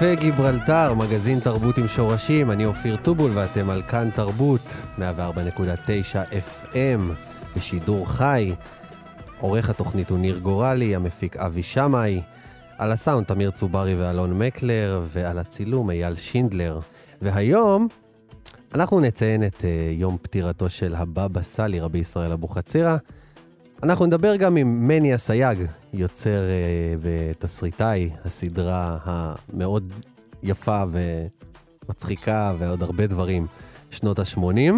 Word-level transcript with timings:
קפה 0.00 0.14
גיברלטר, 0.14 0.94
מגזין 0.94 1.40
תרבות 1.40 1.78
עם 1.78 1.88
שורשים, 1.88 2.50
אני 2.50 2.64
אופיר 2.64 2.96
טובול 2.96 3.30
ואתם 3.34 3.70
על 3.70 3.82
כאן 3.82 4.10
תרבות, 4.14 4.76
104.9 4.98 5.02
FM, 6.32 7.00
בשידור 7.56 8.08
חי. 8.08 8.54
עורך 9.40 9.70
התוכנית 9.70 10.10
הוא 10.10 10.18
ניר 10.18 10.38
גורלי, 10.38 10.96
המפיק 10.96 11.36
אבי 11.36 11.62
שמאי, 11.62 12.22
על 12.78 12.92
הסאונד 12.92 13.26
תמיר 13.26 13.50
צוברי 13.50 13.94
ואלון 13.94 14.38
מקלר, 14.38 15.02
ועל 15.04 15.38
הצילום 15.38 15.90
אייל 15.90 16.16
שינדלר. 16.16 16.80
והיום 17.22 17.88
אנחנו 18.74 19.00
נציין 19.00 19.44
את 19.44 19.60
uh, 19.60 19.64
יום 20.00 20.16
פטירתו 20.22 20.70
של 20.70 20.94
הבבא 20.94 21.42
סאלי, 21.42 21.80
רבי 21.80 21.98
ישראל 21.98 22.32
אבוחצירא. 22.32 22.96
אנחנו 23.82 24.06
נדבר 24.06 24.36
גם 24.36 24.56
עם 24.56 24.88
מני 24.88 25.14
אסייג, 25.14 25.58
יוצר 25.92 26.40
uh, 26.40 26.98
ותסריטאי 27.00 28.10
הסדרה 28.24 28.98
המאוד 29.04 29.92
יפה 30.42 30.82
ומצחיקה 31.88 32.54
ועוד 32.58 32.82
הרבה 32.82 33.06
דברים, 33.06 33.46
שנות 33.90 34.18
ה-80. 34.18 34.72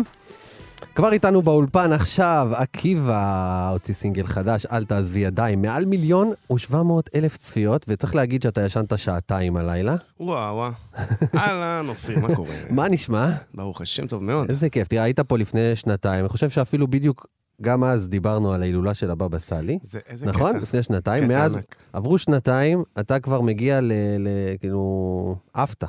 כבר 0.95 1.13
איתנו 1.13 1.43
באולפן 1.43 1.93
עכשיו, 1.93 2.49
עקיבא 2.55 3.71
הוציא 3.73 3.95
סינגל 3.95 4.27
חדש, 4.27 4.67
אל 4.67 4.85
תעזבי 4.85 5.21
ידיים, 5.21 5.63
מעל 5.63 5.85
מיליון 5.85 6.33
ושבע 6.53 6.83
מאות 6.83 7.11
אלף 7.15 7.37
צפיות, 7.37 7.85
וצריך 7.89 8.15
להגיד 8.15 8.43
שאתה 8.43 8.65
ישנת 8.65 8.99
שעתיים 8.99 9.57
הלילה. 9.57 9.95
וואו, 10.21 10.55
וואו. 10.55 10.73
אהלן, 11.39 11.89
אופיר, 11.89 12.19
מה 12.21 12.35
קורה? 12.35 12.55
מה 12.71 12.89
נשמע? 12.89 13.31
ברוך 13.55 13.81
השם, 13.81 14.07
טוב 14.07 14.23
מאוד. 14.23 14.51
איזה 14.51 14.71
כיף. 14.71 14.89
תראה, 14.89 15.03
היית 15.03 15.21
פה 15.21 15.39
לפני 15.39 15.77
שנתיים, 15.77 16.21
אני 16.21 16.29
חושב 16.29 16.51
שאפילו 16.51 16.89
בדיוק, 16.89 17.27
גם 17.63 17.85
אז 17.85 18.09
דיברנו 18.09 18.53
על 18.53 18.63
ההילולה 18.63 18.95
של 18.95 19.11
הבבא 19.11 19.39
סאלי. 19.39 19.79
נכון? 20.23 20.53
קטע. 20.53 20.63
לפני 20.63 20.83
שנתיים. 20.83 21.25
קטע 21.25 21.35
מאז 21.35 21.57
ענק. 21.57 21.77
עברו 21.93 22.19
שנתיים, 22.19 22.83
אתה 23.01 23.21
כבר 23.21 23.41
מגיע 23.41 23.81
ל... 23.81 23.93
ל 24.19 24.29
כאילו... 24.61 25.37
עפת. 25.55 25.85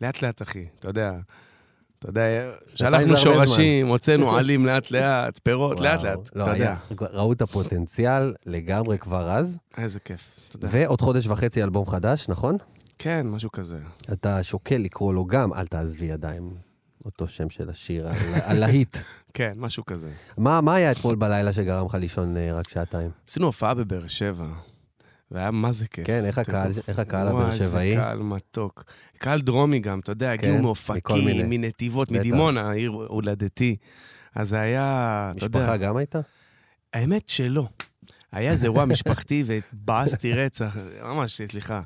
לאט 0.00 0.22
לאט, 0.22 0.42
אחי, 0.42 0.64
אתה 0.78 0.88
יודע. 0.88 1.12
אתה 1.98 2.08
יודע, 2.08 2.22
שלחנו 2.66 3.16
שורשים, 3.16 3.86
הוצאנו 3.86 4.32
עלים 4.36 4.66
לאט 4.66 4.90
לאט, 4.90 5.40
פירות, 5.42 5.78
וואו, 5.78 5.84
לאט 5.84 6.02
לאט, 6.02 6.18
לא, 6.34 6.42
אתה 6.42 6.52
יודע. 6.52 6.64
היה. 6.64 6.76
ראו 7.12 7.32
את 7.32 7.42
הפוטנציאל 7.42 8.34
לגמרי 8.46 8.98
כבר 8.98 9.30
אז. 9.30 9.58
איזה 9.78 10.00
כיף, 10.00 10.20
יודע. 10.54 10.68
ועוד 10.70 11.00
חודש 11.00 11.26
וחצי 11.26 11.62
אלבום 11.62 11.86
חדש, 11.86 12.28
נכון? 12.28 12.56
כן, 12.98 13.26
משהו 13.26 13.52
כזה. 13.52 13.78
אתה 14.12 14.42
שוקל 14.42 14.76
לקרוא 14.76 15.14
לו 15.14 15.24
גם 15.26 15.54
אל 15.54 15.66
תעזבי 15.66 16.04
ידיים. 16.04 16.54
אותו 17.04 17.28
שם 17.28 17.50
של 17.50 17.70
השיר, 17.70 18.08
הלהיט. 18.34 18.98
כן, 19.34 19.52
משהו 19.56 19.84
כזה. 19.84 20.10
מה 20.38 20.60
מה 20.60 20.74
היה 20.74 20.92
אתמול 20.92 21.14
בלילה 21.14 21.52
שגרם 21.52 21.86
לך 21.86 21.94
לישון 21.94 22.36
אה, 22.36 22.52
רק 22.52 22.68
שעתיים? 22.68 23.10
עשינו 23.28 23.46
הופעה 23.46 23.74
בבאר 23.74 24.06
שבע, 24.06 24.46
והיה 25.30 25.50
מה 25.50 25.72
זה 25.72 25.86
כיף. 25.86 26.06
כן, 26.06 26.24
איך 26.24 26.38
הקהל- 26.38 26.72
איך 26.88 26.98
הקהל 26.98 27.28
וואי, 27.28 27.42
הבאר 27.42 27.54
שבעי? 27.54 27.90
איזה 27.90 28.00
קהל 28.02 28.18
מתוק. 28.18 28.84
קהל 29.18 29.40
דרומי 29.40 29.80
גם, 29.80 29.98
אתה 30.00 30.12
יודע, 30.12 30.30
הגיעו 30.32 30.52
כן, 30.52 30.58
מכל 30.58 30.62
מאופקים. 30.66 31.50
מנתיבות. 31.50 32.10
מדימונה, 32.10 32.70
העיר 32.70 32.90
הולדתי. 32.90 33.76
אז 34.34 34.48
זה 34.48 34.60
היה, 34.60 35.32
אתה 35.36 35.44
יודע... 35.44 35.58
משפחה 35.58 35.76
גם 35.76 35.96
הייתה? 35.96 36.20
האמת 36.94 37.28
שלא. 37.28 37.66
היה 38.32 38.50
איזה 38.52 38.64
אירוע 38.64 38.84
משפחתי 38.84 39.44
והתבאסתי 39.46 40.32
רצח, 40.32 40.76
ממש, 41.04 41.40
סליחה. 41.50 41.80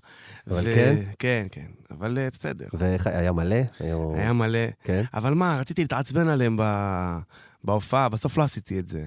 אבל 0.51 0.65
כן? 0.75 0.97
כן, 1.19 1.47
כן, 1.51 1.67
אבל 1.91 2.19
אה, 2.19 2.29
בסדר. 2.33 2.67
ואיך 2.73 3.07
היה 3.07 3.33
מלא? 3.33 3.57
היו- 3.81 4.15
היה 4.17 4.33
מלא. 4.33 4.59
כן? 4.85 5.03
אבל 5.15 5.35
מה, 5.35 5.57
רציתי 5.61 5.83
להתעצבן 5.83 6.29
עליהם 6.29 6.57
ב- 6.61 7.19
בהופעה, 7.65 8.09
בסוף 8.09 8.39
לא 8.39 8.43
עשיתי 8.43 8.79
את 8.79 8.89
זה. 8.89 9.05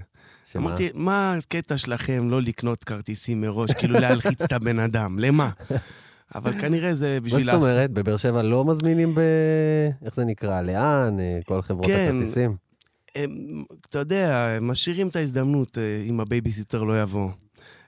שמה? 0.51 0.61
אמרתי, 0.67 0.89
מה 0.93 1.33
הקטע 1.33 1.77
שלכם 1.77 2.29
לא 2.29 2.41
לקנות 2.41 2.83
כרטיסים 2.83 3.41
מראש, 3.41 3.71
כאילו 3.71 3.93
להלחיץ 3.99 4.41
את 4.41 4.51
הבן 4.53 4.79
אדם, 4.79 5.19
למה? 5.19 5.49
אבל 6.35 6.61
כנראה 6.61 6.95
זה 6.95 7.17
מה 7.21 7.25
בשביל... 7.25 7.43
זאת 7.43 7.53
אומרת? 7.53 7.91
בבאר 7.91 8.17
שבע 8.17 8.41
לא 8.43 8.65
מזמינים 8.65 9.15
ב... 9.15 9.19
איך 10.05 10.15
זה 10.15 10.25
נקרא? 10.25 10.61
לאן? 10.61 11.19
אה, 11.19 11.39
כל 11.45 11.61
חברות 11.61 11.85
כן. 11.87 12.09
הכרטיסים? 12.15 12.55
הם, 13.23 13.63
אתה 13.89 13.99
יודע, 13.99 14.47
הם 14.57 14.67
משאירים 14.67 15.07
את 15.07 15.15
ההזדמנות 15.15 15.77
אה, 15.77 16.03
אם 16.09 16.19
הבייביסיטר 16.19 16.83
לא 16.83 17.01
יבוא. 17.01 17.29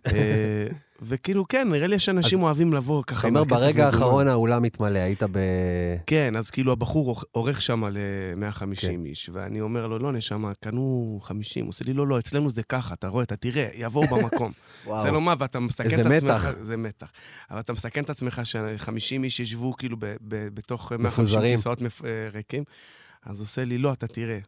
אה, 0.07 0.67
וכאילו, 1.01 1.47
כן, 1.47 1.67
נראה 1.71 1.87
לי 1.87 1.99
שאנשים 1.99 2.43
אוהבים 2.43 2.73
לבוא 2.73 3.03
ככה 3.07 3.19
אתה 3.19 3.27
אומר, 3.27 3.43
ברגע. 3.43 3.85
האחרון 3.85 4.27
האולם 4.27 4.63
מתמלא, 4.63 4.99
היית 4.99 5.23
ב... 5.31 5.39
כן, 6.07 6.35
אז 6.35 6.49
כאילו 6.49 6.71
הבחור 6.71 7.21
עורך- 7.31 7.61
שם 7.61 7.85
ל-150 7.85 8.75
כן. 8.81 9.05
איש, 9.05 9.29
ואני 9.33 9.61
אומר 9.61 9.87
לו, 9.87 9.99
לא, 9.99 10.11
נשמה, 10.11 10.51
קנו 10.53 11.19
50. 11.23 11.63
הוא 11.65 11.69
עושה 11.69 11.85
לי, 11.85 11.93
לא, 11.93 12.07
לא, 12.07 12.19
אצלנו 12.19 12.49
זה 12.49 12.63
ככה, 12.63 12.93
אתה 12.93 13.07
רואה, 13.07 13.23
אתה 13.23 13.35
תראה, 13.35 13.67
יבואו 13.75 14.07
במקום. 14.07 14.51
וואו. 14.85 15.03
זה 15.03 15.11
לא 15.11 15.21
מה, 15.21 15.33
ואתה 15.39 15.59
מסכן 15.59 15.89
איזה 15.91 16.01
את 16.01 16.05
עצמך... 16.05 16.31
מתח. 16.31 16.55
זה 16.61 16.77
מתח. 16.77 17.11
אבל 17.51 17.59
אתה 17.59 17.73
מסכן 17.73 18.03
את 18.03 18.09
עצמך 18.09 18.41
ש-50 18.43 18.91
איש 19.23 19.39
ישבו 19.39 19.73
כאילו 19.77 19.97
בתוך 20.53 20.91
150 20.91 21.05
מפוזרים. 21.25 21.57
כיסאות 21.57 21.81
אה, 21.81 21.87
ריקים, 22.33 22.63
אז 23.25 23.41
עושה 23.41 23.65
לי, 23.65 23.77
לא, 23.77 23.93
אתה 23.93 24.07
תראה. 24.07 24.39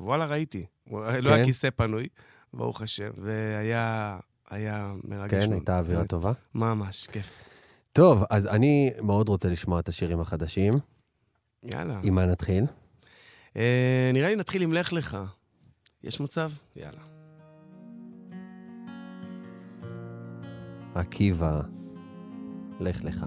וואלה, 0.00 0.26
ראיתי. 0.26 0.66
הוא- 0.88 1.00
לא 1.06 1.30
כן? 1.30 1.34
היה 1.36 1.44
כיסא 1.44 1.70
פנוי, 1.70 2.08
ברוך 2.54 2.82
השם, 2.82 3.10
והיה 3.16 4.18
היה 4.50 4.92
מרגש. 5.04 5.44
כן. 5.44 5.52
הייתה 5.52 5.78
אווירה 5.78 5.98
באמת. 6.00 6.10
טובה. 6.10 6.32
ממש, 6.54 7.06
כיף. 7.12 7.44
טוב, 7.92 8.24
אז 8.30 8.46
אני 8.46 8.90
מאוד 9.02 9.28
רוצה 9.28 9.48
לשמוע 9.48 9.80
את 9.80 9.88
השירים 9.88 10.20
החדשים. 10.20 10.72
יאללה. 11.74 12.00
עם 12.02 12.14
מה 12.14 12.26
נתחיל? 12.26 12.64
אה, 13.56 14.10
נראה 14.14 14.28
לי 14.28 14.36
נתחיל 14.36 14.62
עם 14.62 14.72
לך 14.72 14.92
לך. 14.92 15.16
יש 16.04 16.20
מצב? 16.20 16.50
יאללה. 16.76 17.02
עקיבא, 20.94 21.60
לך 22.80 23.04
לך. 23.04 23.24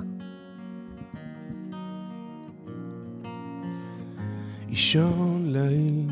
אישון 4.69 5.53
ליל, 5.53 6.11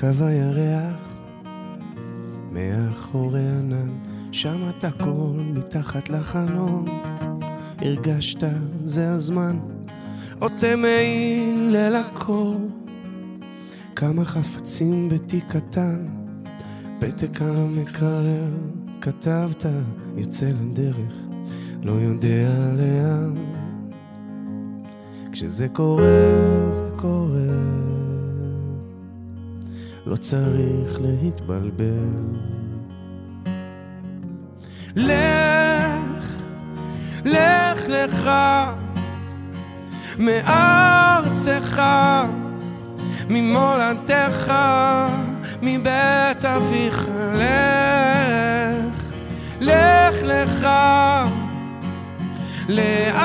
קו 0.00 0.24
הירח, 0.24 1.08
מאחורי 2.52 3.48
ענן, 3.48 3.88
שמעת 4.32 4.84
קול 4.98 5.40
מתחת 5.54 6.10
לחלום, 6.10 6.84
הרגשת, 7.78 8.44
זה 8.86 9.12
הזמן, 9.12 9.58
עוטה 10.38 10.76
מעיל 10.76 11.76
אל 11.76 11.94
הקור, 11.94 12.68
כמה 13.96 14.24
חפצים 14.24 15.08
בתיק 15.08 15.44
קטן, 15.48 16.06
פתק 16.98 17.42
על 17.42 17.56
המקרר, 17.56 18.48
כתבת, 19.00 19.64
יוצא 20.16 20.46
לדרך, 20.46 21.14
לא 21.82 21.92
יודע 21.92 22.48
לאן. 22.76 23.34
כשזה 25.32 25.68
קורה, 25.68 26.04
זה 26.70 26.88
קורה. 26.96 27.80
לא 30.10 30.16
צריך 30.16 31.00
להתבלבל. 31.00 31.84
לך, 34.96 36.36
לך 37.24 37.80
לך, 37.88 38.30
מארצך, 40.18 41.82
ממולדתך, 43.28 44.52
מבית 45.62 46.44
אביך, 46.44 47.08
לך, 47.34 49.02
לך 49.60 50.16
לך, 50.22 50.66
לעצמך. 52.68 53.19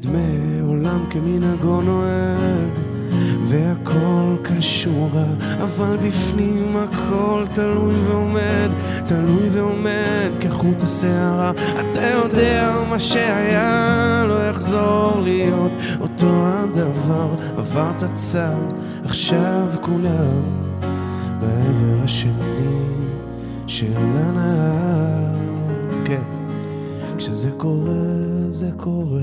נדמה 0.00 0.18
עולם 0.66 1.04
כמנהגו 1.10 1.80
נוהג, 1.80 2.70
והכל 3.44 4.36
קשור 4.42 5.10
אבל 5.62 5.96
בפנים 5.96 6.76
הכל 6.76 7.44
תלוי 7.54 7.94
ועומד, 7.94 8.68
תלוי 9.06 9.48
ועומד 9.52 10.30
כחוט 10.40 10.82
השערה. 10.82 11.52
אתה 11.80 12.00
יודע 12.00 12.76
מה 12.88 12.98
שהיה 12.98 14.24
לא 14.28 14.48
יחזור 14.48 15.20
להיות 15.22 15.72
אותו 16.00 16.26
הדבר, 16.46 17.28
עברת 17.56 18.04
צד, 18.14 18.72
עכשיו 19.04 19.68
כולם 19.80 20.42
בעבר 21.40 22.04
השני 22.04 22.86
של 23.66 23.92
הנהר. 24.14 25.34
כן. 26.04 26.22
כשזה 27.18 27.50
קורה, 27.56 28.29
זה 28.50 28.70
קורה. 28.76 29.20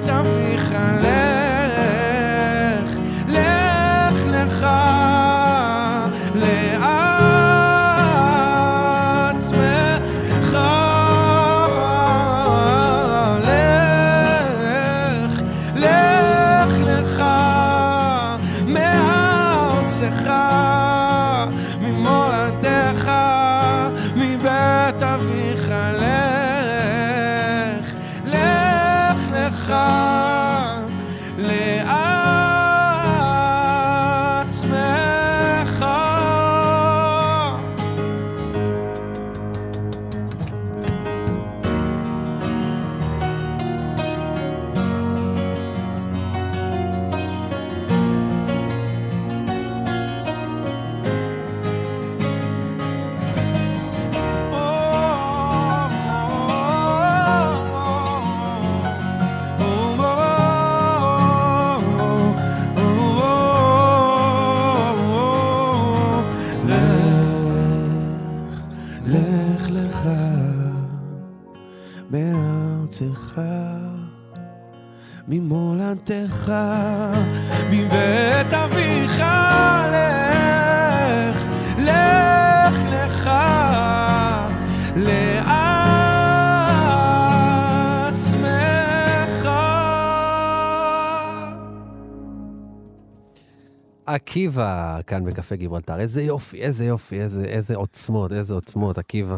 עקיבא, 94.49 94.99
כאן 95.07 95.25
בקפה 95.25 95.55
גיברלטר. 95.55 95.99
איזה 95.99 96.21
יופי, 96.21 96.61
איזה 96.61 96.85
יופי, 96.85 97.21
איזה, 97.21 97.45
איזה 97.45 97.75
עוצמות, 97.75 98.31
איזה 98.31 98.53
עוצמות, 98.53 98.97
עקיבא. 98.97 99.37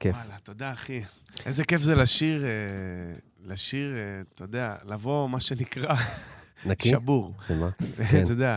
כיף. 0.00 0.16
וואלה, 0.16 0.38
תודה, 0.42 0.72
אחי. 0.72 1.02
איזה 1.46 1.64
כיף 1.64 1.82
זה 1.82 1.94
לשיר, 1.94 2.44
אה, 2.44 2.48
לשיר, 3.44 3.96
אה, 3.96 4.20
אתה 4.34 4.44
יודע, 4.44 4.76
לבוא, 4.84 5.28
מה 5.28 5.40
שנקרא, 5.40 5.94
נקי? 6.66 6.88
שבור. 6.90 7.34
שמה? 7.46 7.70
כן. 8.10 8.22
אתה 8.24 8.32
יודע, 8.32 8.56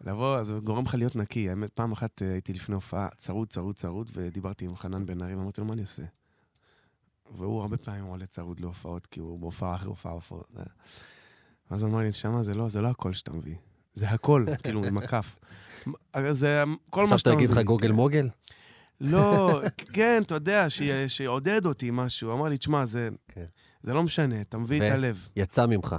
לבוא, 0.00 0.42
זה 0.42 0.54
גורם 0.64 0.84
לך 0.84 0.94
להיות 0.94 1.16
נקי. 1.16 1.50
האמת, 1.50 1.70
פעם 1.70 1.92
אחת 1.92 2.22
אה, 2.22 2.32
הייתי 2.32 2.52
לפני 2.52 2.74
הופעה, 2.74 3.08
צרוד, 3.18 3.48
צרוד, 3.48 3.76
צרוד, 3.76 4.10
ודיברתי 4.14 4.64
עם 4.64 4.76
חנן 4.76 5.06
בן 5.06 5.22
ארי, 5.22 5.34
ואמרתי 5.34 5.60
לו, 5.60 5.66
מה 5.66 5.72
אני 5.72 5.82
עושה? 5.82 6.02
והוא 7.34 7.60
הרבה 7.62 7.76
פעמים 7.76 8.04
עולה 8.04 8.26
צרוד 8.26 8.60
להופעות, 8.60 9.06
כי 9.06 9.20
הוא 9.20 9.38
בהופעה 9.38 9.74
אחרי 9.74 9.88
הופעה, 9.88 10.12
הופעות. 10.12 10.48
אה. 10.58 10.62
ואז 11.70 11.82
הוא 11.82 11.90
אמר 11.90 11.98
לי, 11.98 12.08
נשמה, 12.08 12.42
זה 12.42 12.54
לא, 12.54 12.68
זה 12.68 12.80
לא 12.80 12.88
הכל 12.88 13.12
שאתה 13.12 13.32
מביא. 13.32 13.54
זה 13.94 14.08
הכל, 14.08 14.44
כאילו, 14.62 14.84
עם 14.84 14.96
הכף. 14.98 15.36
זה 16.30 16.62
כל 16.90 17.00
מה 17.00 17.04
עכשיו 17.04 17.18
שאתה 17.18 17.30
תגיד 17.30 17.50
מביא. 17.50 17.60
לך 17.60 17.66
גוגל 17.66 17.92
מוגל? 17.92 18.28
לא, 19.00 19.60
כן, 19.92 20.22
אתה 20.26 20.34
יודע, 20.34 20.70
ש- 20.70 20.82
שיעודד 21.08 21.66
אותי 21.66 21.90
משהו. 21.92 22.32
אמר 22.32 22.48
לי, 22.48 22.58
תשמע, 22.58 22.84
זה, 22.84 23.08
כן. 23.28 23.44
זה 23.82 23.94
לא 23.94 24.02
משנה, 24.02 24.40
אתה 24.40 24.58
מביא 24.58 24.76
את 24.88 24.92
הלב. 24.92 25.28
יצא 25.36 25.66
ממך, 25.66 25.96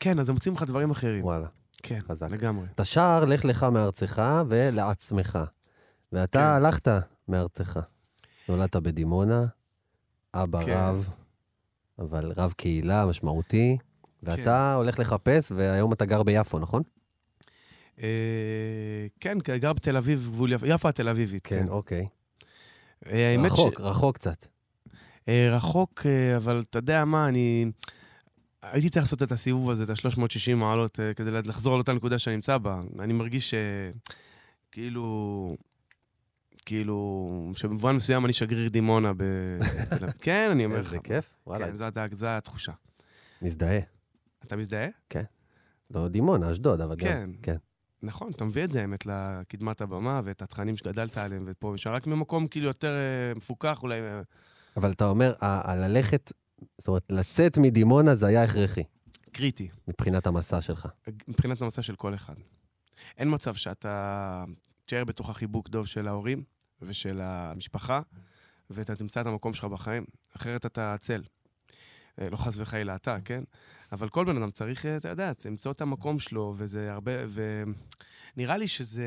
כן, 0.00 0.18
אז 0.18 0.28
הם 0.28 0.34
מוצאים 0.34 0.54
לך 0.54 0.62
דברים 0.62 0.90
אחרים. 0.90 1.24
וואלה. 1.24 1.46
כן, 1.82 1.98
חזק. 2.08 2.30
לגמרי. 2.30 2.66
אתה 2.74 2.84
שר, 2.84 3.24
לך 3.24 3.44
לך 3.44 3.62
מארצך 3.62 4.22
ולעצמך. 4.48 5.38
ואתה 6.12 6.38
כן. 6.38 6.44
הלכת 6.44 6.88
מארצך. 7.28 7.80
נולדת 8.48 8.76
בדימונה, 8.76 9.44
אבא 10.34 10.64
כן. 10.64 10.72
רב, 10.72 11.08
אבל 11.98 12.32
רב 12.36 12.52
קהילה 12.56 13.06
משמעותי, 13.06 13.78
ואתה 14.22 14.42
כן. 14.74 14.76
הולך 14.76 14.98
לחפש, 14.98 15.52
והיום 15.56 15.92
אתה 15.92 16.04
גר 16.04 16.22
ביפו, 16.22 16.58
נכון? 16.58 16.82
אה, 18.02 19.06
כן, 19.20 19.38
גר 19.38 19.72
בתל 19.72 19.96
אביב, 19.96 20.28
גבול 20.32 20.52
יפו, 20.52 20.66
יפו 20.66 20.88
התל 20.88 21.08
אביבית. 21.08 21.46
כן, 21.46 21.68
אוקיי. 21.68 22.06
אה, 23.06 23.36
רחוק, 23.38 23.80
רחוק 23.80 24.14
קצת. 24.14 24.46
אה, 25.28 25.48
רחוק, 25.52 26.06
אבל 26.36 26.64
אתה 26.70 26.78
יודע 26.78 27.04
מה, 27.04 27.28
אני... 27.28 27.70
הייתי 28.62 28.90
צריך 28.90 29.04
לעשות 29.04 29.22
את 29.22 29.32
הסיבוב 29.32 29.70
הזה, 29.70 29.84
את 29.84 29.90
ה-360 29.90 30.54
מעלות, 30.56 31.00
כדי 31.16 31.30
לחזור 31.30 31.76
לאותה 31.76 31.92
נקודה 31.92 32.18
שאני 32.18 32.36
נמצא 32.36 32.58
בה. 32.58 32.80
אני 32.98 33.12
מרגיש 33.12 33.54
שכאילו... 34.70 35.56
כאילו, 36.66 37.52
שבמובן 37.56 37.96
מסוים 37.96 38.24
אני 38.24 38.32
שגריר 38.32 38.68
דימונה 38.68 39.12
ב... 39.16 39.22
כן, 40.20 40.48
אני 40.52 40.64
אומר 40.64 40.80
לך. 40.80 40.86
איזה 40.86 40.98
כיף, 40.98 41.34
וואלה, 41.46 41.66
כן, 41.66 41.76
זאת 41.76 41.96
התחושה. 42.26 42.72
מזדהה. 43.42 43.80
אתה 44.46 44.56
מזדהה? 44.56 44.88
לא 45.90 46.08
דימונה, 46.08 46.52
אשדוד, 46.52 46.80
אבל 46.80 46.96
גם... 46.96 47.32
כן. 47.42 47.56
נכון, 48.02 48.30
אתה 48.36 48.44
מביא 48.44 48.64
את 48.64 48.70
זה, 48.70 48.80
האמת, 48.80 49.06
לקדמת 49.06 49.80
הבמה, 49.80 50.20
ואת 50.24 50.42
התכנים 50.42 50.76
שגדלת 50.76 51.18
עליהם, 51.18 51.44
ופה 51.46 51.66
ושם, 51.66 51.90
רק 51.90 52.06
ממקום 52.06 52.46
כאילו 52.48 52.66
יותר 52.66 52.92
אה, 52.92 53.34
מפוקח 53.36 53.82
אולי. 53.82 54.00
אה, 54.00 54.20
אבל 54.76 54.92
אתה 54.92 55.08
אומר, 55.08 55.32
ה- 55.40 55.70
ה- 55.72 55.76
ללכת, 55.76 56.32
זאת 56.78 56.88
אומרת, 56.88 57.02
לצאת 57.10 57.58
מדימונה 57.58 58.14
זה 58.14 58.26
היה 58.26 58.42
הכרחי, 58.42 58.82
קריטי, 59.32 59.68
מבחינת 59.88 60.26
המסע 60.26 60.60
שלך. 60.60 60.88
מבחינת 61.28 61.62
המצע 61.62 61.82
של 61.82 61.96
כל 61.96 62.14
אחד. 62.14 62.34
אין 63.18 63.34
מצב 63.34 63.54
שאתה 63.54 64.44
תשאר 64.84 65.04
בתוך 65.04 65.30
החיבוק 65.30 65.68
דוב 65.68 65.86
של 65.86 66.08
ההורים 66.08 66.42
ושל 66.82 67.20
המשפחה, 67.22 68.00
ואתה 68.70 68.96
תמצא 68.96 69.20
את 69.20 69.26
המקום 69.26 69.54
שלך 69.54 69.64
בחיים, 69.64 70.04
אחרת 70.36 70.66
אתה 70.66 70.94
עצל. 70.94 71.22
אה, 72.20 72.30
לא 72.30 72.36
חס 72.36 72.54
וחלילה 72.56 72.94
אתה, 72.94 73.16
כן? 73.24 73.44
אבל 73.92 74.08
כל 74.08 74.24
בן 74.24 74.36
אדם 74.36 74.50
צריך, 74.50 74.86
אה, 74.86 74.96
אתה 74.96 75.08
יודע, 75.08 75.32
למצוא 75.44 75.72
את 75.72 75.80
המקום 75.80 76.20
שלו, 76.20 76.54
וזה 76.56 76.92
הרבה... 76.92 77.12
ונראה 78.36 78.56
לי 78.56 78.68
שזה... 78.68 79.06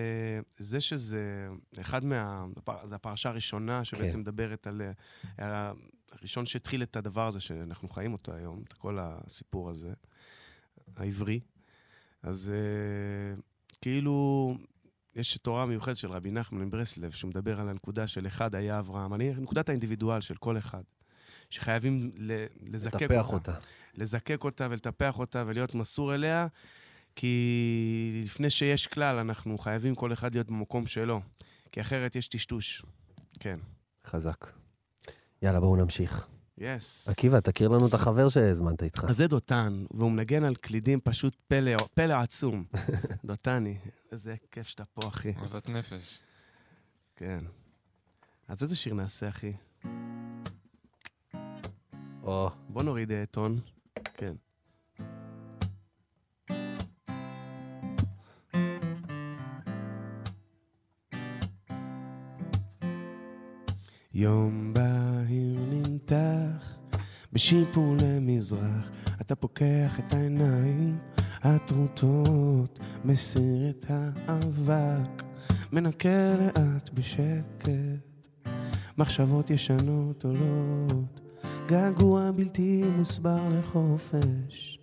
זה 0.60 0.82
שזה 0.82 1.48
אחד 1.82 2.06
מה... 2.06 2.46
זו 2.84 2.96
הפרשה 2.96 3.30
הראשונה 3.30 3.84
שבעצם 3.86 4.12
כן. 4.12 4.20
מדברת 4.20 4.68
על... 4.68 4.82
אה, 5.40 5.72
הראשון 6.12 6.46
שהתחיל 6.46 6.84
את 6.84 6.96
הדבר 6.96 7.28
הזה 7.28 7.40
שאנחנו 7.40 7.90
חיים 7.90 8.14
אותו 8.14 8.34
היום, 8.34 8.64
את 8.68 8.74
כל 8.74 8.98
הסיפור 9.02 9.70
הזה, 9.70 9.94
העברי. 10.98 11.40
אז 12.24 12.54
כאילו, 13.82 14.58
יש 15.16 15.38
תורה 15.38 15.66
מיוחדת 15.66 15.98
של 15.98 16.12
רבי 16.12 16.32
נחמן 16.32 16.62
מברסלב, 16.62 17.12
שהוא 17.12 17.30
מדבר 17.30 17.60
על 17.60 17.70
הנקודה 17.70 18.08
של 18.08 18.28
אחד 18.28 18.56
היה 18.56 18.80
אברהם. 18.80 19.14
אני, 19.14 19.34
נקודת 19.34 19.70
האינדיבידואל 19.70 20.22
של 20.22 20.36
כל 20.36 20.58
אחד, 20.58 20.84
שחייבים 21.54 22.12
לזקק 22.62 22.94
אותה. 22.94 23.06
לטפח 23.06 23.34
אותה. 23.34 23.54
לזקק 23.96 24.44
אותה 24.44 24.68
ולטפח 24.70 25.20
אותה 25.20 25.44
ולהיות 25.48 25.76
מסור 25.76 26.16
אליה, 26.16 26.48
כי 27.16 28.22
לפני 28.26 28.50
שיש 28.50 28.88
כלל, 28.88 29.20
אנחנו 29.20 29.58
חייבים 29.58 29.96
כל 29.96 30.14
אחד 30.14 30.34
להיות 30.34 30.48
במקום 30.48 30.88
שלו, 30.88 31.22
כי 31.72 31.82
אחרת 31.82 32.16
יש 32.16 32.28
טשטוש. 32.28 32.84
כן. 33.40 33.60
חזק. 34.06 34.46
יאללה, 35.42 35.60
בואו 35.60 35.76
נמשיך. 35.76 36.28
יס. 36.58 37.10
עקיבא, 37.10 37.40
תכיר 37.40 37.68
לנו 37.68 37.88
את 37.88 37.94
החבר 37.94 38.30
שהזמנת 38.30 38.84
איתך. 38.84 39.06
אז 39.10 39.18
זה 39.18 39.28
דותן, 39.28 39.86
והוא 39.92 40.12
מנגן 40.12 40.44
על 40.44 40.56
קלידים 40.56 41.00
פשוט 41.04 41.36
פלא, 41.48 41.76
פלא 41.94 42.14
עצום. 42.14 42.66
דותני, 43.26 43.78
איזה 44.12 44.36
כיף 44.52 44.68
שאתה 44.68 44.86
פה, 44.86 45.08
אחי. 45.08 45.34
אהבת 45.42 45.70
נפש. 45.70 46.20
כן. 47.16 47.40
אז 48.48 48.64
איזה 48.64 48.76
שיר 48.76 48.94
נעשה, 48.94 49.30
אחי? 49.30 49.54
או, 52.24 52.50
בוא 52.70 52.84
נוריד 52.84 53.12
אה, 53.12 53.24
טון. 53.32 53.60
כן. 54.14 54.34
יום 64.14 64.74
בהיר 64.74 65.60
נמתח 65.70 66.78
בשיפור 67.34 67.96
למזרח, 68.02 68.92
אתה 69.22 69.36
פוקח 69.36 70.00
את 70.00 70.14
העיניים 70.14 70.98
הטרוטות, 71.42 72.80
מסיר 73.06 73.70
את 73.70 73.86
האבק, 73.90 75.24
מנקה 75.72 76.36
לאט 76.38 76.90
בשקט, 76.94 77.68
מחשבות 78.98 79.50
ישנות 79.50 80.26
עולות, 80.26 81.23
געגוע 81.68 82.32
בלתי 82.32 82.84
מוסבר 82.98 83.40
לחופש, 83.52 84.80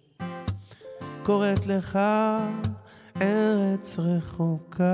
קוראת 1.22 1.66
לך 1.66 1.98
ארץ 3.20 3.98
רחוקה. 3.98 4.84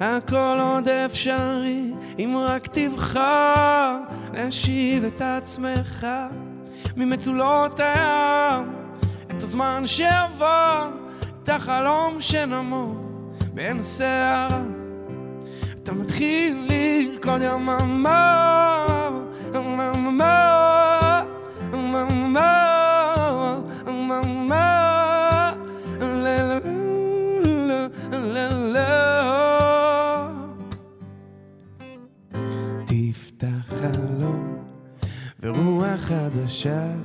הכל 0.00 0.58
עוד 0.60 0.88
אפשרי, 0.88 1.92
אם 2.18 2.36
רק 2.48 2.68
תבחר 2.72 3.96
להשיב 4.32 5.04
את 5.04 5.20
עצמך 5.20 6.06
ממצולות 6.96 7.80
הים, 7.80 8.72
את 9.26 9.42
הזמן 9.42 9.82
שעבר, 9.86 10.90
את 11.42 11.48
החלום 11.48 12.20
שנמוג 12.20 13.06
בין 13.54 13.80
הסערה. 13.80 14.62
אתה 15.82 15.92
מתחיל 15.92 16.68
לרקוד 16.70 17.42
יממה, 17.42 18.86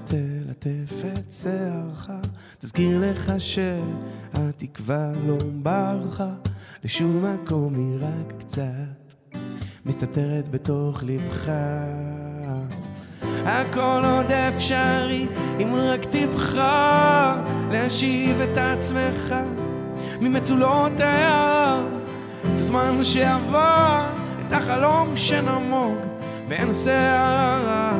תלטף 0.05 1.05
את 1.13 1.31
שערך, 1.31 2.11
תזכיר 2.59 2.99
לך 2.99 3.33
שהתקווה 3.37 5.11
לא 5.27 5.37
ברחה 5.63 6.33
לשום 6.83 7.25
מקום, 7.25 7.75
היא 7.75 7.97
רק 7.99 8.33
קצת 8.39 9.33
מסתתרת 9.85 10.47
בתוך 10.47 11.03
לבך. 11.03 11.49
הכל 13.45 14.01
עוד 14.15 14.31
אפשרי, 14.31 15.27
אם 15.61 15.75
רק 15.75 16.05
תבחר 16.09 17.35
להשיב 17.71 18.41
את 18.41 18.57
עצמך 18.57 19.35
ממצולות 20.21 20.91
הים, 20.99 21.99
את 22.41 22.55
הזמן 22.59 23.03
שעבר, 23.03 24.03
את 24.47 24.53
החלום 24.53 25.11
שנמוג 25.15 25.97
בין 26.47 26.69
הסערה. 26.69 27.91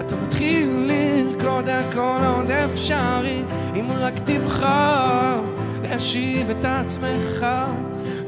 אתה 0.00 0.16
מתחיל 0.16 0.68
לרקוד, 0.86 1.68
הכל 1.68 2.20
עוד 2.36 2.50
אפשרי, 2.50 3.42
אם 3.74 3.86
רק 3.98 4.14
תבחר 4.24 5.40
להשיב 5.82 6.50
את 6.50 6.64
עצמך 6.64 7.46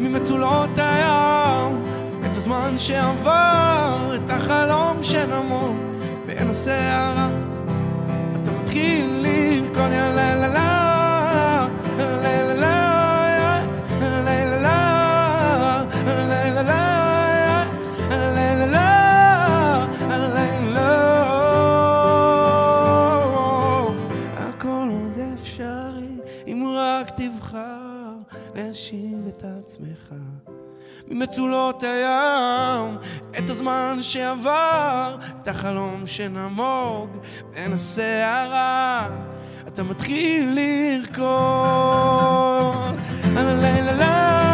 ממצולות 0.01 0.71
הים, 0.77 1.83
את 2.31 2.37
הזמן 2.37 2.75
שעבר, 2.79 4.15
את 4.15 4.31
החלום 4.31 5.03
שנמוג 5.03 5.90
אין 6.41 6.51
הסערה. 6.51 7.31
אתה 8.43 8.51
מתחיל 8.51 9.23
לרקוד, 9.23 9.93
יא 9.93 10.03
לה 10.03 10.35
לה 10.35 10.49
לה 10.49 10.81
תבחר 27.21 28.15
להשיב 28.55 29.27
את 29.29 29.45
עצמך 29.45 30.15
ממצולות 31.11 31.83
הים, 31.83 32.97
את 33.39 33.51
הזמן 33.51 33.99
שעבר, 34.01 35.17
את 35.43 35.49
החלום 35.49 36.07
שנמוג 36.07 37.11
בין 37.55 37.73
הסערה. 37.73 39.09
אתה 39.69 39.83
מתחיל 39.83 40.59
לרקוד. 40.59 41.21
לה 43.35 43.43
לה 43.43 43.93
לה 43.93 44.50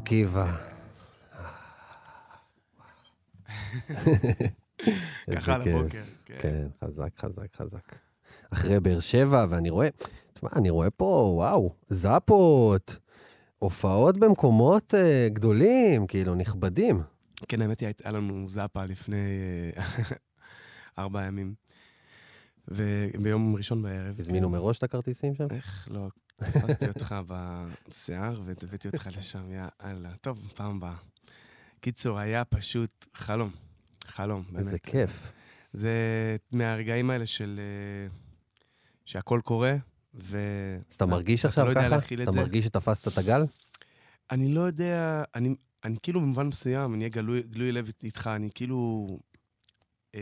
עקיבא. 0.00 0.56
ככה 5.34 5.54
על. 5.54 5.62
הבוקר. 5.62 6.02
כן. 6.24 6.36
כן, 6.38 6.66
חזק, 6.84 7.18
חזק, 7.18 7.56
חזק. 7.56 7.94
אחרי 8.50 8.80
באר 8.80 9.00
שבע, 9.00 9.46
ואני 9.50 9.70
רואה, 9.70 9.88
תשמע, 10.34 10.48
אני 10.56 10.70
רואה 10.70 10.90
פה, 10.90 11.32
וואו, 11.36 11.74
זאפות, 11.88 12.98
הופעות 13.58 14.16
במקומות 14.16 14.94
אה, 14.94 15.28
גדולים, 15.32 16.06
כאילו, 16.06 16.34
נכבדים. 16.34 17.02
כן, 17.48 17.62
האמת 17.62 17.80
היא, 17.80 17.88
היה 18.04 18.12
לנו 18.12 18.48
זאפה 18.48 18.84
לפני 18.84 19.16
אה, 19.76 19.84
ארבעה 20.98 21.26
ימים. 21.26 21.54
וביום 22.68 23.56
ראשון 23.56 23.82
בערב. 23.82 24.14
הזמינו 24.18 24.48
מראש 24.48 24.78
את 24.78 24.82
הכרטיסים 24.82 25.34
שם? 25.34 25.46
איך 25.50 25.88
לא, 25.90 26.08
תפסתי 26.44 26.88
אותך 26.88 27.14
בשיער 27.26 28.40
והבאתי 28.44 28.88
אותך 28.88 29.08
לשם, 29.16 29.52
יא 29.52 29.62
אללה. 29.84 30.10
טוב, 30.20 30.52
פעם 30.54 30.76
הבאה. 30.76 30.96
קיצור, 31.80 32.18
היה 32.18 32.44
פשוט 32.44 33.06
חלום. 33.14 33.50
חלום, 34.04 34.44
באמת. 34.50 34.58
איזה 34.58 34.78
כיף. 34.78 35.32
זה 35.72 35.90
מהרגעים 36.52 37.10
האלה 37.10 37.26
של... 37.26 37.60
אה, 37.60 38.16
שהכל 39.04 39.40
קורה, 39.44 39.76
ו... 40.14 40.38
אז 40.88 40.94
אתה 40.94 41.06
מרגיש 41.06 41.44
עכשיו 41.44 41.68
לא 41.68 41.74
ככה? 41.74 41.98
את 41.98 42.12
אתה 42.22 42.32
זה. 42.32 42.40
מרגיש 42.40 42.64
שתפסת 42.64 43.08
את 43.08 43.18
הגל? 43.18 43.42
אני 44.30 44.54
לא 44.54 44.60
יודע, 44.60 45.22
אני, 45.34 45.54
אני 45.84 45.96
כאילו 46.02 46.20
במובן 46.20 46.46
מסוים, 46.46 46.94
אני 46.94 46.98
אהיה 46.98 47.08
גלוי, 47.08 47.42
גלוי 47.42 47.72
לב 47.72 47.90
איתך, 48.02 48.30
אני 48.36 48.50
כאילו, 48.54 49.08
אה, 50.14 50.20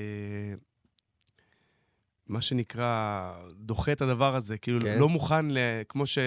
מה 2.28 2.40
שנקרא, 2.40 3.32
דוחה 3.56 3.92
את 3.92 4.00
הדבר 4.00 4.34
הזה, 4.34 4.58
כאילו 4.58 4.80
כן. 4.80 4.98
לא 4.98 5.08
מוכן, 5.08 5.50
ל, 5.50 5.58
כמו 5.88 6.06
ש... 6.06 6.18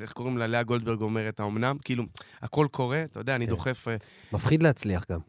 איך 0.00 0.12
קוראים 0.12 0.38
לה? 0.38 0.46
לאה 0.46 0.62
גולדברג 0.62 1.00
אומרת, 1.00 1.40
האומנם? 1.40 1.76
כאילו, 1.84 2.04
הכל 2.42 2.66
קורה, 2.70 3.04
אתה 3.04 3.20
יודע, 3.20 3.34
אני 3.34 3.46
כן. 3.46 3.50
דוחף... 3.50 3.88
אה, 3.88 3.96
מפחיד 4.32 4.62
להצליח 4.62 5.04
גם. 5.10 5.20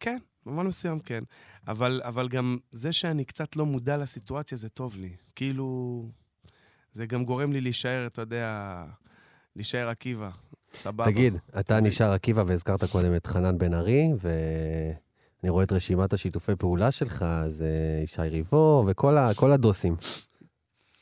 כן, 0.00 0.18
במובן 0.46 0.66
מסוים 0.66 1.00
כן. 1.00 1.24
אבל, 1.68 2.00
אבל 2.04 2.28
גם 2.28 2.58
זה 2.72 2.92
שאני 2.92 3.24
קצת 3.24 3.56
לא 3.56 3.66
מודע 3.66 3.96
לסיטואציה, 3.96 4.58
זה 4.58 4.68
טוב 4.68 4.96
לי. 4.96 5.16
כאילו, 5.36 6.08
זה 6.92 7.06
גם 7.06 7.24
גורם 7.24 7.52
לי 7.52 7.60
להישאר, 7.60 8.06
אתה 8.06 8.22
יודע, 8.22 8.84
להישאר 9.56 9.88
עקיבא. 9.88 10.30
סבבה. 10.74 11.04
תגיד, 11.04 11.38
אתה 11.58 11.80
נשאר 11.80 12.12
עקיבא 12.12 12.44
והזכרת 12.46 12.84
קודם 12.84 13.14
את 13.14 13.26
חנן 13.26 13.58
בן 13.58 13.74
ארי, 13.74 14.12
ואני 15.44 15.50
רואה 15.50 15.64
את 15.64 15.72
רשימת 15.72 16.12
השיתופי 16.12 16.56
פעולה 16.58 16.90
שלך, 16.90 17.24
זה 17.48 18.00
ישי 18.02 18.20
ריבו 18.20 18.84
וכל 18.86 19.18
ה- 19.18 19.32
הדוסים. 19.42 19.96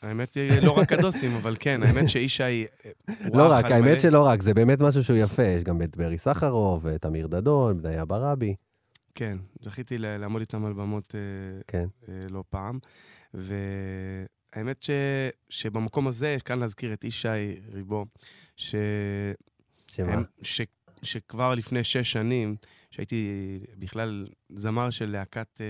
האמת 0.03 0.35
היא, 0.35 0.63
לא 0.63 0.73
רק 0.79 0.93
הדוסים, 0.93 1.31
אבל 1.37 1.57
כן, 1.61 1.83
האמת 1.83 2.09
שישי... 2.09 2.43
אה, 2.43 2.91
לא 3.35 3.53
רק, 3.53 3.65
האמת 3.65 3.91
מלא. 3.91 3.99
שלא 3.99 4.27
רק, 4.27 4.43
זה 4.43 4.55
באמת 4.55 4.81
משהו 4.81 5.05
שהוא 5.05 5.17
יפה. 5.17 5.43
יש 5.43 5.65
גם 5.65 5.83
את 5.83 5.97
ברי 5.97 6.19
סחרוב, 6.19 6.85
ואת 6.85 7.07
אמיר 7.07 7.27
דדון, 7.27 7.83
בניה 7.83 8.05
ברבי. 8.05 8.55
כן, 9.15 9.39
זכיתי 9.61 9.99
לעמוד 9.99 10.41
איתם 10.41 10.65
על 10.65 10.73
במות 10.73 11.15
אה, 11.15 11.61
כן, 11.67 11.87
אה, 12.09 12.15
לא 12.31 12.45
פעם. 12.51 12.79
והאמת 13.35 14.83
ש... 14.83 14.91
שבמקום 15.49 16.09
הזה, 16.09 16.37
כאן 16.45 16.59
להזכיר 16.59 16.93
את 16.93 17.05
ישי 17.05 17.29
ריבו, 17.73 18.07
ש... 18.57 18.75
שמה? 19.87 20.23
ש, 20.43 20.63
שכבר 21.03 21.55
לפני 21.55 21.85
שש 21.85 22.13
שנים, 22.13 22.57
שהייתי 22.93 23.29
בכלל 23.79 24.27
זמר 24.57 24.91
של 24.91 25.11
להקת 25.11 25.61
אה, 25.61 25.67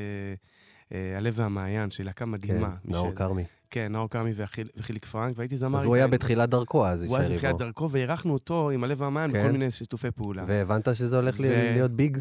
אה, 0.96 1.18
הלב 1.18 1.34
והמעיין, 1.36 1.90
שהיא 1.90 2.06
להקה 2.06 2.24
כן, 2.24 2.30
מדהימה. 2.30 2.74
מי 2.84 2.92
נאור 2.92 3.12
כרמי. 3.14 3.44
כן, 3.70 3.92
נאור 3.92 4.08
כרמי 4.08 4.32
וחיל, 4.36 4.68
וחיליק 4.76 5.04
פרנק, 5.04 5.34
והייתי 5.38 5.56
זמר... 5.56 5.78
אז 5.78 5.84
הוא 5.84 5.94
היה. 5.94 6.06
בתחילת 6.06 6.48
דרכו, 6.48 6.86
אז 6.86 7.04
הוא 7.04 7.16
היה 7.16 7.28
בתחילת. 7.28 7.58
דרכו, 7.58 7.90
ואירחנו 7.90 8.32
אותו 8.32 8.70
עם 8.70 8.84
הלב 8.84 9.00
והמעיין 9.00 9.32
כן. 9.32 9.42
בכל 9.42 9.52
מיני 9.52 9.70
שיתופי 9.70 10.10
פעולה. 10.10 10.44
והבנת 10.46 10.96
שזה 10.96 11.16
הולך 11.16 11.36
ו- 11.38 11.42
להיות 11.74 11.90
ביג? 11.90 12.18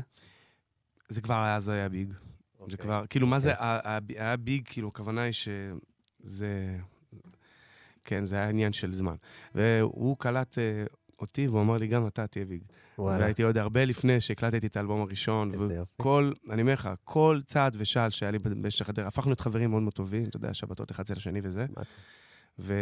זה 1.09 1.21
כבר 1.21 1.55
אז 1.55 1.67
היה 1.67 1.89
ביג. 1.89 2.09
זה 2.11 2.17
אוקיי. 2.59 2.77
כבר, 2.77 3.03
כאילו, 3.09 3.27
מה 3.27 3.39
זה 3.39 3.51
אוקיי. 3.51 3.99
היה 4.17 4.37
ביג, 4.37 4.61
כאילו, 4.65 4.87
הכוונה 4.87 5.21
היא 5.21 5.33
שזה... 5.33 6.77
כן, 8.03 8.23
זה 8.23 8.35
היה 8.35 8.49
עניין 8.49 8.73
של 8.73 8.93
זמן. 8.93 9.15
והוא 9.55 10.17
קלט 10.17 10.57
אה, 10.57 10.83
אותי, 11.19 11.47
והוא 11.47 11.61
אמר 11.61 11.77
לי, 11.77 11.87
גם 11.87 12.07
אתה 12.07 12.27
תהיה 12.27 12.45
big. 12.45 12.61
וואלה, 13.01 13.23
והייתי 13.23 13.43
עוד 13.43 13.57
הרבה 13.57 13.85
לפני 13.85 14.21
שהקלטתי 14.21 14.67
את 14.67 14.77
האלבום 14.77 15.01
הראשון. 15.01 15.53
איזה 15.53 15.75
יופי. 15.75 15.91
וכל, 15.99 16.31
אני 16.49 16.61
אומר 16.61 16.73
לך, 16.73 16.89
כל 17.03 17.39
צעד 17.45 17.75
ושעל 17.79 18.09
שהיה 18.09 18.31
לי 18.31 18.39
במשך 18.39 18.89
הדרך, 18.89 19.07
הפכנו 19.07 19.29
להיות 19.29 19.41
חברים 19.41 19.69
מאוד 19.69 19.81
מאוד 19.81 19.93
טובים, 19.93 20.23
אתה 20.23 20.37
יודע, 20.37 20.53
שבתות 20.53 20.91
אחד 20.91 21.03
אצל 21.03 21.13
השני 21.13 21.39
וזה. 21.43 21.65
ו... 22.59 22.73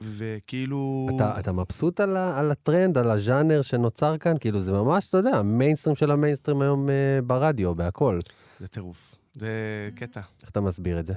וכאילו... 0.00 1.06
אתה, 1.16 1.40
אתה 1.40 1.52
מבסוט 1.52 2.00
על, 2.00 2.16
ה, 2.16 2.38
על 2.38 2.50
הטרנד, 2.50 2.98
על 2.98 3.10
הז'אנר 3.10 3.62
שנוצר 3.62 4.18
כאן? 4.18 4.38
כאילו, 4.40 4.60
זה 4.60 4.72
ממש, 4.72 5.08
אתה 5.08 5.18
יודע, 5.18 5.30
המיינסטרים 5.30 5.96
של 5.96 6.10
המיינסטרים 6.10 6.62
היום 6.62 6.90
אה, 6.90 7.18
ברדיו, 7.26 7.74
בהכל. 7.74 8.20
זה 8.60 8.68
טירוף. 8.68 9.14
זה 9.34 9.48
קטע. 9.94 10.20
איך 10.42 10.50
אתה 10.50 10.60
מסביר 10.60 11.00
את 11.00 11.06
זה? 11.06 11.14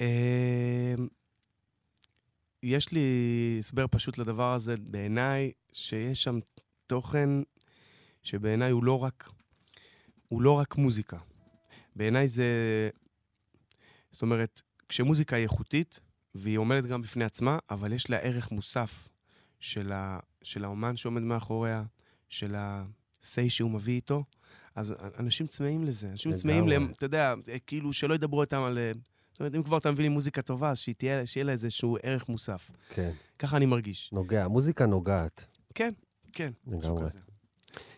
אה, 0.00 0.94
יש 2.62 2.92
לי 2.92 3.56
הסבר 3.58 3.86
פשוט 3.90 4.18
לדבר 4.18 4.52
הזה, 4.52 4.76
בעיניי, 4.76 5.52
שיש 5.72 6.24
שם 6.24 6.38
תוכן 6.86 7.28
שבעיניי 8.22 8.70
הוא 8.70 8.84
לא 8.84 8.98
רק, 8.98 9.28
הוא 10.28 10.42
לא 10.42 10.52
רק 10.52 10.76
מוזיקה. 10.76 11.18
בעיניי 11.96 12.28
זה... 12.28 12.46
זאת 14.12 14.22
אומרת, 14.22 14.62
כשמוזיקה 14.88 15.36
היא 15.36 15.42
איכותית, 15.42 16.00
והיא 16.34 16.58
עומדת 16.58 16.86
גם 16.86 17.02
בפני 17.02 17.24
עצמה, 17.24 17.58
אבל 17.70 17.92
יש 17.92 18.10
לה 18.10 18.16
ערך 18.16 18.50
מוסף 18.50 19.08
של, 19.60 19.92
ה, 19.92 20.18
של 20.42 20.64
האומן 20.64 20.96
שעומד 20.96 21.22
מאחוריה, 21.22 21.84
של 22.28 22.54
ה-say 22.54 23.48
שהוא 23.48 23.70
מביא 23.70 23.94
איתו, 23.94 24.24
אז 24.74 24.94
אנשים 25.18 25.46
צמאים 25.46 25.84
לזה. 25.84 26.10
אנשים 26.10 26.34
צמאים. 26.34 26.68
להם, 26.68 26.92
אתה 26.96 27.04
יודע, 27.04 27.34
כאילו 27.66 27.92
שלא 27.92 28.14
ידברו 28.14 28.42
איתם 28.42 28.62
על... 28.62 28.78
זאת 29.32 29.40
אומרת, 29.40 29.54
אם 29.54 29.62
כבר 29.62 29.78
אתה 29.78 29.90
מביא 29.90 30.02
לי 30.02 30.08
מוזיקה 30.08 30.42
טובה, 30.42 30.70
אז 30.70 30.78
שתהיה, 30.78 31.26
שיהיה 31.26 31.44
לה 31.44 31.52
איזשהו 31.52 31.96
ערך 32.02 32.28
מוסף. 32.28 32.70
כן, 32.88 33.10
ככה 33.38 33.56
אני 33.56 33.66
מרגיש. 33.66 34.10
נוגע, 34.12 34.48
מוזיקה 34.48 34.86
נוגעת. 34.86 35.44
כן, 35.74 35.92
כן. 36.32 36.52
לגמרי. 36.66 37.06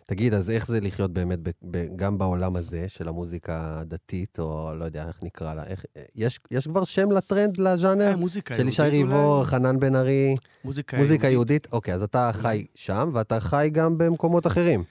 תגיד, 0.07 0.35
אז 0.35 0.51
איך 0.51 0.66
זה 0.66 0.81
לחיות 0.81 1.12
באמת 1.12 1.38
ב, 1.42 1.51
ב, 1.70 1.97
גם 1.97 2.18
בעולם 2.18 2.57
הזה 2.57 2.88
של 2.88 3.09
המוזיקה 3.09 3.81
הדתית, 3.81 4.38
או 4.38 4.75
לא 4.75 4.85
יודע 4.85 5.09
איך 5.09 5.23
נקרא 5.23 5.55
לה? 5.55 5.64
איך, 5.64 5.85
יש, 6.14 6.40
יש 6.51 6.68
כבר 6.68 6.85
שם 6.85 7.11
לטרנד 7.11 7.59
לז'אנר? 7.59 8.11
אה, 8.11 8.16
מוזיקה 8.16 8.57
של 8.57 8.68
ישי 8.68 8.83
יהודית 8.83 9.01
ריבו, 9.01 9.37
אולי? 9.37 9.47
חנן 9.47 9.81
בן 9.81 9.97
ארי, 9.97 10.35
מוזיקה 10.64 10.99
מוזיקה 10.99 11.29
יהודית? 11.29 11.66
אוקיי, 11.73 11.94
אז 11.94 12.03
אתה 12.03 12.31
חי 12.33 12.66
שם, 12.75 13.11
ואתה 13.12 13.40
חי 13.40 13.68
גם 13.73 13.99
במקומות 13.99 14.47
אחרים. 14.47 14.85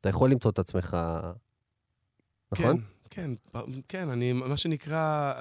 אתה 0.00 0.08
יכול 0.08 0.30
למצוא 0.30 0.50
את 0.50 0.58
עצמך, 0.58 0.96
נכון? 2.52 2.76
כן, 2.76 2.82
כן, 3.10 3.30
כן, 3.88 4.08
אני, 4.08 4.32
מה 4.32 4.56
שנקרא, 4.56 5.32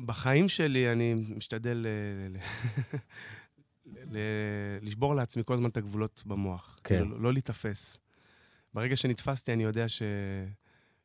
בחיים 0.00 0.48
שלי 0.48 0.92
אני 0.92 1.14
משתדל 1.14 1.76
ל- 1.76 1.86
ל- 2.28 2.38
ל- 4.16 4.78
לשבור 4.82 5.14
לעצמי 5.14 5.42
כל 5.46 5.54
הזמן 5.54 5.68
את 5.70 5.76
הגבולות 5.76 6.22
במוח. 6.26 6.78
כן. 6.84 6.98
כאילו, 6.98 7.18
לא 7.18 7.32
להיתפס. 7.32 7.98
ברגע 8.74 8.96
שנתפסתי, 8.96 9.52
אני 9.52 9.62
יודע 9.62 9.88
ש... 9.88 10.02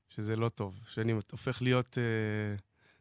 שזה 0.09 0.35
לא 0.35 0.49
טוב, 0.49 0.79
שאני 0.89 1.11
הופך 1.31 1.61
להיות, 1.61 1.97
אה, 1.97 2.03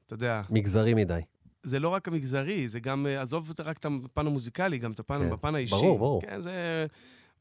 אתה 0.07 0.15
יודע, 0.15 0.43
מגזרי 0.51 0.95
מדי. 0.95 1.21
זה 1.63 1.79
לא 1.79 1.89
רק 1.89 2.09
המגזרי, 2.09 2.69
זה 2.69 2.81
גם, 2.81 3.07
אה, 3.07 3.21
עזוב 3.21 3.53
רק 3.65 3.79
את 3.79 3.87
הפן 4.05 4.27
המוזיקלי, 4.27 4.79
גם 4.79 4.93
את 4.93 4.99
הפן, 5.01 5.19
כן. 5.19 5.31
בפן 5.31 5.55
האישי. 5.55 5.75
ברור, 5.75 5.99
ברור. 5.99 6.23
כן, 6.23 6.41
זה... 6.41 6.87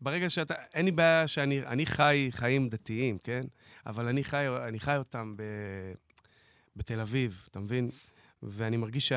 ברגע 0.01 0.29
שאתה... 0.29 0.53
אין 0.73 0.85
לי 0.85 0.91
בעיה 0.91 1.27
שאני 1.27 1.65
אני 1.65 1.85
חי 1.85 2.29
חיים 2.31 2.69
דתיים, 2.69 3.17
כן? 3.17 3.43
אבל 3.85 4.07
אני 4.07 4.23
חי, 4.23 4.45
אני 4.67 4.79
חי 4.79 4.97
אותם 4.97 5.33
ב, 5.37 5.43
בתל 6.75 6.99
אביב, 6.99 7.47
אתה 7.51 7.59
מבין? 7.59 7.89
ואני 8.43 8.77
מרגיש 8.77 9.11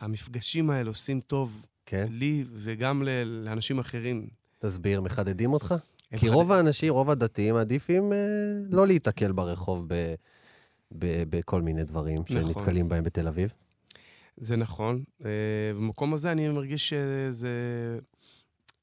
שהמפגשים 0.00 0.70
האלה 0.70 0.90
עושים 0.90 1.20
טוב 1.20 1.66
כן? 1.86 2.06
לי 2.10 2.44
וגם 2.52 3.02
ל, 3.02 3.08
לאנשים 3.24 3.78
אחרים. 3.78 4.26
תסביר, 4.58 5.00
מחדדים 5.00 5.52
אותך? 5.52 5.74
כי 6.10 6.16
חד- 6.18 6.26
רוב 6.34 6.52
האנשים, 6.52 6.92
רוב 6.92 7.10
הדתיים 7.10 7.54
מעדיפים 7.54 8.12
אה, 8.12 8.16
לא 8.70 8.86
להיתקל 8.86 9.32
ברחוב 9.32 9.84
ב, 9.88 10.14
ב, 10.98 11.22
בכל 11.30 11.62
מיני 11.62 11.84
דברים 11.84 12.22
נכון. 12.22 12.42
שנתקלים 12.42 12.88
בהם 12.88 13.04
בתל 13.04 13.28
אביב. 13.28 13.52
זה 14.36 14.56
נכון. 14.56 15.02
אה, 15.24 15.30
במקום 15.74 16.14
הזה 16.14 16.32
אני 16.32 16.48
מרגיש 16.48 16.88
שזה... 16.88 17.50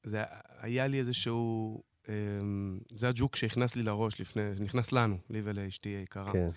זה 0.02 0.22
היה 0.60 0.86
לי 0.86 0.98
איזשהו... 0.98 1.82
אה, 2.08 2.14
זה 2.90 3.08
הג'וק 3.08 3.36
שהכנס 3.36 3.76
לי 3.76 3.82
לראש 3.82 4.20
לפני... 4.20 4.42
נכנס 4.60 4.92
לנו, 4.92 5.18
לי 5.30 5.40
ולאשתי 5.44 5.88
היקרה. 5.88 6.32
כן, 6.32 6.50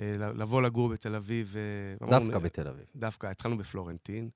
אה, 0.00 0.16
לבוא 0.18 0.62
לגור 0.62 0.88
בתל 0.88 1.14
אביב. 1.14 1.56
אה, 1.56 2.06
אמרנו, 2.06 2.24
דווקא 2.24 2.38
בתל 2.38 2.68
אביב. 2.68 2.86
דווקא, 2.96 3.26
התחלנו 3.26 3.58
בפלורנטין, 3.58 4.30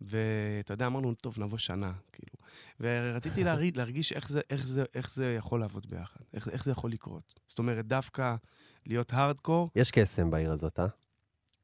ואתה 0.00 0.72
יודע, 0.72 0.86
אמרנו, 0.86 1.14
טוב, 1.14 1.34
נבוא 1.38 1.58
שנה, 1.58 1.92
כאילו. 2.12 2.32
ורציתי 2.80 3.44
להרגיש, 3.44 3.76
להרגיש 3.76 4.12
איך, 4.12 4.28
זה, 4.28 4.40
איך, 4.50 4.66
זה, 4.66 4.84
איך 4.94 5.14
זה 5.14 5.34
יכול 5.38 5.60
לעבוד 5.60 5.86
ביחד, 5.90 6.20
איך, 6.34 6.48
איך 6.48 6.64
זה 6.64 6.70
יכול 6.70 6.90
לקרות. 6.90 7.40
זאת 7.46 7.58
אומרת, 7.58 7.86
דווקא 7.86 8.36
להיות 8.86 9.12
הארדקור, 9.12 9.70
יש 9.76 9.90
קסם 9.90 10.30
בעיר 10.30 10.52
הזאת, 10.52 10.80
אה? 10.80 10.86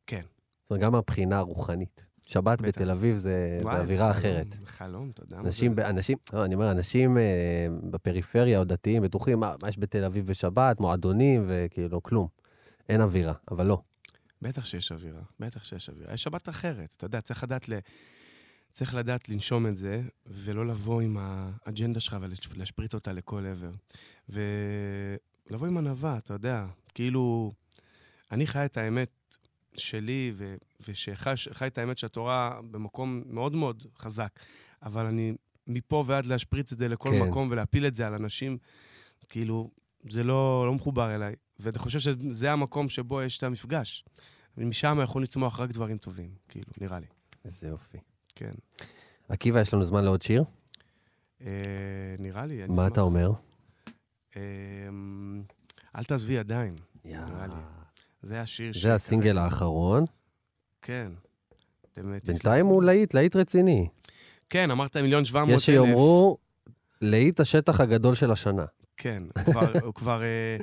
כן. 0.06 0.22
זאת 0.62 0.70
אומרת, 0.70 0.82
גם 0.82 0.92
מהבחינה 0.92 1.38
הרוחנית. 1.38 2.06
שבת 2.26 2.62
בטח. 2.62 2.68
בתל 2.68 2.90
אביב 2.90 3.16
זה, 3.16 3.20
זה 3.20 3.64
וואי, 3.64 3.80
אווירה 3.80 4.12
חלום, 4.14 4.32
אחרת. 4.32 4.56
חלום, 4.66 5.10
מה 5.30 5.40
אנשים, 5.40 5.74
זה. 5.74 5.90
אנשים, 5.90 6.18
לא, 6.32 6.44
אני 6.44 6.54
אומר, 6.54 6.70
אנשים 6.70 7.18
אה, 7.18 7.66
בפריפריה 7.90 8.58
או 8.58 8.64
דתיים 8.64 9.02
בטוחים, 9.02 9.40
מה, 9.40 9.54
מה 9.62 9.68
יש 9.68 9.78
בתל 9.78 10.04
אביב 10.04 10.26
בשבת, 10.26 10.80
מועדונים 10.80 11.44
וכאילו, 11.48 12.02
כלום. 12.02 12.28
אין 12.88 13.00
אווירה, 13.00 13.32
אבל 13.50 13.66
לא. 13.66 13.82
בטח 14.42 14.64
שיש 14.64 14.92
אווירה, 14.92 15.22
בטח 15.40 15.64
שיש 15.64 15.88
אווירה. 15.88 16.14
יש 16.14 16.22
שבת 16.22 16.48
אחרת, 16.48 16.94
אתה 16.96 17.04
יודע, 17.04 17.20
צריך 17.20 17.42
לדעת, 17.42 17.68
ל... 17.68 17.78
צריך 18.72 18.94
לדעת 18.94 19.28
לנשום 19.28 19.66
את 19.66 19.76
זה, 19.76 20.02
ולא 20.26 20.66
לבוא 20.66 21.00
עם 21.00 21.16
האג'נדה 21.20 22.00
שלך 22.00 22.16
ולהשפריץ 22.50 22.94
אותה 22.94 23.12
לכל 23.12 23.46
עבר. 23.46 23.70
ולבוא 24.28 25.66
עם 25.66 25.78
ענווה, 25.78 26.18
אתה 26.18 26.34
יודע, 26.34 26.66
כאילו, 26.94 27.52
אני 28.32 28.46
חי 28.46 28.64
את 28.64 28.76
האמת 28.76 29.10
שלי, 29.76 30.32
ו... 30.36 30.56
ושחי 30.88 31.34
חי 31.52 31.66
את 31.66 31.78
האמת 31.78 31.98
של 31.98 32.06
התורה 32.06 32.60
במקום 32.70 33.22
מאוד 33.26 33.54
מאוד 33.56 33.86
חזק, 33.98 34.40
אבל 34.82 35.06
אני 35.06 35.32
מפה 35.66 36.04
ועד 36.06 36.26
להשפריץ 36.26 36.72
את 36.72 36.78
זה 36.78 36.88
לכל 36.88 37.10
כן. 37.10 37.28
מקום 37.28 37.48
ולהפיל 37.50 37.86
את 37.86 37.94
זה 37.94 38.06
על 38.06 38.14
אנשים, 38.14 38.58
כאילו, 39.28 39.70
זה 40.10 40.24
לא, 40.24 40.64
לא 40.66 40.74
מחובר 40.74 41.14
אליי. 41.14 41.34
ואני 41.60 41.78
חושב 41.78 41.98
שזה 41.98 42.52
המקום 42.52 42.88
שבו 42.88 43.22
יש 43.22 43.38
את 43.38 43.42
המפגש. 43.42 44.04
ומשם 44.58 44.98
יכולים 45.02 45.24
לצמוח 45.24 45.60
רק 45.60 45.70
דברים 45.70 45.98
טובים, 45.98 46.30
כאילו, 46.48 46.72
נראה 46.80 46.98
לי. 46.98 47.06
איזה 47.44 47.68
יופי. 47.68 47.98
כן. 48.34 48.54
עקיבא, 49.28 49.60
יש 49.60 49.74
לנו 49.74 49.84
זמן 49.84 50.04
לעוד 50.04 50.22
שיר? 50.22 50.44
אה, 51.40 51.50
נראה 52.18 52.46
לי, 52.46 52.66
מה. 52.66 52.86
אתה 52.86 53.00
אומר? 53.00 53.32
אה, 54.36 54.42
אל 55.96 56.04
תעזבי 56.04 56.32
ידיים. 56.32 56.72
יאללה. 57.04 57.46
לי. 57.46 57.75
זה 58.26 58.40
השיר 58.40 58.72
זה 58.80 58.94
הסינגל 58.94 59.38
האחרון. 59.38 60.04
כן. 60.82 61.12
אה, 61.98 62.02
בינתיים 62.24 62.66
הוא 62.66 62.82
להיט, 62.82 63.14
להיט 63.14 63.36
רציני. 63.36 63.88
כן, 64.50 64.70
אמרת 64.70 64.96
מיליון 64.96 65.24
שבע 65.24 65.40
מאות 65.40 65.50
אלף. 65.50 65.58
יש 65.58 65.66
שיאמרו, 65.66 66.38
להיט 67.02 67.40
השטח 67.40 67.80
הגדול 67.80 68.14
של 68.14 68.30
השנה. 68.30 68.64
כן, 68.96 69.22
הוא 69.36 69.44
כבר, 69.44 69.72
הוא 69.82 69.94
כבר, 69.94 70.22
אה, 70.22 70.56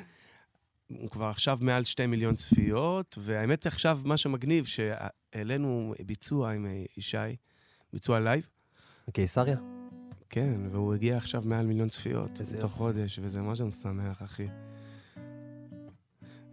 הוא 0.88 1.10
כבר 1.10 1.26
עכשיו 1.26 1.58
מעל 1.62 1.84
שתי 1.84 2.06
מיליון 2.06 2.36
צפיות, 2.36 3.18
והאמת 3.22 3.66
עכשיו, 3.66 4.00
מה 4.06 4.18
שמגניב, 4.18 4.66
שהעלינו 4.66 5.94
ביצוע 6.06 6.52
עם 6.52 6.66
אה, 6.66 6.84
ישי, 6.98 7.18
ביצוע 7.94 8.20
לייב, 8.20 8.48
בקיסריה? 9.08 9.58
כן, 10.30 10.62
והוא 10.72 10.94
הגיע 10.94 11.18
עכשיו 11.18 11.42
מעל 11.46 11.66
מיליון 11.66 11.90
צפיות. 11.90 12.40
איזה 12.40 12.62
תוך 12.62 12.72
יופי. 12.72 12.78
חודש, 12.78 13.20
וזה 13.24 13.42
ממש 13.42 13.62
משמח, 13.62 14.24
אחי. 14.24 14.48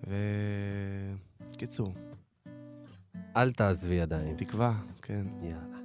ו... 0.07 0.15
קיצור, 1.57 1.95
אל 3.37 3.51
תעזבי 3.51 4.01
עדיין. 4.01 4.37
תקווה, 4.37 4.75
כן. 5.03 5.27
יאללה. 5.43 5.81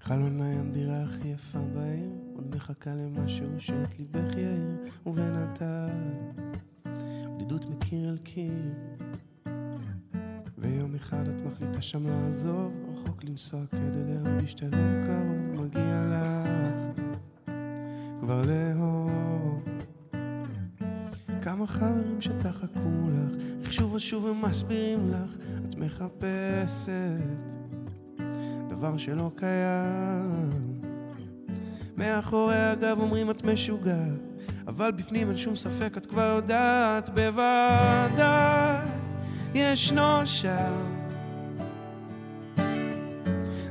חלון 0.00 0.42
הים 0.42 0.72
דירה 0.72 1.02
הכי 1.02 1.28
יפה 1.28 1.58
בעיר, 1.58 2.10
עוד 2.34 2.56
מחכה 2.56 2.90
למשהו 2.94 3.60
שאת 3.60 3.98
ליבך 3.98 4.36
יאיר, 4.36 4.78
ובינתיים 5.06 6.32
בדידות 7.36 7.64
מקיר 7.70 8.08
אל 8.08 8.18
קיר. 8.18 8.74
ויום 10.60 10.94
אחד 10.94 11.28
את 11.28 11.34
מחליטה 11.46 11.82
שם 11.82 12.06
לעזוב, 12.06 12.72
רחוק 12.92 13.24
לנסוע 13.24 13.60
כדי 13.70 14.04
להרגיש 14.06 14.54
את 14.54 14.62
הלב 14.62 15.06
קרוב, 15.06 15.64
מגיע 15.64 16.02
לך 16.10 17.00
כבר 18.20 18.42
לאהוב. 18.46 19.64
כמה 21.42 21.66
חברים 21.66 22.20
שצחקו 22.20 23.08
לך, 23.08 23.34
איך 23.62 23.72
שוב 23.72 23.92
ושוב 23.94 24.26
הם 24.26 24.42
מסבירים 24.42 25.12
לך, 25.12 25.36
את 25.68 25.74
מחפשת 25.76 26.90
דבר 28.68 28.96
שלא 28.96 29.30
קיים. 29.36 30.50
מאחורי 31.96 32.56
הגב 32.58 32.96
אומרים 33.00 33.30
את 33.30 33.44
משוגעת, 33.44 34.20
אבל 34.66 34.90
בפנים 34.90 35.28
אין 35.28 35.36
שום 35.36 35.56
ספק, 35.56 35.92
את 35.96 36.06
כבר 36.06 36.34
יודעת 36.36 37.10
בוודאי, 37.10 38.89
ישנו 39.54 40.20
שם. 40.24 41.00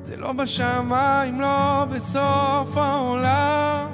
זה 0.02 0.18
לא 0.18 0.34
בשמיים, 0.34 1.42
לא 1.42 1.86
בסוף 1.92 2.78
העולם. 2.78 3.88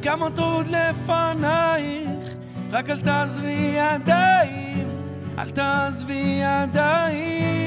גם 0.00 0.22
אותו 0.22 0.44
עוד 0.44 0.66
לפנייך, 0.66 2.34
רק 2.70 2.90
אל 2.90 3.00
תעזבי 3.00 3.76
ידיים, 3.76 4.88
אל 5.38 5.50
תעזבי 5.50 6.40
ידיים. 6.42 7.64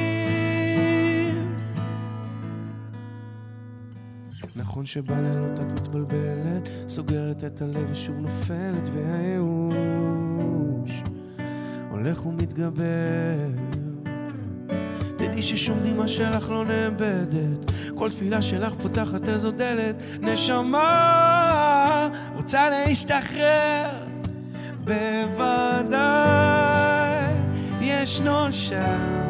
נכון 4.56 4.86
שבלילות 4.86 5.60
את 5.60 5.72
מתבלבלת, 5.72 6.70
סוגרת 6.88 7.43
את 7.43 7.62
הלב 7.62 7.91
ושוב 7.91 8.15
נופלת, 8.20 8.89
והייאוש 8.93 10.07
הולך 11.98 12.26
ומתגבר. 12.26 13.50
תדעי 15.16 15.42
ששום 15.42 15.80
דמעה 15.84 16.08
שלך 16.08 16.50
לא 16.50 16.66
נאבדת, 16.66 17.72
כל 17.96 18.12
תפילה 18.12 18.42
שלך 18.42 18.74
פותחת 18.74 19.30
איזו 19.30 19.52
דלת, 19.52 19.96
נשמה 20.22 22.10
רוצה 22.36 22.70
להשתחרר, 22.70 23.90
בוודאי 24.84 25.98
ישנו 27.82 28.52
שם. 28.52 29.28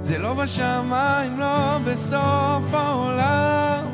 זה 0.00 0.18
לא 0.18 0.34
בשמיים, 0.34 1.40
לא 1.40 1.78
בסוף 1.86 2.74
העולם. 2.74 3.84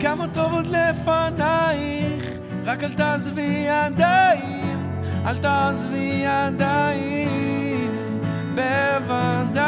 כמה 0.00 0.28
טוב 0.28 0.52
עוד 0.52 0.66
לפנייך, 0.66 2.23
רק 2.66 2.84
אל 2.84 2.92
תעזבי 2.92 3.66
ידיים, 3.68 4.90
אל 5.26 5.36
תעזבי 5.36 6.24
ידיים, 6.24 7.90
בוודאי 8.54 9.64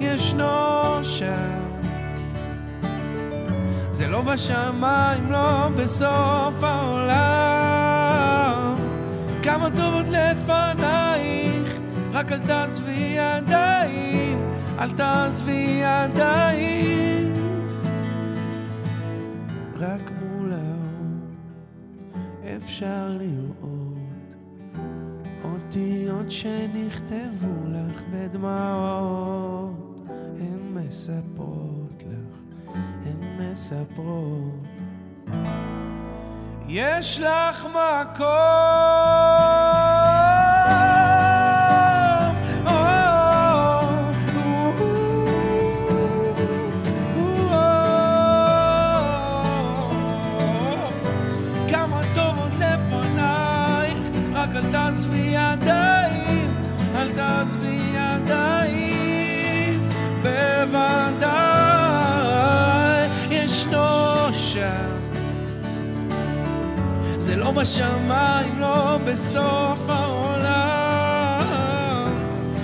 ישנו 0.00 0.98
שם. 1.02 1.58
זה 3.92 4.06
לא 4.06 4.20
בשמיים, 4.20 5.32
לא 5.32 5.68
בסוף 5.76 6.62
העולם. 6.62 7.98
כמה 9.42 9.68
טוב 9.76 9.94
עוד 9.94 10.08
לפנייך, 10.08 11.74
רק 12.12 12.32
אל 12.32 12.40
תעזבי 12.46 13.16
ידיים, 13.16 14.52
אל 14.78 14.90
תעזבי 14.90 15.82
ידיים. 15.82 17.32
רק 19.80 20.17
אפשר 22.68 23.16
לראות 23.20 24.34
אותיות 25.44 26.30
שנכתבו 26.30 27.66
לך 27.66 28.02
בדמעות, 28.12 30.00
הן 30.40 30.74
מספרות 30.74 32.02
לך, 32.06 32.38
הן 33.06 33.50
מספרות. 33.52 34.66
יש 36.68 37.20
לך 37.20 37.66
מקום. 37.66 38.28
שם. 64.58 64.98
זה 67.18 67.36
לא 67.36 67.50
בשמיים, 67.50 68.58
לא 68.58 68.98
בסוף 69.06 69.88
העולם. 69.88 71.48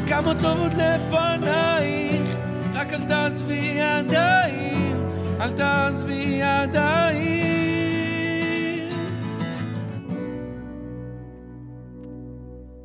כמה 0.09 0.33
טוב 0.43 0.59
עוד 0.59 0.73
לפנייך, 0.73 2.37
רק 2.75 2.93
אל 2.93 3.05
תעזבי 3.09 3.79
ידיים, 3.79 5.09
אל 5.41 5.53
תעזבי 5.53 6.41
ידיים. 6.43 7.35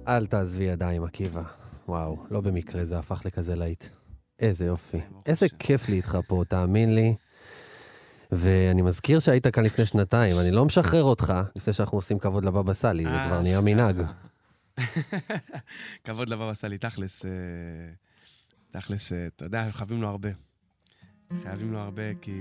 אל 0.07 0.25
תעזבי 0.25 0.63
ידיים, 0.63 1.03
עקיבא. 1.03 1.43
וואו, 1.87 2.17
לא 2.31 2.41
במקרה 2.41 2.85
זה 2.85 2.99
הפך 2.99 3.21
לכזה 3.25 3.55
להיט. 3.55 3.85
איזה 4.39 4.65
יופי. 4.65 4.97
איזה. 5.25 5.47
כיף 5.59 5.89
לי 5.89 5.95
איתך 5.95 6.17
פה, 6.27 6.43
תאמין 6.47 6.95
לי. 6.95 7.15
ואני 8.31 8.81
מזכיר 8.81 9.19
שהיית 9.19 9.47
כאן 9.47 9.65
לפני 9.65 9.85
שנתיים, 9.85 10.39
אני 10.39 10.51
לא 10.51 10.65
משחרר 10.65 11.03
אותך 11.03 11.33
לפני 11.55 11.73
שאנחנו 11.73 11.97
עושים 11.97 12.19
כבוד 12.19 12.45
לבבא 12.45 12.73
סאלי, 12.73 13.03
זה 13.03 13.09
אה, 13.09 13.27
כבר 13.27 13.41
נהיה. 13.41 13.61
מנהג. 13.61 14.01
כבוד 16.03 16.29
לבבא 16.29 16.53
סאלי, 16.53 16.77
תכלס, 16.77 17.25
אה, 17.25 17.31
תכלס, 18.71 19.13
אה, 19.13 19.27
אתה 19.27 19.45
יודע, 19.45 19.71
חייבים 19.71 20.01
לו 20.01 20.07
הרבה. 20.07 20.29
חייבים 21.43 21.73
לו 21.73 21.79
הרבה, 21.79 22.13
כי... 22.21 22.31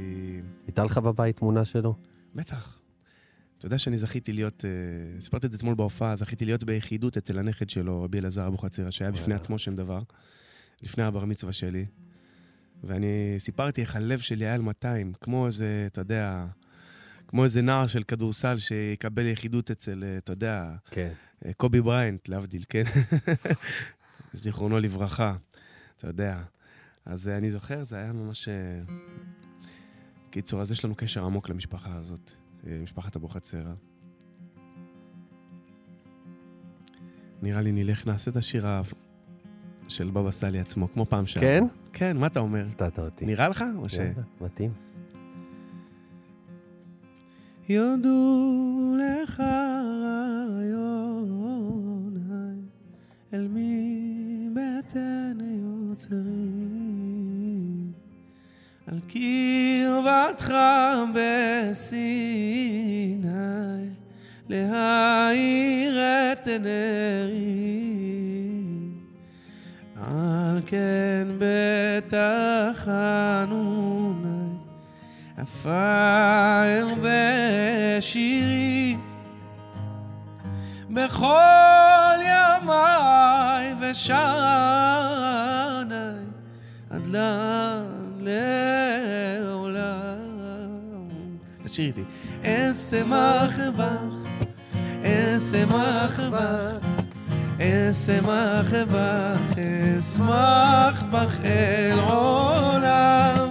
הייתה 0.66 0.84
לך 0.84 0.98
בבית 0.98 1.36
תמונה 1.36 1.64
שלו? 1.64 1.94
בטח. 2.34 2.78
אתה 3.58 3.66
יודע 3.66 3.78
שאני 3.78 3.98
זכיתי 3.98 4.32
להיות, 4.32 4.64
סיפרתי 5.20 5.46
את 5.46 5.50
זה 5.52 5.56
אתמול 5.56 5.74
בהופעה, 5.74 6.16
זכיתי 6.16 6.44
להיות 6.44 6.64
ביחידות 6.64 7.16
אצל 7.16 7.38
הנכד 7.38 7.70
שלו, 7.70 8.02
רבי 8.02 8.18
אלעזר 8.18 8.46
אבוחצירא, 8.46 8.90
שהיה 8.90 9.10
בפני. 9.10 9.34
עצמו 9.34 9.58
שם 9.58 9.76
דבר, 9.76 10.02
לפני 10.82 11.04
הבר 11.04 11.24
מצווה 11.24 11.52
שלי. 11.52 11.86
ואני 12.84 13.34
סיפרתי 13.38 13.80
איך 13.80 13.96
הלב 13.96 14.18
שלי 14.18 14.44
היה 14.44 14.54
על 14.54 14.60
200, 14.60 15.12
כמו 15.20 15.46
איזה, 15.46 15.84
אתה 15.86 16.00
יודע, 16.00 16.46
כמו 17.28 17.44
איזה 17.44 17.62
נער 17.62 17.86
של 17.86 18.02
כדורסל 18.02 18.58
שיקבל 18.58 19.26
יחידות 19.26 19.70
אצל, 19.70 20.04
אה, 20.04 20.18
אתה 20.18 20.32
יודע, 20.32 20.74
כן. 20.90 21.12
אה, 21.46 21.52
קובי 21.52 21.80
בריינט, 21.80 22.28
להבדיל, 22.28 22.64
כן? 22.68 22.84
זיכרונו 24.32 24.78
לברכה, 24.78 25.36
אתה 25.96 26.06
יודע. 26.06 26.42
אז 27.04 27.28
אה, 27.28 27.36
אני 27.36 27.50
זוכר, 27.50 27.82
זה 27.84 27.96
היה 27.96 28.12
ממש... 28.12 28.48
קיצור, 30.30 30.60
אז 30.60 30.72
יש 30.72 30.84
לנו 30.84 30.94
קשר 30.94 31.24
עמוק 31.24 31.48
למשפחה 31.48 31.94
הזאת, 31.94 32.32
משפחת 32.64 33.16
אבוחצירא. 33.16 33.72
נראה 37.42 37.62
לי 37.62 37.72
נלך, 37.72 38.06
נעשה 38.06 38.30
את 38.30 38.36
השירה 38.36 38.82
של 39.88 40.10
בבא 40.10 40.30
סאלי 40.30 40.60
עצמו, 40.60 40.88
כמו 40.94 41.06
פעם 41.06 41.26
שעברה. 41.26 41.48
כן? 41.48 41.64
כן, 41.92 42.16
מה 42.16 42.26
אתה 42.26 42.40
אומר? 42.40 42.64
הפתעת 42.66 42.98
אותי. 42.98 43.26
נראה 43.26 43.48
לך? 43.48 43.64
או 43.76 43.88
ש... 43.88 43.94
יאללה, 43.94 44.12
מתאים. 44.40 44.70
יודו 47.68 48.94
לך 48.98 49.40
רעיון 50.02 51.28
אל 53.34 53.48
מי 53.48 54.48
בטן 54.52 55.38
יוצרים 55.90 56.32
על 58.86 58.98
קרבתך 59.08 60.54
בסיני 61.14 61.88
להאיר 64.48 65.98
את 66.32 66.46
עיני. 66.46 68.07
על 70.10 70.60
כן 70.66 71.28
בתחנוני 72.08 73.28
אפר 75.42 76.86
בשירי 77.02 78.96
בכל 80.90 82.18
ימיי 82.20 83.74
ושעני 83.80 84.28
עד 86.90 87.06
לעולם. 88.20 89.78
תשאיר 91.64 91.86
איתי. 91.86 92.04
אשמח 92.42 93.58
בך, 93.76 94.02
אשמח 95.02 96.20
בך, 96.20 96.97
אשמח 97.60 98.72
בך, 98.92 99.58
אשמח 99.98 101.02
בך 101.10 101.34
אל 101.44 101.98
עולם. 101.98 103.48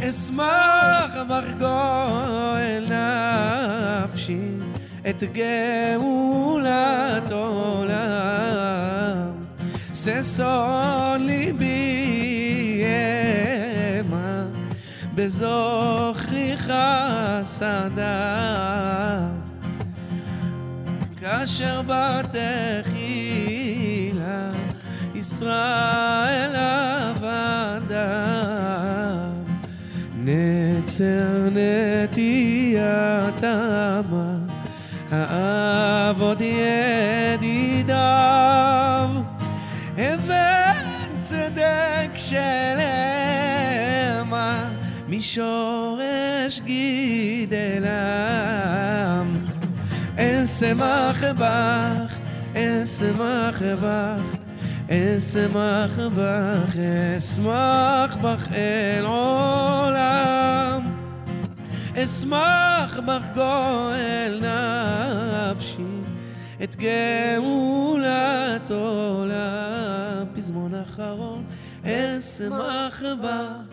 אשמח 0.00 1.14
בך 1.28 1.46
גואל 1.58 2.86
נפשי, 4.04 4.48
את 5.10 5.22
גאולת 5.32 7.32
עולם. 7.32 7.94
ששון 9.94 11.26
ליבי 11.26 12.84
המה, 12.86 14.44
בזוכרי 15.14 16.56
חסדיו. 16.56 18.04
כאשר 21.44 21.80
בתחילה 21.86 23.20
ישראל 25.14 26.56
עבדיו. 26.56 27.94
נצר 30.16 31.48
נטיית 31.52 33.44
אמה, 33.44 34.36
האבות 35.10 36.38
ידידיו. 37.34 37.94
אבן 39.98 40.86
צדק 41.22 42.10
של 42.14 42.78
המה, 44.20 44.68
משורש 45.08 46.60
גידלם. 46.64 47.43
אשמח 50.54 51.24
בך, 51.38 52.18
אשמח 52.54 53.62
בך, 53.82 54.22
אשמח 54.90 55.98
בך, 56.16 56.76
אשמח 57.18 58.16
בך 58.16 58.52
אל 58.52 59.04
עולם. 59.04 60.82
אשמח 61.96 62.98
בך 63.06 63.24
גואל 63.34 64.42
נפשי, 65.50 65.82
את 66.64 66.76
גאולת 66.76 68.70
עולם. 68.70 70.26
פזמון 70.34 70.74
אחרון, 70.74 71.44
אשמח 71.84 73.02
בך, 73.22 73.72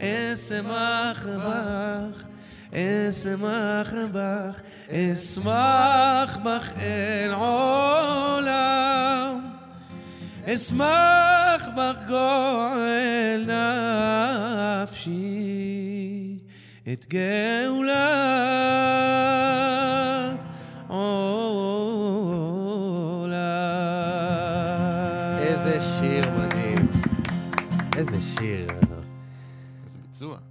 אשמח 0.00 1.26
בך. 1.26 2.35
אשמח 2.76 3.94
בך, 4.12 4.60
אשמח 4.90 6.38
בך 6.44 6.72
אל 6.82 7.32
עולם. 7.34 9.40
אשמח 10.44 11.68
בך 11.76 12.00
גואל 12.08 13.50
נפשי, 14.82 16.38
את 16.92 17.06
גאולת 17.08 17.96
עולם. 20.88 21.36
איזה 25.38 25.80
שיר 25.80 26.30
מדהים. 26.30 26.86
איזה 27.96 28.22
שיר. 28.22 28.65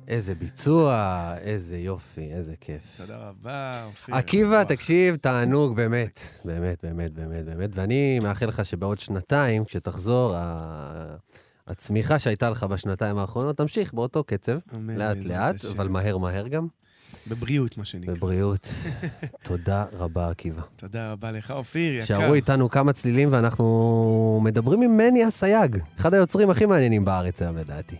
איזה 0.07 0.35
ביצוע. 0.35 1.33
איזה 1.41 1.77
יופי, 1.77 2.31
איזה 2.31 2.53
כיף. 2.61 2.81
תודה 2.97 3.17
רבה, 3.17 3.71
אופיר. 3.85 4.15
עקיבא. 4.15 4.63
תקשיב, 4.63 5.15
תענוג, 5.15 5.75
באמת. 5.75 6.39
באמת, 6.45 6.77
באמת, 6.83 7.13
באמת, 7.13 7.45
באמת. 7.45 7.69
ואני 7.73 8.19
מאחל 8.19 8.45
לך 8.45 8.65
שבעוד 8.65 8.99
שנתיים, 8.99 9.65
כשתחזור, 9.65 10.35
הצמיחה 11.67 12.19
שהייתה 12.19 12.49
לך 12.49 12.63
בשנתיים 12.63 13.17
האחרונות 13.17 13.57
תמשיך 13.57 13.93
באותו 13.93 14.23
קצב, 14.23 14.57
לאט-לאט. 14.97 15.65
אבל 15.65 15.87
מהר 15.87 16.17
מהר 16.17 16.47
גם, 16.47 16.67
בבריאות, 17.27 17.77
מה 17.77 17.85
שנקרא. 17.85 18.13
בבריאות. 18.13 18.73
תודה 19.43 19.85
רבה, 19.93 20.29
עקיבא. 20.29 20.61
תודה 20.75 21.11
רבה 21.11 21.31
לך, 21.31 21.51
אופיר, 21.51 21.93
יקר. 21.93 22.05
שערו 22.05 22.33
איתנו 22.33 22.69
כמה 22.69 22.93
צלילים 22.93 23.29
ואנחנו 23.31 24.41
מדברים 24.43 24.81
עם 24.81 24.97
מני 24.97 25.27
אסייג, 25.27 25.77
אחד 25.99 26.13
היוצרים 26.13 26.49
הכי 26.49 26.65
מעניינים 26.65 27.05
בארץ 27.05 27.41
היום 27.41 27.57
לדעתי. 27.57 27.95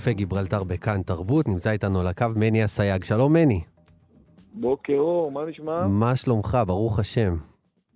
קפה 0.00 0.12
גיברלטר 0.12 0.64
בכאן 0.64 1.02
תרבות, 1.02 1.48
נמצא 1.48 1.70
איתנו 1.70 2.00
על 2.00 2.06
הקו 2.06 2.26
מני 2.36 2.64
אסייג. 2.64 3.04
שלום 3.04 3.32
מני, 3.32 3.60
בוקר 4.54 4.92
אור, 4.98 5.32
מה 5.32 5.44
נשמע? 5.44 5.86
מה 5.86 6.16
שלומך? 6.16 6.58
ברוך 6.66 6.98
השם. 6.98 7.36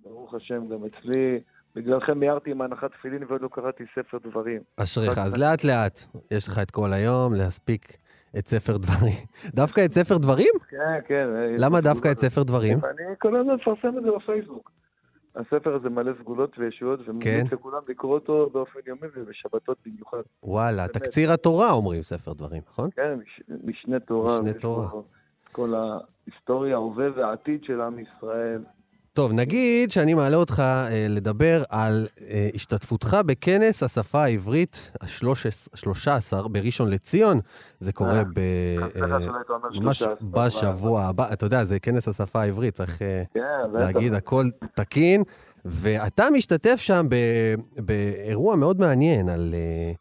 ברוך 0.05 0.35
השם, 0.35 0.69
גם 0.69 0.85
אצלי, 0.85 1.41
בגללכם 1.75 2.19
מיהרתי 2.19 2.51
עם 2.51 2.63
הנחת 2.63 2.91
תפילין 2.93 3.25
ועוד 3.29 3.43
לא 3.43 3.49
קראתי 3.53 3.85
ספר 3.95 4.19
דברים. 4.29 4.61
אשריך, 4.77 5.19
אז 5.19 5.39
לאט 5.39 5.65
לאט, 5.65 6.01
יש 6.31 6.49
לך 6.49 6.59
את 6.59 6.71
כל 6.71 6.93
היום 6.93 7.35
להספיק 7.35 7.97
את 8.39 8.47
ספר 8.47 8.77
דברים. 8.77 9.25
דווקא 9.61 9.85
את 9.85 9.93
ספר 9.93 10.19
דברים? 10.19 10.53
כן, 10.69 11.01
כן. 11.09 11.27
למה 11.59 11.81
דווקא 11.81 12.13
את 12.13 12.19
ספר 12.19 12.43
דברים? 12.43 12.79
אני 12.85 13.15
כל 13.19 13.37
הזמן 13.37 13.55
מפרסם 13.55 13.99
את 13.99 14.03
זה 14.03 14.11
בפייסבוק. 14.17 14.71
הספר 15.37 15.75
הזה 15.75 15.89
מלא 15.89 16.13
סגולות 16.21 16.59
וישועות, 16.59 17.01
כן. 17.01 17.11
וממליץ 17.11 17.53
לכולם 17.53 17.81
לקרוא 17.89 18.15
אותו 18.15 18.51
באופן 18.53 18.79
יומי 18.87 19.07
ובשבתות 19.17 19.77
במיוחד. 19.87 20.19
וואלה, 20.43 20.77
באמת. 20.77 20.91
תקציר 20.91 21.33
התורה 21.33 21.71
אומרים 21.73 22.03
ספר 22.03 22.33
דברים, 22.33 22.63
נכון? 22.71 22.91
כן, 22.97 23.15
מש- 23.25 23.43
משנה 23.65 24.01
תורה. 24.01 24.41
משנה 24.41 24.53
תורה. 24.53 24.89
כל 25.53 25.75
ההיסטוריה, 25.75 26.75
ההווה 26.77 27.07
והעתיד 27.17 27.65
של 27.65 27.81
עם 27.81 27.99
ישראל. 27.99 28.65
טוב, 29.15 29.33
נגיד 29.33 29.91
שאני 29.91 30.15
מעלה 30.15 30.37
אותך 30.37 30.61
אה, 30.67 31.07
לדבר 31.09 31.63
על 31.69 32.07
אה, 32.21 32.49
השתתפותך 32.55 33.17
בכנס 33.27 33.83
השפה 33.83 34.23
העברית 34.23 34.91
ה-13 35.01 36.49
בראשון 36.49 36.91
לציון. 36.91 37.41
זה 37.81 37.93
קורה 37.93 38.19
אה, 38.19 38.25
ב... 38.25 38.41
ככה 38.95 39.15
אה, 39.15 39.19
ממש 39.81 39.99
13, 39.99 40.15
בשבוע 40.31 41.03
הבא. 41.03 41.33
אתה 41.33 41.47
יודע, 41.47 41.65
זה 41.65 41.81
כנס 41.81 42.09
השפה 42.09 42.41
העברית, 42.41 42.75
צריך 42.75 43.03
אה, 43.03 43.23
כן. 43.35 43.41
להגיד 43.73 44.15
הכל 44.15 44.49
תקין. 44.75 45.23
ואתה 45.65 46.31
משתתף 46.31 46.77
שם 46.77 47.07
באירוע 47.77 48.57
מאוד 48.57 48.81
מעניין 48.81 49.29
על, 49.29 49.55
אה, 49.55 49.93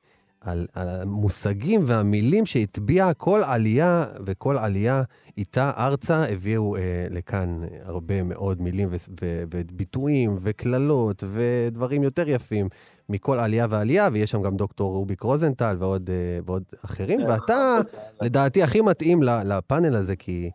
על, 0.44 0.68
על 0.74 0.88
המושגים 0.90 1.82
והמילים 1.86 2.46
שהטביעה 2.46 3.14
כל 3.14 3.42
עלייה, 3.46 4.06
וכל 4.26 4.58
עלייה 4.58 5.04
איתה 5.38 5.72
ארצה 5.78 6.24
הביאו 6.24 6.76
אה, 6.76 6.82
לכאן 7.10 7.62
הרבה 7.84 8.24
מאוד 8.24 8.62
מילים 8.62 8.88
ו- 8.92 8.96
ו- 9.22 9.44
וביטויים 9.54 10.36
וקללות 10.40 11.24
ודברים 11.28 12.04
יותר 12.04 12.30
יפים 12.30 12.70
מכל 13.10 13.40
עלייה 13.40 13.68
ועלייה, 13.70 14.10
ויש 14.14 14.32
שם 14.32 14.42
גם 14.42 14.56
דוקטור 14.58 14.94
רוביק 14.94 15.22
רוזנטל 15.22 15.76
ועוד, 15.80 16.10
אה, 16.10 16.40
ועוד 16.46 16.64
אחרים, 16.86 17.20
כן, 17.20 17.32
ואתה, 17.32 17.78
תודה. 17.78 18.00
לדעתי, 18.22 18.64
הכי 18.64 18.82
מתאים 18.82 19.24
לפאנל 19.24 19.96
הזה, 19.96 20.16
כי... 20.16 20.50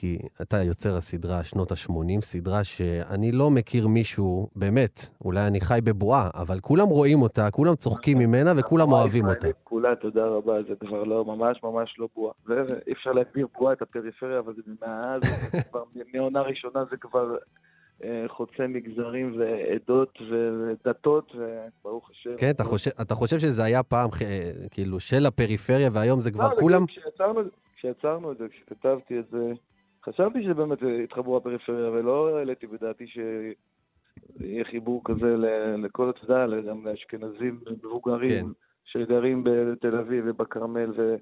כי 0.00 0.18
אתה 0.42 0.56
יוצר 0.62 0.96
הסדרה 0.96 1.44
שנות 1.44 1.72
ה-80, 1.72 2.20
סדרה 2.20 2.64
שאני 2.64 3.32
לא 3.32 3.50
מכיר 3.50 3.88
מישהו, 3.88 4.48
באמת, 4.56 5.00
אולי 5.24 5.46
אני 5.46 5.60
חי 5.60 5.78
בבועה, 5.84 6.30
אבל 6.34 6.60
כולם 6.60 6.86
רואים 6.86 7.22
אותה, 7.22 7.50
כולם 7.50 7.74
צוחקים 7.74 8.18
ממנה 8.22 8.52
וכולם 8.56 8.92
אוהבים 8.92 9.24
אותה. 9.26 9.48
כולה, 9.64 9.96
תודה 9.96 10.26
רבה, 10.26 10.62
זה 10.68 10.74
כבר 10.80 11.04
לא, 11.04 11.24
ממש 11.24 11.60
ממש 11.62 11.94
לא 11.98 12.08
בועה. 12.14 12.32
ואי 12.46 12.92
אפשר 12.92 13.12
להגדיר 13.12 13.46
בועה 13.58 13.72
את 13.72 13.82
הפריפריה, 13.82 14.38
אבל 14.38 14.54
זה 14.56 14.72
מאז, 14.82 15.22
כבר 15.70 15.82
מעונה 16.14 16.40
ראשונה 16.40 16.84
זה 16.90 16.96
כבר 16.96 17.36
אה, 18.04 18.24
חוצה 18.28 18.66
מגזרים 18.68 19.40
ועדות 19.40 20.18
ודתות, 20.30 21.32
וברוך 21.34 22.10
השם. 22.10 22.36
כן, 22.38 22.50
אתה 22.50 22.64
חושב, 22.64 22.90
אתה 23.02 23.14
חושב 23.14 23.38
שזה 23.38 23.64
היה 23.64 23.82
פעם 23.82 24.08
אה, 24.22 24.50
כאילו 24.70 25.00
של 25.00 25.26
הפריפריה, 25.26 25.88
והיום 25.92 26.20
זה 26.20 26.30
כבר 26.30 26.48
לא, 26.48 26.60
כולם... 26.60 26.84
כשיצרנו 27.76 28.32
את 28.32 28.38
זה, 28.38 28.44
כשכתבתי 28.48 29.18
את 29.18 29.24
זה, 29.30 29.52
חשבתי 30.08 30.42
שבאמת 30.44 30.78
יתחברו 31.04 31.36
הפריפריה, 31.36 31.90
ולא 31.90 32.38
העליתי 32.38 32.66
בדעתי 32.66 33.06
שיהיה 33.06 34.64
חיבור 34.64 35.02
כזה 35.04 35.36
לכל, 35.76 36.12
יודע, 36.22 36.60
גם 36.68 36.86
לאשכנזים 36.86 37.60
מבוגרים, 37.84 38.46
כן. 38.46 38.52
שגרים 38.84 39.44
בתל 39.44 39.96
אביב 39.96 40.24
ובכרמל 40.26 40.92
ו... 40.98 41.16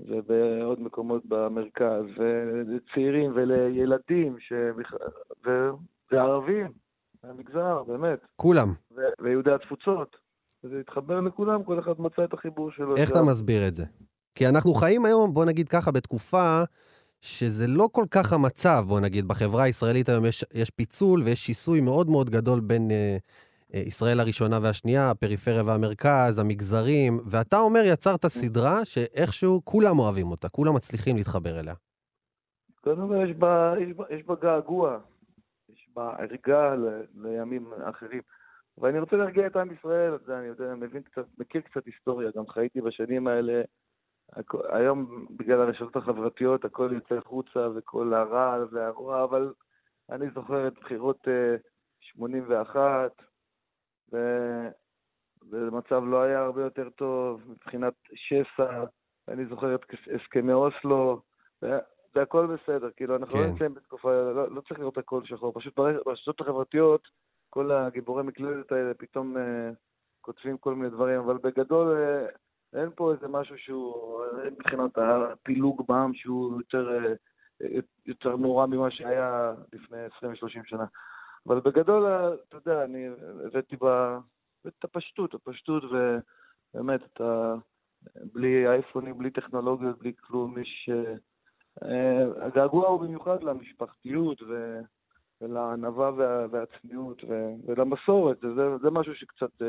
ובעוד 0.00 0.80
מקומות 0.80 1.22
במרכז, 1.26 2.04
ולצעירים 2.16 3.32
ולילדים, 3.34 4.36
שבכ... 4.38 4.94
ו... 5.46 5.50
וערבים, 6.12 6.72
המגזר, 7.22 7.82
באמת, 7.82 8.18
כולם. 8.36 8.68
ו... 8.96 9.00
ויהודי 9.20 9.52
התפוצות. 9.52 10.16
וזה 10.64 10.80
התחבר 10.80 11.20
לכולם, 11.20 11.64
כל 11.64 11.78
אחד 11.78 11.92
מצא 11.98 12.24
את 12.24 12.32
החיבור 12.32 12.70
שלו. 12.70 12.96
איך. 12.96 13.10
אתה 13.10 13.22
מסביר 13.22 13.68
את 13.68 13.74
זה? 13.74 13.84
כי 14.34 14.48
אנחנו 14.48 14.74
חיים 14.74 15.04
היום, 15.04 15.32
בוא 15.32 15.44
נגיד 15.44 15.68
ככה, 15.68 15.92
בתקופה 15.92 16.62
שזה 17.26 17.66
לא 17.68 17.88
כל 17.92 18.04
כך 18.10 18.32
המצב, 18.32 18.84
בוא 18.88 19.00
נגיד. 19.00 19.28
בחברה 19.28 19.62
הישראלית 19.62 20.08
היום 20.08 20.24
יש, 20.24 20.44
יש 20.54 20.70
פיצול 20.70 21.22
ויש 21.22 21.46
שיסוי 21.46 21.80
מאוד 21.80 22.10
מאוד 22.10 22.30
גדול 22.30 22.60
בין 22.60 22.90
אה, 22.90 23.16
אה, 23.74 23.80
ישראל 23.80 24.20
הראשונה 24.20 24.58
והשנייה, 24.62 25.10
הפריפריה 25.10 25.62
והמרכז, 25.64 26.38
המגזרים, 26.38 27.20
ואתה 27.30 27.58
אומר, 27.58 27.80
יצרת 27.92 28.26
סדרה 28.26 28.84
שאיכשהו 28.84 29.60
כולם 29.64 29.98
אוהבים 29.98 30.26
אותה, 30.30 30.48
כולם 30.48 30.74
מצליחים 30.74 31.16
להתחבר 31.16 31.60
אליה. 31.60 31.74
קודם 32.80 33.08
כל 33.08 33.28
יש 33.30 33.36
בה, 33.36 33.74
יש 33.80 34.18
יש 34.18 34.26
בה 34.26 34.34
געגוע, 34.42 34.98
יש 35.68 35.88
בה 35.94 36.16
ערגה 36.18 36.74
ל- 36.74 37.04
לימים 37.14 37.70
אחרים. 37.84 38.20
ואני 38.78 38.98
רוצה 38.98 39.16
להרגיע 39.16 39.46
את 39.46 39.56
עם 39.56 39.68
ישראל, 39.78 40.14
אתה 40.14 40.32
יודע, 40.32 40.72
אני 40.72 40.80
מבין 40.80 41.02
קצת, 41.02 41.24
מכיר 41.38 41.60
קצת 41.60 41.86
היסטוריה, 41.86 42.30
גם 42.36 42.46
חייתי 42.48 42.80
בשנים 42.80 43.26
האלה. 43.26 43.62
הכ- 44.32 44.74
היום, 44.74 45.26
בגלל 45.30 45.60
הרשתות 45.60 45.96
החברתיות, 45.96 46.64
הכל 46.64 46.90
יוצא 46.92 47.14
החוצה 47.14 47.68
וכל 47.74 48.14
הרעל 48.14 48.66
והרוע, 48.70 49.24
אבל 49.24 49.52
אני 50.10 50.26
זוכר 50.34 50.68
את 50.68 50.74
בחירות 50.78 51.28
אה, 51.28 51.56
81, 52.00 53.12
ו... 54.12 54.16
והמצב 55.50 56.02
לא 56.04 56.22
היה 56.22 56.40
הרבה 56.44 56.62
יותר 56.62 56.90
טוב 56.90 57.42
מבחינת 57.50 57.94
שסע, 58.14 58.84
אני 59.28 59.46
זוכר 59.46 59.74
את 59.74 59.80
הסכמי 60.14 60.52
אוסלו, 60.52 61.20
זה 62.14 62.22
הכל 62.22 62.46
בסדר, 62.46 62.90
כאילו, 62.96 63.16
אנחנו 63.16 63.38
לא 63.38 63.44
כן. 63.44 63.50
נמצאים 63.50 63.74
בתקופה, 63.74 64.12
לא, 64.12 64.50
לא 64.50 64.60
צריך 64.60 64.80
לראות 64.80 64.98
הכל 64.98 65.24
שחור, 65.24 65.52
פשוט 65.52 65.76
ברש- 65.80 66.02
ברשתות 66.06 66.40
החברתיות, 66.40 67.08
כל 67.50 67.70
הגיבורי 67.72 68.22
מקלדת 68.22 68.72
האלה 68.72 68.94
פתאום 68.94 69.36
אה, 69.36 69.70
כותבים 70.20 70.58
כל 70.58 70.74
מיני 70.74 70.90
דברים, 70.90 71.20
אבל 71.20 71.36
בגדול 71.36 71.96
אה, 71.96 72.26
אין 72.74 72.90
פה 72.96 73.12
איזה 73.12 73.28
משהו 73.28 73.58
שהוא, 73.58 74.24
מבחינת 74.52 74.98
הפילוג 74.98 75.84
בעם, 75.88 76.14
שהוא 76.14 76.58
יותר, 76.60 76.98
אה, 77.62 77.78
יותר 78.06 78.36
נורא 78.36 78.66
ממה 78.66 78.90
שהיה 78.90 79.54
לפני 79.72 80.06
20-30 80.06 80.08
שנה. 80.64 80.84
אבל 81.46 81.60
בגדול, 81.60 82.06
אה, 82.06 82.34
אתה 82.34 82.56
יודע, 82.56 82.84
אני 82.84 83.08
הבאתי 83.46 83.76
ב... 83.76 84.16
את 84.66 84.84
הפשטות, 84.84 85.34
הפשטות, 85.34 85.82
ובאמת, 85.84 87.00
אתה... 87.12 87.54
בלי 88.32 88.68
אייפונים, 88.68 89.18
בלי 89.18 89.30
טכנולוגיות, 89.30 89.98
בלי 89.98 90.12
כלום, 90.20 90.58
יש... 90.58 90.90
אה, 91.82 92.46
הגעגוע 92.46 92.88
הוא 92.88 93.00
במיוחד 93.00 93.42
למשפחתיות 93.42 94.42
ו... 94.42 94.80
ולענווה 95.40 96.10
וה... 96.16 96.46
והצניעות 96.50 97.24
ו... 97.24 97.48
ולמסורת, 97.66 98.40
זה, 98.40 98.76
זה 98.82 98.90
משהו 98.90 99.14
שקצת, 99.14 99.62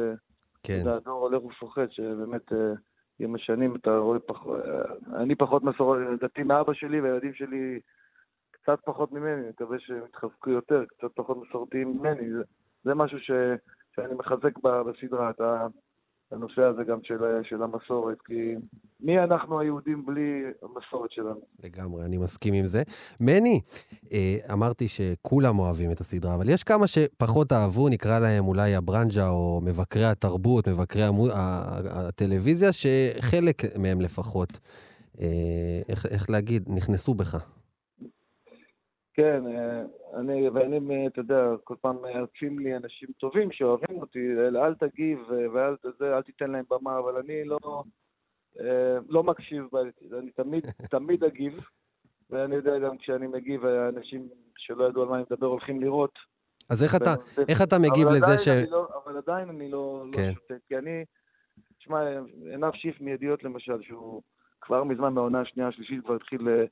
כן. 0.67 0.81
אתה 0.81 0.89
יודע, 0.89 0.95
הדור 0.95 1.21
הולך 1.21 1.43
ופוחת, 1.43 1.91
שבאמת 1.91 2.53
אה, 2.53 2.73
עם 3.19 3.35
השנים 3.35 3.75
אתה 3.75 3.97
רואה 3.97 4.19
פחות, 4.19 4.59
אני 5.15 5.35
פחות 5.35 5.63
מסורת, 5.63 6.19
דתי 6.19 6.43
מאבא 6.43 6.73
שלי 6.73 7.01
והילדים 7.01 7.33
שלי 7.33 7.79
קצת 8.51 8.79
פחות 8.85 9.11
ממני, 9.11 9.33
אני 9.33 9.49
מקווה 9.49 9.79
שהם 9.79 10.05
יתחזקו 10.09 10.49
יותר, 10.49 10.85
קצת 10.85 11.07
פחות 11.15 11.37
מסורתיים 11.47 11.97
ממני, 11.97 12.31
זה, 12.33 12.43
זה 12.83 12.93
משהו 12.93 13.19
ש... 13.19 13.31
שאני 13.95 14.13
מחזק 14.13 14.57
ב- 14.63 14.81
בסדרה, 14.81 15.29
את 15.29 15.41
הנושא 16.31 16.61
הזה 16.61 16.83
גם 16.83 16.97
של, 17.03 17.17
של 17.43 17.63
המסורת, 17.63 18.17
כי 18.25 18.55
מי 18.99 19.19
אנחנו 19.19 19.59
היהודים 19.59 20.05
בלי 20.05 20.43
המסורת 20.61 21.11
שלנו? 21.11 21.39
לגמרי, 21.63 22.05
אני 22.05 22.17
מסכים 22.17 22.53
עם 22.53 22.65
זה. 22.65 22.83
מני, 23.21 23.61
אה, 24.11 24.37
אמרתי 24.53 24.87
שכולם 24.87 25.59
אוהבים 25.59 25.91
את 25.91 25.99
הסדרה, 25.99 26.35
אבל 26.35 26.49
יש 26.49 26.63
כמה 26.63 26.87
שפחות 26.87 27.51
אהבו, 27.51 27.89
נקרא 27.89 28.19
להם 28.19 28.47
אולי 28.47 28.75
הברנז'ה 28.75 29.29
או 29.29 29.61
מבקרי 29.63 30.05
התרבות, 30.05 30.67
מבקרי 30.67 31.03
המו... 31.03 31.27
הטלוויזיה, 31.89 32.69
שחלק 32.73 33.77
מהם 33.77 34.01
לפחות, 34.01 34.59
אה, 35.19 35.81
איך, 35.89 36.05
איך 36.05 36.29
להגיד, 36.29 36.63
נכנסו 36.67 37.13
בך. 37.13 37.56
כן, 39.17 39.43
אה, 39.47 39.81
אני, 40.19 40.49
ואני, 40.49 41.07
אתה 41.07 41.19
יודע, 41.19 41.43
כל 41.63 41.75
פעם 41.81 41.97
מרצים 42.01 42.59
לי 42.59 42.75
אנשים 42.75 43.09
טובים 43.19 43.51
שאוהבים 43.51 44.01
אותי, 44.01 44.19
אל 44.47 44.57
אל 44.57 44.75
תגיב 44.75 45.19
אה, 45.31 45.51
ואל 45.53 45.75
תזה, 45.75 46.15
אל 46.17 46.21
תיתן 46.21 46.51
להם 46.51 46.65
במה, 46.69 46.99
אבל 46.99 47.15
אני 47.17 47.43
לא, 47.45 47.83
אה, 48.59 48.97
לא 49.09 49.23
מקשיב, 49.23 49.75
אני 50.19 50.31
תמיד, 50.31 50.65
תמיד 50.95 51.23
אגיב, 51.23 51.53
ואני 52.29 52.55
יודע 52.55 52.79
גם 52.79 52.97
כשאני 52.97 53.27
מגיב, 53.27 53.65
האנשים 53.65 54.27
שלא 54.57 54.83
ידעו 54.89 55.01
על 55.03 55.09
מה 55.09 55.15
אני 55.15 55.23
מדבר 55.31 55.47
הולכים 55.47 55.81
לראות. 55.81 56.19
אז 56.69 56.83
איך 56.83 56.95
אתה, 56.95 57.13
בין- 57.37 57.45
איך 57.49 57.61
אתה 57.61 57.75
מגיב 57.79 58.07
לזה 58.07 58.37
ש... 58.37 58.47
לא, 58.47 58.87
אבל 59.05 59.17
עדיין 59.17 59.49
אני 59.49 59.71
לא, 59.71 60.03
לא 60.07 60.11
כן. 60.13 60.31
שותק, 60.33 60.59
כי 60.67 60.77
אני, 60.77 61.05
תשמע, 61.79 61.99
עינב 62.51 62.73
שיף 62.73 63.01
מידיעות 63.01 63.43
למשל, 63.43 63.81
שהוא 63.81 64.21
כבר 64.61 64.83
מזמן 64.83 65.13
מהעונה 65.13 65.41
השנייה, 65.41 65.69
השלישית 65.69 66.05
כבר 66.05 66.15
התחיל, 66.15 66.49
אה, 66.49 66.65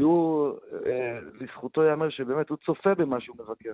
כי 0.00 0.04
הוא, 0.04 0.52
אה, 0.86 1.18
לזכותו 1.40 1.82
ייאמר 1.82 2.10
שבאמת 2.10 2.48
הוא 2.48 2.58
צופה 2.66 2.94
במה 2.94 3.20
שהוא 3.20 3.36
מבקר. 3.38 3.72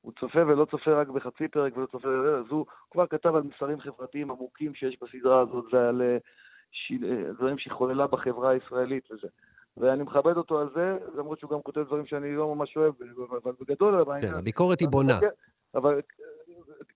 הוא 0.00 0.12
צופה 0.20 0.46
ולא 0.46 0.64
צופה 0.64 0.90
רק 0.90 1.08
בחצי 1.08 1.48
פרק 1.48 1.76
ולא 1.76 1.86
צופה, 1.86 2.08
אז 2.08 2.44
הוא 2.48 2.66
כבר 2.90 3.06
כתב 3.06 3.34
על 3.34 3.42
מסרים 3.42 3.80
חברתיים 3.80 4.30
עמוקים 4.30 4.74
שיש 4.74 4.96
בסדרה 5.02 5.40
הזאת 5.40 5.64
ועל 5.72 6.02
אה, 6.02 6.16
ש- 6.72 6.92
אה, 6.92 7.32
דברים 7.32 7.58
שהיא 7.58 7.72
חוללה 7.72 8.06
בחברה 8.06 8.50
הישראלית 8.50 9.10
וזה. 9.10 9.28
ואני 9.76 10.02
מכבד 10.02 10.36
אותו 10.36 10.58
על 10.58 10.68
זה, 10.74 10.98
למרות 11.14 11.38
שהוא 11.40 11.50
גם 11.50 11.62
כותב 11.62 11.80
דברים 11.80 12.06
שאני 12.06 12.36
לא 12.36 12.54
ממש 12.54 12.76
אוהב, 12.76 12.94
אבל 13.42 13.52
בגדול, 13.60 14.04
כן, 14.20 14.34
הביקורת 14.34 14.80
היא 14.80 14.88
בונה. 14.88 15.18
אבל 15.74 16.00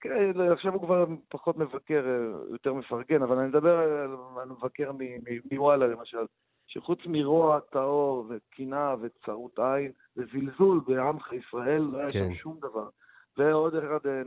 כן, 0.00 0.40
עכשיו 0.52 0.72
הוא 0.72 0.82
כבר 0.82 1.06
פחות 1.28 1.56
מבקר, 1.56 2.04
יותר 2.50 2.74
מפרגן, 2.74 3.22
אבל 3.22 3.38
אני 3.38 3.48
מדבר 3.48 3.78
על 4.40 4.48
מבקר 4.48 4.90
מוואלה 5.52 5.86
למשל, 5.86 6.24
שחוץ 6.72 6.98
מרוע 7.06 7.60
טהור 7.60 8.26
וקנאה 8.28 8.94
וצרות 9.00 9.58
עין 9.58 9.92
וזלזול 10.16 10.80
בעמך 10.86 11.32
ישראל, 11.32 11.82
לא 11.82 11.98
היה 11.98 12.10
כן. 12.10 12.28
שם 12.28 12.34
שום 12.34 12.58
דבר. 12.60 12.88
ועוד 13.38 13.74
אחד, 13.74 14.06
אה, 14.06 14.22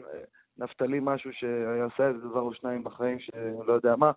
נפתלי 0.58 1.00
משהו 1.02 1.34
שעשה 1.34 2.08
איזה 2.08 2.20
דבר 2.20 2.42
או 2.42 2.54
שניים 2.54 2.84
בחיים, 2.84 3.20
שלא 3.20 3.74
יודע 3.74 3.96
מה, 3.96 4.12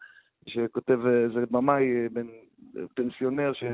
שכותב, 0.47 0.99
אה, 1.07 1.29
זה 1.35 1.47
במאי 1.51 1.85
אה, 1.85 2.07
בן, 2.13 2.27
פנסיונר, 2.95 3.53
ש, 3.53 3.65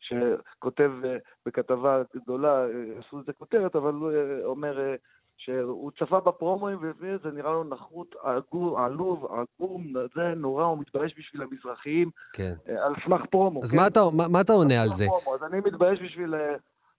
שכותב 0.00 0.92
אה, 1.04 1.16
בכתבה 1.46 2.02
גדולה, 2.16 2.64
אה, 2.64 2.98
עשו 2.98 3.20
לזה 3.20 3.32
כותרת, 3.32 3.76
אבל 3.76 3.92
הוא 3.94 4.12
אה, 4.12 4.44
אומר 4.44 4.80
אה, 4.80 4.94
שהוא 5.36 5.90
צפה 5.98 6.20
בפרומואים 6.20 6.78
והבין 6.82 7.18
זה 7.24 7.30
נראה 7.30 7.52
לו 7.52 7.64
נחות, 7.64 8.14
עגור, 8.22 8.80
עלוב, 8.80 9.24
עגום, 9.24 9.92
זה 10.14 10.34
נורא, 10.36 10.64
הוא 10.64 10.78
מתבייש 10.78 11.14
בשביל 11.18 11.42
המזרחיים, 11.42 12.10
כן. 12.32 12.54
אה, 12.68 12.86
על 12.86 12.94
סמך 13.04 13.20
פרומו. 13.30 13.60
אז 13.64 13.70
כן? 13.70 13.76
מה 13.76 13.86
אתה, 13.86 14.00
מה, 14.16 14.24
מה 14.28 14.40
אתה 14.40 14.52
עונה 14.52 14.82
על 14.82 14.88
זה? 14.88 15.06
פרומו. 15.06 15.34
אז 15.34 15.52
אני 15.52 15.60
מתבייש 15.60 16.00
בשביל, 16.02 16.34
אה, 16.34 16.54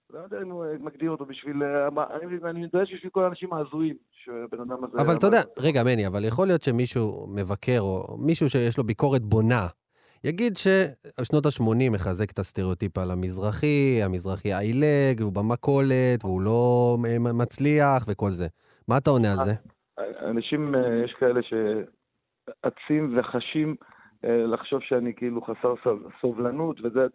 לא 0.09 0.19
יודע 0.19 0.41
אם 0.41 0.51
הוא 0.51 0.65
אה, 0.65 0.73
מגדיר 0.79 1.11
אותו 1.11 1.25
בשביל, 1.25 1.63
אני 1.63 2.49
אני 2.49 2.65
מתבייש 2.65 2.93
בשביל 2.93 3.11
כל 3.11 3.23
האנשים 3.23 3.53
ההזויים 3.53 3.95
שהבן 4.11 4.61
אדם 4.61 4.83
הזה... 4.83 5.01
אבל 5.01 5.15
אתה. 5.15 5.27
יודע, 5.27 5.41
רגע, 5.57 5.83
מני, 5.83 6.07
אבל 6.07 6.25
יכול 6.25 6.47
להיות 6.47 6.63
שמישהו 6.63 7.27
מבקר, 7.29 7.79
או 7.79 8.17
מישהו 8.19 8.49
שיש 8.49 8.77
לו 8.77 8.83
ביקורת 8.83 9.21
בונה, 9.21 9.67
יגיד 10.23 10.53
ששנות 10.57 11.45
ה-80 11.45 11.89
מחזק 11.91 12.31
את 12.31 12.39
הסטריאוטיפ 12.39 12.97
על 12.97 13.11
המזרחי, 13.11 13.99
המזרחי 14.03 14.53
העילג, 14.53 15.21
הוא 15.21 15.33
במכולת, 15.33 16.23
והוא 16.25 16.41
לא 16.41 16.95
מ- 16.99 17.37
מצליח 17.41 18.05
וכל 18.07 18.29
זה. 18.31 18.47
מה 18.87 18.97
אתה 18.97 19.09
עונה 19.09 19.31
על 19.33 19.37
זה? 19.43 19.53
אנשים, 20.29 20.75
אה, 20.75 21.03
יש 21.05 21.13
כאלה 21.19 21.39
שאצים 21.43 23.19
וחשים 23.19 23.75
אה, 24.25 24.45
לחשוב 24.47 24.79
שאני 24.81 25.13
כאילו 25.15 25.41
חסר 25.41 25.73
סוב- 25.83 26.07
סובלנות 26.21 26.77
וזה, 26.83 27.05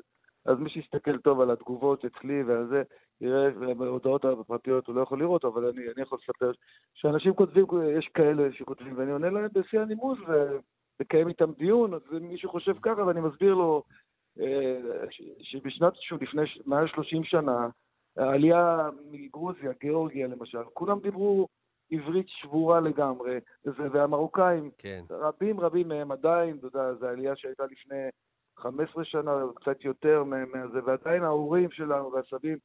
אז 0.46 0.56
מי 0.58 0.70
שיסתכל 0.70 1.18
טוב 1.18 1.40
על 1.40 1.50
התגובות 1.50 2.04
אצלי 2.04 2.42
ועל 2.42 2.66
זה, 2.70 2.82
יראה, 3.20 3.50
בהודעות 3.74 4.24
הפרטיות 4.24 4.86
הוא 4.86 4.94
לא 4.94 5.00
יכול 5.00 5.20
לראות, 5.20 5.44
אבל 5.44 5.64
אני, 5.64 5.82
אני 5.94 6.02
יכול 6.02 6.18
לספר 6.22 6.50
שאנשים 6.94 7.34
כותבים, 7.34 7.64
יש 7.98 8.10
כאלה 8.14 8.48
שכותבים, 8.52 8.98
ואני 8.98 9.10
עונה 9.10 9.30
להם 9.30 9.46
בשיא 9.54 9.80
הנימוס 9.80 10.18
ומקיים 11.02 11.28
איתם 11.28 11.52
דיון, 11.52 11.94
אז 11.94 12.00
מישהו 12.20 12.50
חושב 12.50 12.72
ככה 12.82 13.02
ואני 13.06 13.20
מסביר 13.20 13.54
לו 13.54 13.82
אה, 14.40 14.80
שבשנת, 15.40 15.92
שהוא 15.96 16.18
לפני 16.22 16.42
מעל 16.66 16.88
30 16.88 17.24
שנה, 17.24 17.68
העלייה 18.16 18.88
מגרוזיה, 19.10 19.72
גיאורגיה 19.80 20.26
למשל, 20.26 20.64
כולם 20.72 21.00
דיברו 21.00 21.48
עברית 21.90 22.26
שבורה 22.28 22.80
לגמרי, 22.80 23.38
וזה- 23.66 23.88
והמרוקאים, 23.92 24.70
כן. 24.78 25.02
רבים 25.10 25.60
רבים 25.60 25.88
מהם 25.88 26.12
עדיין, 26.12 26.56
אתה 26.58 26.66
יודע, 26.66 26.94
זו 26.94 27.06
עלייה 27.06 27.36
שהייתה 27.36 27.64
לפני 27.70 28.08
15 28.58 29.04
שנה, 29.04 29.30
קצת 29.54 29.84
יותר 29.84 30.24
מהזה, 30.24 30.78
ועדיין 30.84 31.22
ההורים 31.22 31.70
שלנו 31.70 32.12
והסבים, 32.12 32.58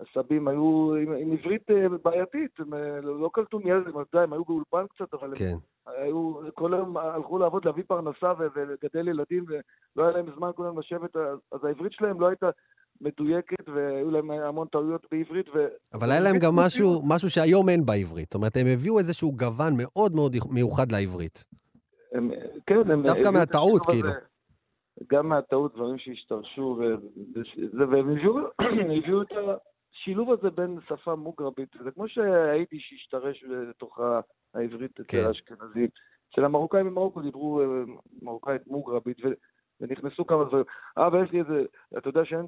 הסבים 0.00 0.48
היו 0.48 0.94
עם, 0.94 1.12
עם 1.12 1.32
עברית 1.32 1.70
אה, 1.70 1.88
בעייתית, 2.04 2.50
הם 2.58 2.74
אה, 2.74 3.00
לא 3.00 3.30
קלטו 3.32 3.58
מיד, 3.58 3.86
הם 3.86 3.94
עדיין, 3.96 4.24
הם 4.24 4.32
היו 4.32 4.44
באולפן 4.44 4.86
קצת, 4.86 5.14
אבל 5.14 5.28
הם 5.28 5.34
כן. 5.34 5.56
היו, 5.86 6.34
כל 6.54 6.74
היום 6.74 6.96
הלכו 6.96 7.38
לעבוד, 7.38 7.64
להביא 7.64 7.84
פרנסה 7.86 8.32
ולגדל 8.54 9.08
ילדים, 9.08 9.44
ולא 9.48 10.04
היה 10.04 10.16
להם 10.16 10.26
זמן 10.36 10.50
כולם 10.56 10.78
לשבת, 10.78 11.16
אז, 11.16 11.38
אז 11.52 11.64
העברית 11.64 11.92
שלהם 11.92 12.20
לא 12.20 12.26
הייתה 12.26 12.50
מדויקת, 13.00 13.68
והיו 13.68 14.10
להם 14.10 14.30
המון 14.30 14.66
טעויות 14.68 15.06
בעברית, 15.10 15.48
ו... 15.48 15.66
אבל 15.94 16.10
היה 16.10 16.20
להם 16.20 16.38
גם 16.38 16.56
משהו, 16.56 17.00
משהו 17.08 17.30
שהיום 17.30 17.68
אין 17.68 17.86
בעברית. 17.86 18.26
זאת 18.26 18.34
אומרת, 18.34 18.56
הם 18.56 18.66
הביאו 18.66 18.98
איזשהו 18.98 19.32
גוון 19.32 19.72
מאוד 19.76 20.12
מאוד 20.14 20.36
מיוחד 20.50 20.92
לעברית. 20.92 21.44
הם, 22.12 22.30
כן, 22.66 22.90
הם... 22.90 23.02
דווקא 23.02 23.28
מהטעות, 23.32 23.86
כאילו. 23.86 24.08
הזה. 24.08 24.18
גם 25.12 25.28
מהטעות, 25.28 25.74
דברים 25.74 25.98
שהשתרשו, 25.98 26.78
וזה, 26.80 27.88
והם 27.88 28.10
הביאו, 28.10 28.38
הביאו 28.98 29.22
את 29.22 29.28
השילוב 29.94 30.32
הזה 30.32 30.50
בין 30.50 30.78
שפה 30.88 31.14
מוגרבית, 31.14 31.68
זה 31.84 31.90
כמו 31.90 32.08
שהיידיש 32.08 32.94
השתרש 32.96 33.44
לתוך 33.70 33.98
העברית 34.54 34.90
אצל 35.00 35.04
כן. 35.08 35.24
האשכנזים. 35.26 35.88
אצל 36.32 36.44
המרוקאים 36.44 36.86
במרוקו 36.86 37.20
דיברו 37.20 37.60
אה, 37.60 37.66
מרוקאית 38.22 38.66
מוגרבית, 38.66 39.16
ו- 39.24 39.28
ונכנסו 39.80 40.26
כמה 40.26 40.44
דברים. 40.44 40.64
אה, 40.98 41.08
ויש 41.12 41.30
לי 41.32 41.40
איזה, 41.40 41.62
אתה 41.98 42.08
יודע 42.08 42.20
שאין 42.24 42.46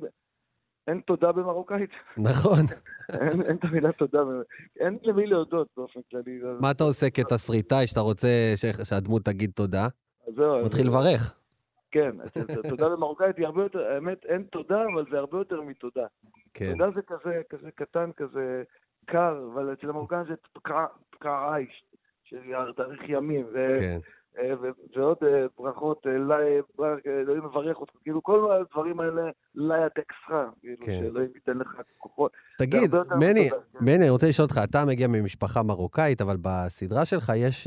אין 0.86 1.00
תודה 1.06 1.32
במרוקאית? 1.32 1.90
נכון. 2.16 2.60
אין, 3.20 3.42
אין 3.42 3.56
את 3.56 3.64
המילה 3.64 3.92
תודה, 3.92 4.18
אין 4.80 4.98
למי 5.02 5.26
להודות 5.26 5.68
באופן 5.76 6.00
כללי. 6.10 6.40
מה 6.60 6.70
אתה 6.70 6.84
עושה 6.84 7.10
כתסריטאי 7.10 7.86
שאתה 7.86 8.00
רוצה 8.00 8.28
ש- 8.56 8.88
שהדמות 8.88 9.22
תגיד 9.24 9.50
תודה? 9.54 9.88
זהו, 10.36 10.64
מתחיל 10.64 10.86
לברך. 10.86 11.38
כן, 11.90 12.10
תודה 12.68 12.88
במרוקאית 12.88 13.36
היא 13.36 13.46
הרבה 13.46 13.62
יותר, 13.62 13.78
האמת, 13.78 14.24
אין 14.24 14.42
תודה, 14.42 14.84
אבל 14.94 15.04
זה 15.10 15.18
הרבה 15.18 15.38
יותר 15.38 15.60
מתודה. 15.60 16.06
כן. 16.54 16.72
תודה 16.72 16.90
זה 16.90 17.02
כזה, 17.02 17.42
כזה 17.50 17.70
קטן, 17.70 18.10
כזה 18.16 18.62
קר, 19.06 19.48
אבל 19.54 19.72
אצל 19.72 19.88
המרוקאים 19.90 20.24
זה 20.28 20.34
פקע 20.52 20.86
פקע 21.10 21.48
אייש, 21.52 21.84
שתאריך 22.24 23.00
ימים, 23.08 23.46
ו- 23.52 23.74
כן. 23.80 23.98
אה, 24.38 24.54
ועוד 24.96 25.16
אה, 25.22 25.46
ברכות, 25.58 26.06
אה, 26.06 26.12
אלוהים 27.06 27.44
מברך 27.44 27.76
אותך, 27.76 27.92
כאילו 28.02 28.22
כל 28.22 28.48
הדברים 28.52 29.00
האלה, 29.00 29.22
ליה 29.54 29.88
תקסחה, 29.88 30.44
כאילו 30.60 30.76
כן. 30.80 30.98
שאלוהים 31.02 31.28
ייתן 31.34 31.58
לך 31.58 31.68
כוחות. 31.98 32.32
תגיד, 32.58 32.94
מני, 33.18 33.50
כן. 33.50 33.56
מני, 33.80 33.94
אני 33.96 34.10
רוצה 34.10 34.28
לשאול 34.28 34.44
אותך, 34.44 34.60
אתה 34.64 34.84
מגיע 34.84 35.06
ממשפחה 35.06 35.62
מרוקאית, 35.62 36.20
אבל 36.20 36.36
בסדרה 36.42 37.04
שלך 37.04 37.32
יש 37.36 37.66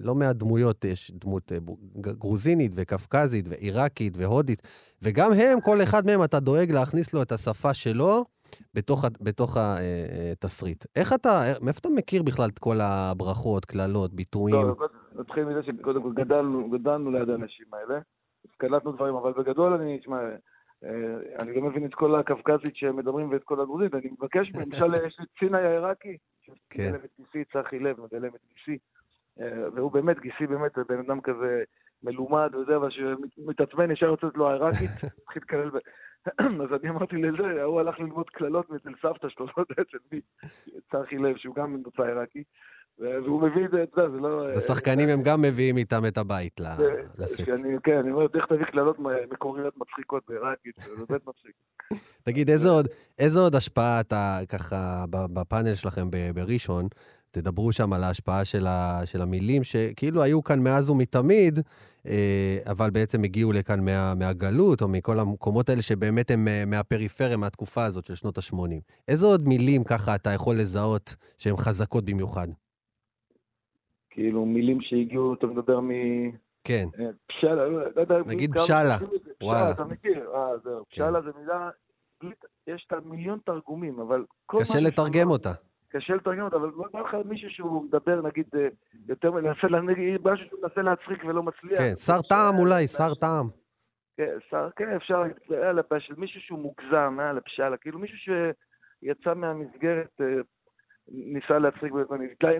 לא 0.00 0.14
מעט 0.14 0.36
דמויות, 0.36 0.84
יש 0.84 1.10
דמות 1.10 1.52
גרוזינית 2.00 2.72
וקווקזית 2.74 3.44
ועיראקית 3.48 4.14
והודית, 4.16 4.62
וגם 5.02 5.32
הם, 5.32 5.60
כל 5.60 5.82
אחד 5.82 6.06
מהם, 6.06 6.24
אתה 6.24 6.40
דואג 6.40 6.72
להכניס 6.72 7.14
לו 7.14 7.22
את 7.22 7.32
השפה 7.32 7.74
שלו 7.74 8.24
בתוך, 8.74 9.04
בתוך 9.20 9.56
התסריט. 9.60 10.84
איך 10.96 11.12
אתה, 11.12 11.40
מאיפה 11.62 11.78
אתה 11.80 11.88
מכיר 11.88 12.22
בכלל 12.22 12.48
את 12.48 12.58
כל 12.58 12.80
הברכות, 12.80 13.64
קללות, 13.64 14.14
ביטויים? 14.14 14.56
קודם- 14.74 15.01
נתחיל 15.16 15.44
מזה 15.44 15.62
שקודם 15.62 16.02
כל 16.02 16.12
גדלנו, 16.12 16.70
גדלנו 16.70 17.10
ליד 17.10 17.30
האנשים 17.30 17.66
האלה, 17.72 18.00
קלטנו 18.56 18.92
דברים, 18.92 19.14
אבל 19.14 19.32
בגדול 19.32 19.72
אני, 19.72 19.98
תשמע, 19.98 20.20
אה, 20.84 21.16
אני 21.40 21.54
לא 21.54 21.62
מבין 21.62 21.86
את 21.86 21.94
כל 21.94 22.14
הקווקזית 22.14 22.76
שהם 22.76 22.96
מדברים 22.96 23.30
ואת 23.30 23.44
כל 23.44 23.60
הגרוזית, 23.60 23.94
אני 23.94 24.10
מבקש, 24.18 24.52
למשל, 24.54 24.94
יש 25.06 25.20
לי 25.20 25.26
צינאי 25.38 25.62
העיראקי, 25.62 26.16
כן. 26.70 26.82
שמגלם 26.82 27.04
את 27.04 27.10
גיסי, 27.18 27.44
צחי 27.44 27.78
לב, 27.78 28.00
מגלם 28.00 28.34
את 28.34 28.40
גיסי, 28.54 28.78
אה, 29.40 29.70
והוא 29.74 29.92
באמת, 29.92 30.20
גיסי 30.20 30.46
באמת 30.46 30.78
בן 30.88 30.98
אדם 30.98 31.20
כזה 31.20 31.62
מלומד 32.02 32.54
וזה, 32.54 32.76
אבל 32.76 32.90
שמתעצבן 32.90 33.90
ישר 33.90 34.06
יוצאת 34.06 34.36
לו 34.36 34.50
העיראקית, 34.50 34.90
מתחיל 35.22 35.42
לקלל 35.42 35.70
ב... 35.70 35.76
אז 36.62 36.80
אני 36.80 36.90
אמרתי 36.90 37.16
לזה, 37.16 37.62
ההוא 37.62 37.80
הלך 37.80 38.00
ללמוד 38.00 38.30
קללות 38.30 38.70
אצל 38.76 38.92
סבתא 39.02 39.28
שלו, 39.28 39.46
לא 39.46 39.52
יודע 39.56 39.82
אצל 39.82 39.98
מי, 40.12 40.20
צחי 40.90 41.18
לב, 41.18 41.36
שהוא 41.36 41.54
גם 41.54 41.72
ממוצא 41.72 42.02
עיראקי, 42.02 42.44
והוא 42.98 43.42
מביא 43.42 43.64
את 43.64 43.70
זה, 43.70 43.82
אתה 43.82 44.00
יודע, 44.00 44.10
זה 44.10 44.16
לא... 44.16 44.48
אז 44.48 44.56
השחקנים 44.56 45.08
הם 45.08 45.22
גם 45.22 45.42
מביאים 45.42 45.76
איתם 45.76 46.06
את 46.06 46.18
הבית 46.18 46.60
לסט. 47.18 47.40
כן, 47.84 47.96
אני 47.96 48.10
אומר, 48.10 48.26
איך 48.34 48.46
תביא 48.46 48.64
קללות 48.64 48.96
מקוריות 49.32 49.74
מצחיקות 49.76 50.22
בעיראקית, 50.28 50.74
זה 50.80 50.96
באמת 51.08 51.20
מצחיק. 51.26 51.52
תגיד, 52.26 52.50
איזה 53.18 53.38
עוד, 53.40 53.54
השפעה 53.54 54.00
אתה, 54.00 54.38
ככה, 54.48 55.04
בפאנל 55.10 55.74
שלכם 55.74 56.08
בראשון, 56.34 56.88
תדברו 57.30 57.72
שם 57.72 57.92
על 57.92 58.04
ההשפעה 58.04 58.44
של, 58.44 58.66
ה, 58.66 59.00
של 59.04 59.22
המילים 59.22 59.64
שכאילו 59.64 60.22
היו 60.22 60.42
כאן 60.42 60.60
מאז 60.60 60.90
ומתמיד, 60.90 61.60
אה, 62.06 62.58
אבל 62.66 62.90
בעצם 62.90 63.24
הגיעו 63.24 63.52
לכאן 63.52 63.84
מה, 63.84 64.14
מהגלות, 64.14 64.82
או 64.82 64.88
מכל 64.88 65.20
המקומות 65.20 65.68
האלה 65.68 65.82
שבאמת 65.82 66.30
הם 66.30 66.48
אה, 66.48 66.64
מהפריפריה, 66.66 67.36
מהתקופה 67.36 67.84
הזאת 67.84 68.04
של 68.04 68.14
שנות 68.14 68.38
ה-80. 68.38 68.56
איזה 69.08 69.26
עוד 69.26 69.48
מילים 69.48 69.84
ככה 69.84 70.14
אתה 70.14 70.30
יכול 70.30 70.56
לזהות 70.56 71.16
שהן 71.38 71.56
חזקות 71.56 72.04
במיוחד? 72.04 72.48
כאילו, 74.14 74.46
מילים 74.46 74.80
שהגיעו, 74.80 75.34
אתה 75.34 75.46
מדבר 75.46 75.80
מ... 75.80 75.90
כן, 76.64 76.84
אה, 77.00 77.10
פשאלה, 77.26 77.68
לא 77.68 78.00
יודע... 78.00 78.18
נגיד 78.26 78.54
פשאלה. 78.54 78.96
פשאלה, 78.98 79.10
וואלה. 79.42 79.70
אתה 79.70 79.84
מכיר, 79.84 80.30
אה, 80.34 80.58
זהו. 80.64 80.84
פשאלה 80.88 81.20
זה 81.22 81.30
מילה, 81.40 81.70
יש 82.66 82.86
את 82.86 82.92
המיליון 82.92 83.38
תרגומים, 83.46 84.00
אבל... 84.00 84.24
קשה 84.46 84.80
לתרגם 84.80 85.30
אותה. 85.30 85.52
קשה 85.88 86.14
לתרגם 86.14 86.44
אותה, 86.44 86.56
אבל 86.56 86.70
בוא 86.70 86.86
נראה 86.94 87.08
לך 87.08 87.16
מישהו 87.24 87.50
שהוא 87.50 87.84
מדבר, 87.84 88.20
נגיד, 88.22 88.46
אה, 88.54 88.68
יותר, 89.08 89.30
מנסה, 89.30 89.66
משהו 90.24 90.46
שהוא 90.48 90.60
מנסה 90.62 90.82
להצחיק 90.82 91.24
ולא 91.24 91.42
מצליח. 91.42 91.78
כן, 91.78 91.94
שר 91.94 92.22
טעם 92.28 92.54
אולי, 92.58 92.86
שר 92.86 93.14
טעם. 93.14 93.46
כן, 94.16 94.36
כן, 94.76 94.96
אפשר, 94.96 95.22
של 95.98 96.14
מישהו 96.16 96.40
שהוא 96.40 96.58
מוגזם, 96.58 97.18
יאללה, 97.20 97.40
פשאלה, 97.40 97.76
כאילו 97.76 97.98
מישהו 97.98 98.16
שיצא 98.18 99.34
מהמסגרת, 99.34 100.20
אה, 100.20 100.26
ניסה 101.12 101.58
להצחיק, 101.58 101.92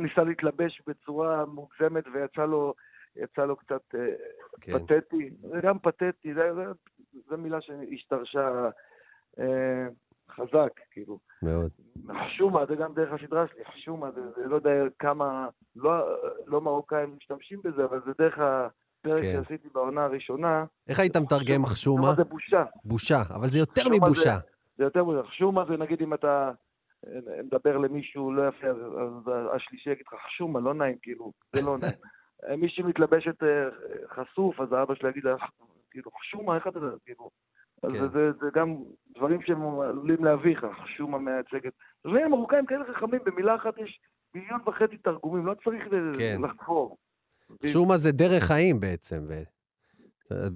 ניסה- 0.01 0.25
להתלבש 0.25 0.83
בצורה 0.87 1.45
מוגזמת 1.47 2.05
ויצא 2.15 2.45
לו, 2.45 2.75
יצא 3.17 3.45
לו 3.45 3.57
קצת 3.57 3.95
אה, 3.95 4.07
כן. 4.61 4.79
פתטי, 4.79 5.31
זה 5.41 5.61
גם 5.63 5.79
פתטי, 5.79 6.35
זה, 6.35 6.55
זה, 6.55 6.65
זו 7.31 7.37
מילה 7.39 7.61
שהשתרשה. 7.61 8.69
אה, 9.39 9.87
חזק, 10.37 10.81
כאילו. 10.91 11.19
מאוד. 11.43 11.71
חשומה, 12.27 12.67
זה 12.67 12.75
גם 12.75 12.95
דרך 12.95 13.13
הסדרה 13.13 13.47
שלי, 13.49 13.65
חשומה, 13.65 14.11
זה, 14.11 14.21
זה 14.37 14.49
לא 14.49 14.55
יודע 14.57 14.71
כמה, 14.99 15.49
לא, 15.77 16.17
לא 16.47 16.61
מרוקאים 16.61 17.17
משתמשים 17.17 17.61
בזה, 17.65 17.85
אבל 17.85 18.01
זה 18.07 18.13
דרך 18.19 18.39
הפרק 18.39 19.21
כן. 19.21 19.43
שעשיתי 19.45 19.69
בעונה 19.75 20.05
הראשונה. 20.05 20.65
איך 20.89 21.01
היית 21.01 21.17
מתרגם 21.17 21.67
חשומה? 21.67 22.03
חשומה 22.03 22.15
זה 22.15 22.25
בושה. 22.25 22.65
בושה, 22.85 23.23
אבל 23.35 23.49
זה 23.49 23.59
יותר 23.59 23.83
מבושה. 23.97 24.37
זה 24.79 24.85
יותר 24.85 25.05
מוזר. 25.05 25.23
חשומה 25.23 25.65
זה 25.69 25.77
נגיד 25.77 26.03
אם 26.03 26.15
אתה 26.15 26.51
מדבר 27.45 27.79
למישהו 27.79 28.33
לא 28.33 28.49
יפה, 28.49 28.67
אז, 28.67 28.77
אז 28.77 29.33
השלישי 29.57 29.91
יגיד 29.91 30.05
לך 30.07 30.21
חשומה, 30.27 30.61
לא 30.61 30.75
נעים, 30.75 30.97
כאילו, 31.03 31.33
זה 31.53 31.61
לא 31.67 31.79
נעים. 31.79 31.93
מי 32.61 32.69
שמתלבשת 32.69 33.43
אה, 33.43 33.69
חשוף, 34.09 34.61
אז 34.61 34.73
האבא 34.73 34.95
שלו 34.95 35.09
יגיד 35.09 35.25
כאילו, 35.91 36.11
חשומה, 36.11 36.57
איך 36.57 36.67
אתה, 36.67 36.79
כאילו. 37.05 37.31
אז 37.83 37.93
כן. 37.93 37.99
זה, 37.99 38.09
זה, 38.09 38.33
זה 38.41 38.47
גם 38.55 38.77
דברים 39.17 39.43
שהם 39.43 39.81
עלולים 39.81 40.25
להביך, 40.25 40.67
חשומה 40.83 41.19
מייצגת. 41.19 41.73
דברים 42.07 42.27
המרוקאים 42.27 42.67
כאלה 42.67 42.85
חכמים, 42.95 43.21
במילה 43.25 43.57
אחת 43.57 43.79
יש 43.79 44.01
מיליון 44.35 44.61
וחצי 44.67 44.97
תרגומים, 44.97 45.47
לא 45.47 45.55
צריך 45.65 45.85
כן. 46.19 46.37
לחקור. 46.43 46.97
שומה 47.67 47.97
זה 47.97 48.13
דרך 48.13 48.43
חיים 48.43 48.81
בעצם. 48.81 49.29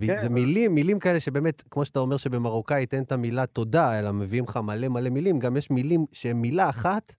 כן, 0.06 0.16
זה 0.16 0.26
אבל- 0.26 0.34
מילים, 0.34 0.74
מילים 0.74 0.98
כאלה 0.98 1.20
שבאמת, 1.20 1.62
כמו 1.70 1.84
שאתה 1.84 1.98
אומר 2.00 2.16
שבמרוקאית 2.16 2.94
אין 2.94 3.02
את 3.02 3.12
המילה 3.12 3.46
תודה, 3.46 3.98
אלא 4.00 4.12
מביאים 4.12 4.44
לך 4.48 4.56
מלא 4.66 4.88
מלא 4.88 5.10
מילים, 5.10 5.38
גם 5.38 5.56
יש 5.56 5.70
מילים 5.70 6.00
שהן 6.12 6.36
מילה 6.36 6.70
אחת, 6.70 7.12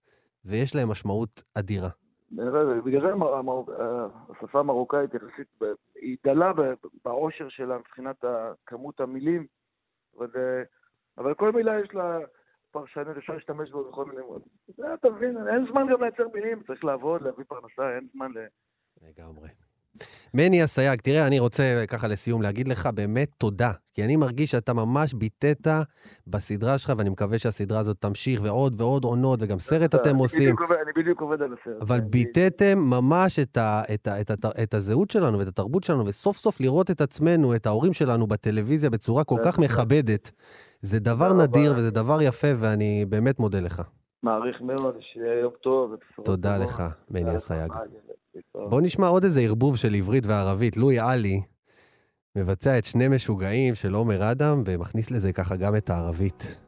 ויש 0.45 0.75
להן 0.75 0.87
משמעות 0.87 1.43
אדירה. 1.57 1.89
בגלל 2.85 3.01
זה 3.01 3.11
המר- 3.13 3.69
השפה 4.29 4.59
המרוקאית 4.59 5.11
יחסית, 5.13 5.47
היא 5.95 6.17
דלה 6.25 6.51
בעושר 7.05 7.49
שלה 7.49 7.77
מבחינת 7.77 8.15
כמות 8.65 8.99
המילים, 8.99 9.45
אבל, 10.17 10.27
אה, 10.35 10.63
אבל 11.17 11.33
כל 11.33 11.51
מילה 11.51 11.79
יש 11.79 11.89
לה 11.93 12.19
פרשנות, 12.71 13.17
אפשר 13.17 13.33
להשתמש 13.33 13.71
בו 13.71 13.89
בכל 13.91 14.05
מיני... 14.05 14.21
זה, 14.77 14.93
אתה 14.93 15.09
מבין, 15.09 15.37
אין 15.47 15.65
זמן 15.71 15.83
גם 15.91 16.01
לייצר 16.03 16.23
מילים, 16.33 16.63
צריך 16.67 16.83
לעבוד, 16.85 17.21
להביא 17.21 17.45
פרנסה, 17.47 17.95
אין 17.95 18.07
זמן 18.13 18.31
ל... 18.31 18.37
לגמרי. 19.09 19.49
מני 20.33 20.63
אסייג, 20.63 20.99
תראה, 20.99 21.27
אני 21.27 21.39
רוצה 21.39 21.83
ככה 21.87 22.07
לסיום 22.07 22.41
להגיד 22.41 22.67
לך 22.67 22.89
באמת 22.95 23.29
תודה, 23.37 23.71
כי 23.93 24.03
אני 24.03 24.15
מרגיש 24.15 24.51
שאתה 24.51 24.73
ממש 24.73 25.13
ביטאת 25.13 25.67
בסדרה 26.27 26.77
שלך, 26.77 26.93
ואני 26.97 27.09
מקווה 27.09 27.39
שהסדרה 27.39 27.79
הזאת 27.79 27.97
תמשיך 27.99 28.39
ועוד 28.43 28.81
ועוד 28.81 29.03
עונות, 29.03 29.39
וגם 29.41 29.59
סרט 29.59 29.95
אתם 29.95 30.15
עושים. 30.15 30.55
אני 30.59 30.91
בדיוק 30.95 31.21
עובד 31.21 31.41
על 31.41 31.53
הסרט. 31.61 31.81
אבל 31.81 31.99
ביטאתם 31.99 32.77
ממש 32.77 33.39
את, 33.39 34.73
הזהות 34.73 35.11
שלנו 35.11 35.39
ואת 35.39 35.47
התרבות 35.47 35.83
שלנו, 35.83 36.05
וסוף 36.05 36.37
סוף 36.37 36.61
לראות 36.61 36.91
את 36.91 37.01
עצמנו, 37.01 37.55
את 37.55 37.65
ההורים 37.65 37.93
שלנו 37.93 38.27
בטלוויזיה 38.27 38.89
בצורה 38.89 39.23
כל 39.23 39.39
כך. 39.45 39.59
מכבדת. 39.59 40.31
זה 40.81 40.99
דבר 40.99 41.33
נדיר. 41.33 41.73
וזה 41.75 41.91
דבר 41.91 42.21
יפה, 42.21 42.47
ואני 42.55 43.05
באמת 43.09 43.39
מודה 43.39 43.59
לך. 43.59 43.81
מעריך 44.23 44.61
מאוד, 44.61 44.95
שיהיה 44.99 45.39
יום 45.39 45.53
טוב. 45.61 45.95
תודה. 46.23 46.57
לך, 46.57 46.83
מני 47.09 47.35
אסייג. 47.35 47.73
ביי, 48.36 48.42
להתראות. 48.44 48.70
בוא 48.70 48.80
נשמע 48.80 49.06
עוד 49.06 49.24
איזה 49.24 49.40
ערבוב 49.40 49.76
של 49.76 49.94
עברית 49.94 50.26
וערבית. 50.26 50.76
לואי 50.76 50.98
עלי 50.98 51.40
מבצע 52.36 52.78
את 52.78 52.84
שני 52.84 53.08
משוגעים 53.08 53.74
של 53.74 53.94
עומר 53.94 54.30
אדם, 54.30 54.62
ומכניס 54.66 55.10
לזה 55.10 55.32
ככה 55.32 55.56
גם 55.56 55.76
את 55.76 55.90
הערבית. 55.90 56.58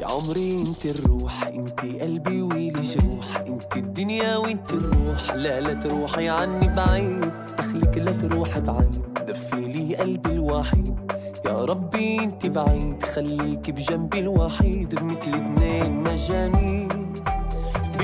يا 0.00 0.06
عمري 0.06 0.62
انت 0.62 0.86
الروح 0.86 1.44
انت 1.46 1.80
قلبي 1.80 2.42
ويلي 2.42 2.80
جروح 2.80 3.36
انت 3.36 3.76
الدنيا 3.76 4.36
وانت 4.36 4.72
الروح 4.72 5.30
لا 5.30 5.60
لا 5.60 5.74
تروحي 5.74 6.28
عني 6.28 6.68
بعيد 6.76 7.32
دخلك 7.58 7.98
لا 7.98 8.12
تروح 8.12 8.58
بعيد 8.58 9.02
دفي 9.28 9.56
لي 9.56 9.96
قلبي 9.96 10.32
الوحيد 10.32 10.96
يا 11.46 11.64
ربي 11.64 12.18
انت 12.18 12.46
بعيد 12.46 13.02
خليك 13.02 13.70
بجنبي 13.70 14.18
الوحيد 14.18 14.94
مثل 14.94 15.34
اتنين 15.34 16.02
مجانين 16.02 16.85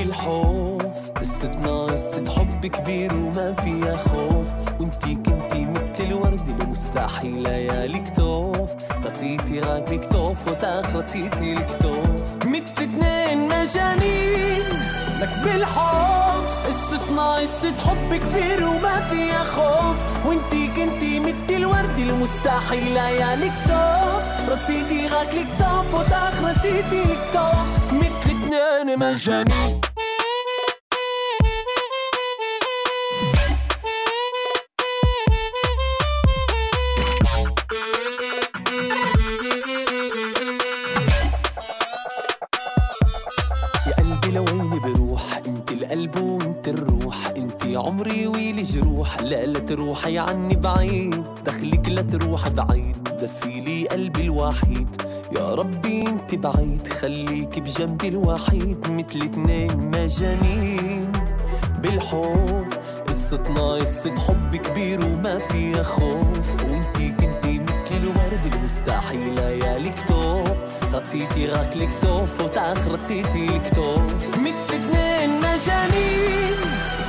بالحوف 0.03 1.09
قصتنا 1.19 1.85
قصة 1.85 2.23
حب 2.29 2.65
كبير 2.65 3.13
وما 3.13 3.53
فيها 3.53 3.97
خوف. 3.97 4.47
وانتي 4.79 5.15
كنتي 5.15 5.65
مثل 5.65 6.03
الورد 6.03 6.49
المستحيل 6.49 7.43
ليالي 7.43 7.99
كتوف. 7.99 8.69
غطيتي 9.05 9.59
غاك 9.59 9.91
الكتوف 9.91 10.47
وتاخ 10.47 10.95
رطيتي 10.95 11.53
الكتوف. 11.53 12.45
مثل 12.45 12.73
اتنين 12.77 13.47
مجانين 13.47 14.63
لك 15.21 15.29
بالحب. 15.43 16.43
قصتنا 16.67 17.35
قصة 17.35 17.77
حب 17.87 18.13
كبير 18.13 18.67
وما 18.67 19.07
فيها 19.09 19.43
خوف. 19.43 19.97
وانتي 20.25 20.67
كنتي 20.67 21.19
مثل 21.19 21.55
الورد 21.55 21.99
المستحيل 21.99 22.93
ليالي 22.93 23.49
كتوف. 23.49 24.23
رصيدي 24.49 25.07
غاك 25.07 25.33
الكتوف 25.33 25.93
وتاخ 25.93 26.43
رصيتي 26.43 27.03
الكتوف. 27.03 27.65
مثل 27.91 28.29
اتنين 28.29 28.99
مجانين. 28.99 29.82
جروح 49.03 49.21
لا 49.21 49.45
لا 49.45 49.59
تروحي 49.59 50.17
عني 50.17 50.55
بعيد. 50.55 51.23
دخلك 51.45 51.89
لا 51.89 52.01
تروح 52.01 52.47
بعيد. 52.47 53.03
دفي 53.03 53.59
لي 53.59 53.87
قلبي 53.87 54.21
الوحيد. 54.21 55.01
يا 55.35 55.49
ربي 55.55 56.07
انت 56.07 56.35
بعيد 56.35 56.87
خليك 56.87 57.59
بجنبي 57.59 58.07
الوحيد. 58.07 58.89
مثل 58.89 59.21
اتنين 59.21 59.77
مجانين. 59.77 61.11
بالحب 61.81 62.67
قصتنا 63.07 63.73
قصة 63.73 64.13
حب 64.27 64.55
كبير 64.55 65.05
وما 65.05 65.39
فيها 65.39 65.83
خوف. 65.83 66.63
وانتي 66.63 67.09
كنتي 67.09 67.59
مثل 67.59 67.97
الورد 68.03 68.53
المستحيل 68.53 69.35
ليالي 69.35 69.89
كتوف 69.89 70.57
غطيتي 70.93 71.47
غاك 71.47 71.75
الكتوف 71.75 72.41
وتاخ 72.41 72.87
رطيتي 72.87 73.45
الكتوف 73.45 74.37
مثل 74.37 74.69
اتنين 74.69 75.29
مجانين. 75.41 76.55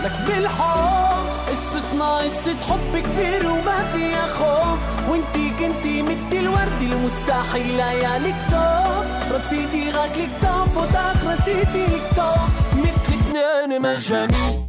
لك 0.05 0.13
بالحب. 0.27 1.04
قصة 2.05 2.61
حب 2.69 2.93
كبير 2.99 3.47
وما 3.51 3.93
فيها 3.93 4.27
خوف. 4.27 4.79
وانتي 5.11 5.51
كنتي 5.59 6.03
مثل 6.03 6.33
الورد 6.33 6.83
المستحيل 6.83 7.77
ليالي 7.77 8.33
كتوف 8.33 9.05
رصيتي 9.33 9.91
غاك 9.91 10.17
الكتوف 10.17 10.77
وتاخ 10.77 11.25
رصيتي 11.25 11.85
الكتوف 11.85 12.49
مثل 12.77 13.15
اتنين 13.15 13.83
مجانين. 13.83 14.64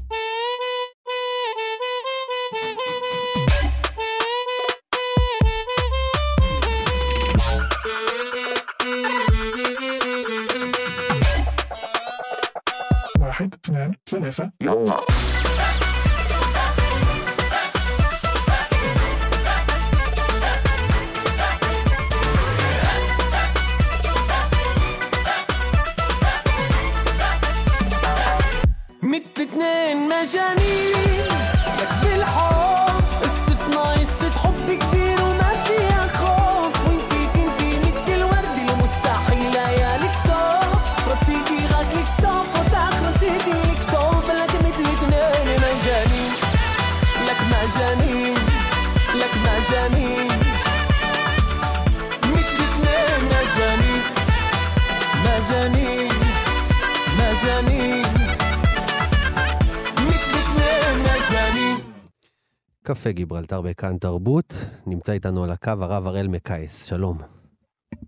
קפה 62.95 63.11
גיברלטר 63.11 63.61
בכאן 63.61 63.97
תרבות, 63.97 64.53
נמצא 64.87 65.13
איתנו 65.13 65.43
על 65.43 65.51
הקו 65.51 65.71
הרב 65.79 66.07
הראל 66.07 66.27
מקייס, 66.27 66.85
שלום. 66.85 67.17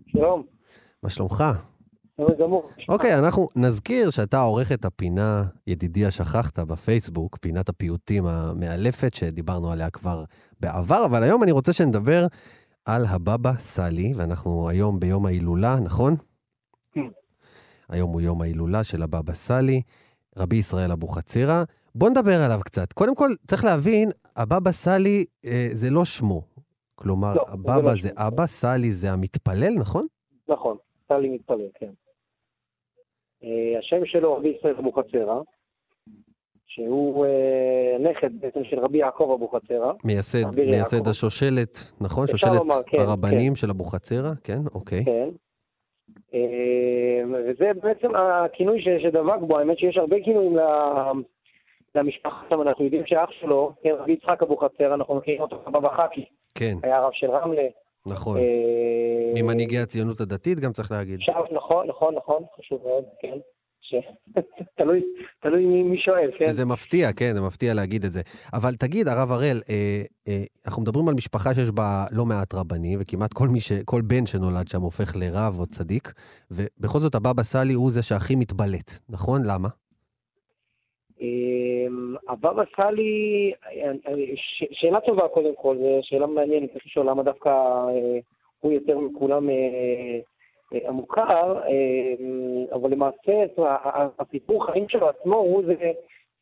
שלום, 0.06 0.42
מה 1.02 1.10
שלומך? 1.10 1.44
אוקיי, 2.88 3.18
אנחנו 3.18 3.48
נזכיר 3.56 4.10
שאתה 4.10 4.40
עורך 4.40 4.72
את 4.72 4.84
הפינה 4.84 5.44
ידידי 5.66 6.06
השכחת 6.06 6.58
בפייסבוק, 6.58 7.38
פינת 7.40 7.68
הפיוטים 7.68 8.26
המאלפת 8.26 9.14
שדיברנו 9.14 9.72
עליה 9.72 9.90
כבר 9.90 10.24
בעבר, 10.60 11.04
אבל 11.04 11.22
היום 11.22 11.42
אני 11.42 11.52
רוצה 11.52 11.72
שנדבר 11.72 12.26
על 12.84 13.06
הבבא 13.06 13.52
סאלי, 13.58 14.12
ואנחנו 14.16 14.68
היום 14.68 15.00
ביום 15.00 15.26
ההילולה, 15.26 15.76
נכון? 15.80 16.16
כן. 16.92 17.08
היום 17.88 18.10
הוא 18.12 18.20
יום 18.20 18.42
ההילולה 18.42 18.84
של 18.84 19.02
הבבא 19.02 19.32
סאלי, 19.32 19.82
רבי 20.36 20.56
ישראל 20.56 20.92
אבוחצירא. 20.92 21.64
בוא 21.98 22.10
נדבר 22.10 22.36
עליו 22.46 22.58
קצת. 22.64 22.92
קודם 22.92 23.14
כל, 23.14 23.28
צריך 23.46 23.64
להבין, 23.64 24.08
הבבא 24.36 24.70
סאלי 24.70 25.24
אה, 25.46 25.66
זה 25.70 25.90
לא 25.90 26.04
שמו. 26.04 26.42
כלומר, 26.94 27.34
לא, 27.34 27.44
זה 27.46 27.52
הבבא 27.52 27.90
לא 27.90 27.96
זה. 28.02 28.08
אבא, 28.16 28.46
סאלי 28.46 28.90
זה 28.90 29.10
המתפלל, 29.12 29.74
נכון? 29.80 30.06
נכון, 30.48 30.76
סטלי 31.04 31.28
מתפלל, 31.28 31.68
כן. 31.74 31.90
אה, 33.44 33.78
השם 33.78 34.04
שלו 34.04 34.36
רבי 34.36 34.48
ישראל 34.58 34.74
אבוחצירא, 34.78 35.40
שהוא 36.66 37.26
אה, 37.26 38.10
נכד 38.10 38.40
בעצם 38.40 38.60
של 38.64 38.78
רבי 38.78 38.98
יעקב 38.98 39.30
אבוחצירא. 39.36 39.92
מייסד, 40.04 40.56
מייסד. 40.56 41.08
השושלת, 41.08 41.92
נכון? 42.00 42.26
שושלת 42.26 42.52
לומר, 42.58 42.82
כן, 42.86 42.98
הרבנים 42.98 43.56
של 43.56 43.70
אבוחצירא, 43.70 44.30
כן? 44.44 44.60
אוקיי. 44.74 45.04
כן. 45.04 45.28
אה, 46.34 47.20
וזה 47.32 47.70
בעצם 47.82 48.08
הכינוי 48.16 48.80
ש- 48.82 49.02
שדבק 49.02 49.40
בו, 49.48 49.58
האמת 49.58 49.78
שיש 49.78 49.96
הרבה 49.96 50.16
כינויים 50.24 50.56
למשפחה 51.94 52.42
שם, 52.50 52.62
אנחנו 52.62 52.84
יודעים 52.84 53.02
שאח 53.06 53.30
שלו, 53.40 53.72
כן, 53.82 53.90
רבי 53.98 54.12
יצחק 54.12 54.42
אבוחצירא, 54.42 54.94
אנחנו 54.94 55.14
מכירים 55.14 55.40
אותו 55.40 55.62
כבבא 55.66 55.88
חכי, 55.88 56.24
כן, 56.54 56.74
היה 56.82 57.00
רב 57.00 57.10
של 57.12 57.30
רמלה. 57.30 57.68
נכון. 58.06 58.38
אה, 58.38 59.32
ממנהיגי 59.34 59.78
הציונות 59.78 60.20
הדתית 60.20 60.60
גם 60.60 60.72
צריך 60.72 60.92
להגיד. 60.92 61.18
עכשיו, 61.18 61.44
נכון, 61.52 61.86
נכון, 61.86 62.14
נכון, 62.14 62.42
חשוב 62.58 62.80
מאוד, 62.84 63.04
כן. 63.20 63.38
תלוי, 64.78 65.02
תלוי 65.42 65.66
מי, 65.66 65.82
מי 65.82 65.96
שואל, 65.96 66.30
כן. 66.38 66.48
שזה 66.48 66.64
מפתיע, 66.64 67.12
כן, 67.12 67.34
זה 67.34 67.40
מפתיע 67.40 67.74
להגיד 67.74 68.04
את 68.04 68.12
זה. 68.12 68.20
אבל 68.54 68.74
תגיד, 68.74 69.08
הרב 69.08 69.32
הראל, 69.32 69.60
אה, 69.70 70.02
אה, 70.28 70.42
אנחנו 70.66 70.82
מדברים 70.82 71.08
על 71.08 71.14
משפחה 71.14 71.54
שיש 71.54 71.70
בה 71.70 72.04
לא 72.12 72.24
מעט 72.24 72.54
רבנים, 72.54 72.98
וכמעט 73.02 73.32
כל, 73.32 73.46
ש, 73.58 73.72
כל 73.84 74.02
בן 74.02 74.26
שנולד 74.26 74.68
שם 74.68 74.80
הופך 74.80 75.16
לרב 75.16 75.56
או 75.58 75.66
צדיק, 75.66 76.12
ובכל 76.50 76.98
זאת 76.98 77.14
הבבא 77.14 77.42
סאלי 77.42 77.74
הוא 77.74 77.90
זה 77.90 78.02
שהכי 78.02 78.36
מתבלט, 78.36 78.98
נכון? 79.08 79.42
למה? 79.44 79.68
אמ, 81.20 82.14
הבבא 82.28 82.62
סאלי, 82.76 83.52
אה, 83.66 83.92
ש- 84.36 84.64
שאלה 84.72 85.00
טובה 85.00 85.28
קודם 85.28 85.54
כל, 85.56 85.76
זו 85.76 85.98
שאלה 86.02 86.26
מעניינת, 86.26 86.72
צריך 86.72 86.86
לשאול 86.86 87.06
למה 87.08 87.22
דווקא 87.22 87.48
אה, 87.48 88.18
הוא 88.60 88.72
יותר 88.72 88.98
מכולם 88.98 89.50
אה, 89.50 89.54
אה, 90.74 90.88
המוכר, 90.88 91.62
אה, 91.68 92.14
אבל 92.74 92.90
למעשה 92.90 93.32
הסיפור 94.18 94.66
חיים 94.66 94.88
שלו 94.88 95.08
עצמו 95.08 95.36
הוא 95.36 95.62
זה 95.66 95.92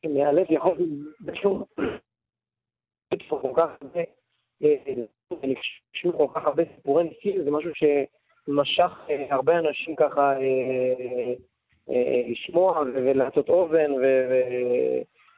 מאלף 0.09 0.47
יכול 0.51 0.77
בשום... 1.21 1.63
כל 3.29 3.51
כך 3.57 3.71
הרבה, 3.83 4.01
אה, 4.65 4.77
חושב 5.93 6.13
כל 6.17 6.27
כך 6.35 6.47
הרבה 6.47 6.63
סיפורי 6.77 7.05
ניסים, 7.05 7.45
זה 7.45 7.51
משהו 7.51 7.71
שמשך 7.75 9.01
אה, 9.11 9.27
הרבה 9.31 9.59
אנשים 9.59 9.97
ככה 9.97 10.33
אה, 10.33 10.41
אה, 11.01 11.35
לשמוע 12.29 12.81
ו- 12.81 12.93
ולעשות 12.95 13.49
אוזן 13.49 13.93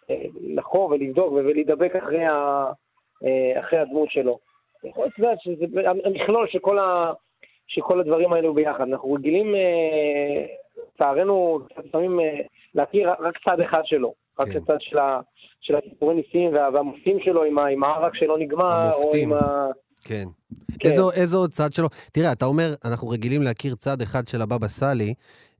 ולחקור 0.08 0.90
ולבדוק 0.90 1.32
ו- 1.32 1.34
ולהידבק 1.34 1.96
אחרי, 1.96 2.24
ה- 2.24 2.70
אה, 3.24 3.60
אחרי 3.60 3.78
הדמות 3.78 4.10
שלו. 4.10 4.38
יכול 4.84 5.04
להיות 5.04 5.18
לדעת 5.18 5.40
שזה 5.40 5.66
המכלול 6.04 6.48
של 6.48 6.58
כל, 6.58 6.78
ה, 6.78 7.12
של 7.66 7.80
כל 7.80 8.00
הדברים 8.00 8.32
האלו 8.32 8.54
ביחד. 8.54 8.80
אנחנו 8.80 9.12
רגילים, 9.12 9.54
אה, 9.54 10.46
לצערנו, 10.94 11.60
לפעמים 11.84 12.20
אה, 12.20 12.40
להכיר 12.74 13.10
רק 13.10 13.38
צד 13.44 13.60
אחד 13.60 13.82
שלו. 13.84 14.14
רק 14.40 14.48
כן. 14.48 14.58
הצד 14.58 14.80
של, 14.80 14.98
ה, 14.98 15.20
של 15.60 15.76
הסיפורי 15.76 16.14
ניסים 16.14 16.54
וה, 16.54 16.68
והמופתים 16.72 17.20
שלו 17.20 17.44
עם, 17.44 17.58
עם 17.58 17.84
הערק 17.84 18.14
שלא 18.14 18.38
נגמר, 18.38 18.90
או 18.92 19.00
המופתים. 19.02 19.32
עם 19.32 19.38
ה... 19.38 19.66
כן. 20.04 20.28
כן. 20.78 20.90
איזו 21.14 21.38
עוד 21.38 21.52
צד 21.52 21.72
שלו? 21.72 21.88
תראה, 22.12 22.32
אתה 22.32 22.44
אומר, 22.44 22.74
אנחנו 22.84 23.08
רגילים 23.08 23.42
להכיר 23.42 23.74
צד 23.74 24.02
אחד 24.02 24.28
של 24.28 24.42
הבבא 24.42 24.68
סאלי. 24.68 25.14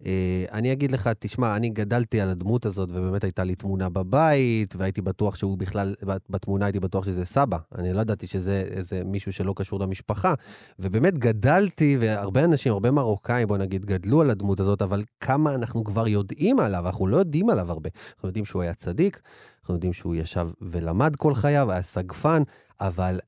אה, 0.07 0.45
אני 0.53 0.73
אגיד 0.73 0.93
לך, 0.93 1.11
תשמע, 1.19 1.57
אני 1.57 1.69
גדלתי 1.69 2.21
על 2.21 2.29
הדמות 2.29 2.67
הזאת, 2.67 2.89
ובאמת 2.93 3.25
הייתה 3.25 3.45
לי 3.45 3.55
תמונה 3.55 3.89
בבית, 3.89 4.75
והייתי 4.79 5.03
בטוח 5.03 5.37
שהוא 5.37 5.59
בכלל, 5.59 5.95
בתמונה 6.31 6.67
הייתי 6.67 6.81
בטוח 6.81 7.05
שזה 7.05 7.25
סבא. 7.25 7.59
אני 7.79 7.93
לא 7.93 8.01
ידעתי 8.01 8.27
שזה 8.27 8.65
איזה 8.71 9.03
מישהו 9.05 9.33
שלא 9.33 9.53
קשור 9.57 9.81
למשפחה. 9.81 10.35
ובאמת 10.79 11.19
גדלתי, 11.19 11.97
והרבה 12.01 12.45
אנשים, 12.45 12.73
הרבה 12.73 12.91
מרוקאים, 12.91 13.49
בוא 13.49 13.57
נגיד, 13.57 13.85
גדלו 13.85 14.21
על 14.21 14.31
הדמות 14.31 14.61
הזאת, 14.61 14.83
אבל 14.83 15.03
כמה 15.21 15.55
אנחנו 15.55 15.85
כבר 15.85 16.09
יודעים 16.09 16.61
עליו, 16.61 16.87
אנחנו 16.87 17.07
לא 17.07 17.17
יודעים 17.17 17.51
עליו 17.51 17.71
הרבה. 17.71 17.91
אנחנו 18.15 18.29
יודעים 18.29 18.45
שהוא 18.45 18.63
היה 18.63 18.75
צדיק, 18.75 19.21
אנחנו 19.61 19.75
יודעים 19.75 19.93
שהוא 19.93 20.15
ישב 20.15 20.49
ולמד 20.63 21.17
כל 21.17 21.35
חייו, 21.35 21.73
היה 21.73 21.83
סגפן, 21.83 22.43
אבל 22.81 23.19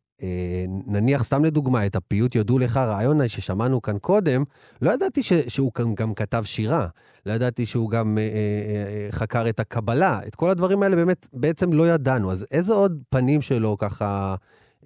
נניח 0.87 1.23
סתם 1.23 1.45
לדוגמה, 1.45 1.87
את 1.87 1.97
הפיוט 1.97 2.35
יודו 2.35 2.59
לך 2.59 2.77
רעיון 2.77 3.29
ששמענו 3.29 3.83
כאן 3.83 3.99
קודם, 3.99 4.41
לא 4.83 4.91
ידעתי 4.91 5.23
ש, 5.23 5.33
שהוא 5.33 5.71
גם, 5.79 5.95
גם 5.95 6.15
כתב 6.15 6.43
שירה, 6.45 6.87
לא 7.27 7.33
ידעתי 7.33 7.67
שהוא 7.67 7.91
גם 7.91 8.19
אה, 8.19 8.23
אה, 8.23 8.85
אה, 8.87 9.09
חקר 9.11 9.49
את 9.49 9.61
הקבלה, 9.61 10.19
את 10.29 10.35
כל 10.35 10.51
הדברים 10.51 10.83
האלה 10.83 10.97
באמת 10.97 11.27
בעצם 11.33 11.73
לא 11.73 11.83
ידענו. 11.95 12.33
אז 12.33 12.47
איזה 12.53 12.75
עוד 12.75 12.93
פנים 13.11 13.41
שלו 13.43 13.77
ככה 13.77 14.35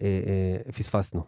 אה, 0.03 0.20
אה, 0.26 0.72
פספסנו? 0.72 1.20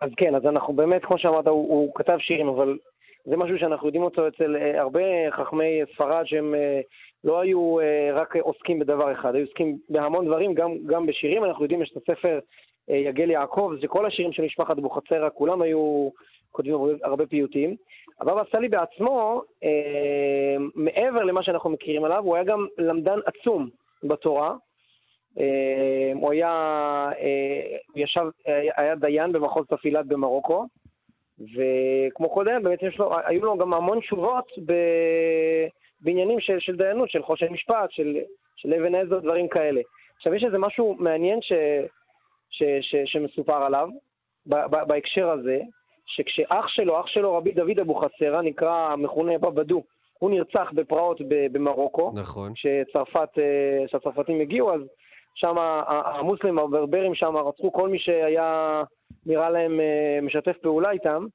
אז 0.00 0.10
כן, 0.16 0.34
אז 0.34 0.42
אנחנו 0.46 0.72
באמת, 0.72 1.04
כמו 1.04 1.18
שאמרת, 1.18 1.46
הוא, 1.46 1.68
הוא 1.68 1.92
כתב 1.94 2.16
שירים, 2.18 2.48
אבל 2.48 2.78
זה 3.24 3.36
משהו 3.36 3.58
שאנחנו 3.58 3.86
יודעים 3.86 4.04
אותו 4.04 4.28
אצל 4.28 4.56
אה, 4.56 4.80
הרבה 4.80 5.00
חכמי 5.30 5.80
ספרד 5.94 6.22
שהם 6.26 6.54
אה, 6.54 6.80
לא 7.24 7.40
היו 7.40 7.80
אה, 7.80 8.10
רק 8.14 8.36
עוסקים 8.36 8.78
בדבר 8.78 9.12
אחד, 9.12 9.34
היו 9.34 9.46
עוסקים 9.46 9.78
בהמון 9.88 10.26
דברים, 10.26 10.54
גם, 10.54 10.70
גם 10.86 11.06
בשירים. 11.06 11.44
אנחנו 11.44 11.64
יודעים, 11.64 11.82
יש 11.82 11.92
את 11.92 11.96
הספר 11.96 12.38
אה, 12.38 12.38
יגל 12.88 13.30
יעקב, 13.30 13.72
זה 13.80 13.88
כל 13.88 14.06
השירים 14.06 14.32
של 14.32 14.42
משפחת 14.42 14.78
אבוחצירא, 14.78 15.28
כולם 15.34 15.62
היו 15.62 16.10
כותבים 16.50 16.74
הרבה, 16.74 16.92
הרבה 17.02 17.26
פיוטים. 17.26 17.76
הבבא 18.20 18.42
סאלי 18.52 18.68
בעצמו, 18.68 19.42
אה, 19.64 20.56
מעבר 20.74 21.24
למה 21.24 21.42
שאנחנו 21.42 21.70
מכירים 21.70 22.04
עליו, 22.04 22.22
הוא 22.24 22.34
היה 22.34 22.44
גם 22.44 22.66
למדן 22.78 23.18
עצום 23.26 23.68
בתורה. 24.04 24.54
אה, 25.40 26.12
הוא 26.14 26.32
היה, 26.32 26.50
אה, 27.20 27.76
ישב, 27.96 28.26
היה 28.46 28.72
היה 28.76 28.94
דיין 28.94 29.32
במחוז 29.32 29.66
תפילת 29.66 30.06
במרוקו, 30.06 30.66
וכמו 31.38 32.30
כל 32.30 32.44
דיין, 32.44 32.62
באמת 32.62 32.82
לו, 32.98 33.16
היו 33.24 33.44
לו 33.44 33.58
גם 33.58 33.74
המון 33.74 34.00
תשובות 34.00 34.52
ב, 34.66 34.72
בעניינים 36.00 36.40
של, 36.40 36.60
של 36.60 36.76
דיינות, 36.76 37.10
של 37.10 37.22
חושן 37.22 37.52
משפט, 37.52 37.90
של, 37.90 38.18
של 38.56 38.74
אבן 38.74 38.94
עזר, 38.94 39.18
דברים 39.18 39.48
כאלה. 39.48 39.80
עכשיו, 40.16 40.34
יש 40.34 40.44
איזה 40.44 40.58
משהו 40.58 40.96
מעניין 40.98 41.42
ש, 41.42 41.52
ש, 42.52 42.62
ש, 42.80 42.94
שמסופר 43.04 43.62
עליו, 43.64 43.88
ב, 44.46 44.54
ב, 44.54 44.76
בהקשר 44.88 45.30
הזה, 45.30 45.60
שכשאח 46.06 46.68
שלו, 46.68 47.00
אח 47.00 47.06
שלו 47.06 47.34
רבי 47.36 47.52
דוד 47.52 47.78
אבוחצירא, 47.80 48.42
נקרא, 48.42 48.96
מכונה 48.96 49.38
בבדו, 49.38 49.82
הוא 50.18 50.30
נרצח 50.30 50.70
בפרעות 50.74 51.20
במרוקו. 51.28 52.12
נכון. 52.14 52.52
כשצרפת, 52.54 53.28
אה, 53.38 53.86
כשהצרפתים 53.86 54.40
הגיעו, 54.40 54.74
אז 54.74 54.80
שם 55.34 55.58
המוסלמים, 55.88 56.58
הברברים 56.58 57.14
שם, 57.14 57.36
רצחו 57.36 57.72
כל 57.72 57.88
מי 57.88 57.98
שהיה 57.98 58.82
נראה 59.26 59.50
להם 59.50 59.80
אה, 59.80 60.18
משתף 60.22 60.56
פעולה 60.62 60.90
איתם. 60.90 61.26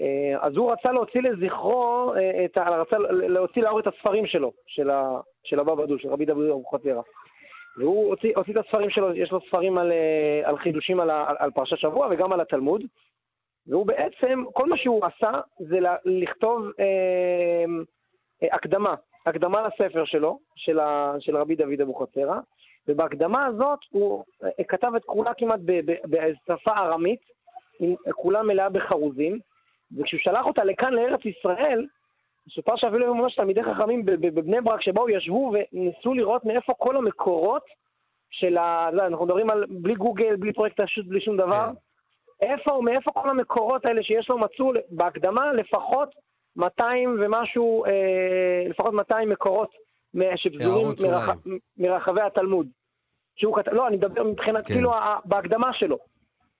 אה, 0.00 0.46
אז 0.46 0.56
הוא 0.56 0.72
רצה 0.72 0.92
להוציא 0.92 1.20
לזכרו, 1.22 2.12
את 2.44 2.56
ה- 2.56 2.68
רצה 2.80 2.98
להוציא 3.12 3.62
לאור 3.62 3.80
את 3.80 3.86
הספרים 3.86 4.26
שלו, 4.26 4.52
של, 4.66 4.90
ה, 4.90 5.20
של 5.44 5.60
הבבא 5.60 5.86
דו, 5.86 5.98
של 5.98 6.08
רבי 6.08 6.24
דוד 6.24 6.50
אבוחצירא. 6.50 7.02
והוא 7.76 8.08
הוציא, 8.08 8.32
הוציא 8.36 8.52
את 8.52 8.64
הספרים 8.66 8.90
שלו, 8.90 9.14
יש 9.14 9.32
לו 9.32 9.40
ספרים 9.40 9.78
על, 9.78 9.92
אה, 9.92 10.40
על 10.44 10.58
חידושים 10.58 11.00
על, 11.00 11.10
על, 11.10 11.36
על 11.38 11.50
פרשת 11.50 11.78
שבוע 11.78 12.08
וגם 12.10 12.32
על 12.32 12.40
התלמוד. 12.40 12.82
והוא 13.66 13.86
בעצם, 13.86 14.44
כל 14.52 14.68
מה 14.68 14.76
שהוא 14.76 15.06
עשה 15.06 15.40
זה 15.58 15.78
לכתוב 16.04 16.66
אה, 16.80 17.64
אה, 18.42 18.56
הקדמה, 18.56 18.94
הקדמה 19.26 19.68
לספר 19.68 20.04
שלו, 20.04 20.38
של, 20.56 20.78
ה, 20.78 21.14
של 21.20 21.36
רבי 21.36 21.56
דוד 21.56 21.80
אבוחצירא, 21.80 22.38
ובהקדמה 22.88 23.46
הזאת 23.46 23.78
הוא 23.90 24.24
אה, 24.44 24.64
כתב 24.68 24.92
את 24.96 25.04
כולה 25.04 25.34
כמעט 25.34 25.60
בשפה 26.04 26.72
ארמית, 26.78 27.20
כולה 28.10 28.42
מלאה 28.42 28.68
בחרוזים, 28.68 29.38
וכשהוא 29.96 30.20
שלח 30.20 30.46
אותה 30.46 30.64
לכאן 30.64 30.92
לארץ 30.92 31.20
ישראל, 31.24 31.86
סופר 32.54 32.76
שאפילו 32.76 33.04
היו 33.04 33.14
ממש 33.14 33.34
תלמידי 33.34 33.62
חכמים 33.62 34.04
בבני 34.04 34.60
ברק 34.60 34.82
שבאו, 34.82 35.10
ישבו 35.10 35.52
וניסו 35.52 36.14
לראות 36.14 36.44
מאיפה 36.44 36.74
כל 36.78 36.96
המקורות 36.96 37.62
של 38.30 38.58
ה... 38.58 38.90
לא, 38.92 39.06
אנחנו 39.06 39.24
מדברים 39.24 39.50
על 39.50 39.64
בלי 39.68 39.94
גוגל, 39.94 40.36
בלי 40.36 40.52
פרויקט 40.52 40.80
השו"ת, 40.80 41.06
בלי 41.06 41.20
שום 41.20 41.36
דבר. 41.36 41.66
כן. 41.66 42.46
איפה, 42.46 42.80
מאיפה 42.84 43.10
כל 43.10 43.30
המקורות 43.30 43.86
האלה 43.86 44.02
שיש 44.02 44.28
לו 44.28 44.38
מצאו 44.38 44.72
בהקדמה 44.90 45.52
לפחות 45.52 46.08
200 46.56 47.16
ומשהו, 47.20 47.84
אה, 47.84 48.64
לפחות 48.68 48.94
200 48.94 49.28
מקורות 49.28 49.70
שפזורים. 50.36 50.86
מרח, 51.06 51.28
מרחבי 51.78 52.20
התלמוד. 52.20 52.66
שהוא 53.36 53.56
כתב, 53.56 53.72
לא, 53.72 53.88
אני 53.88 53.96
מדבר 53.96 54.24
מבחינת 54.24 54.66
כן. 54.66 54.74
כאילו 54.74 54.92
בהקדמה 55.24 55.72
שלו. 55.72 55.98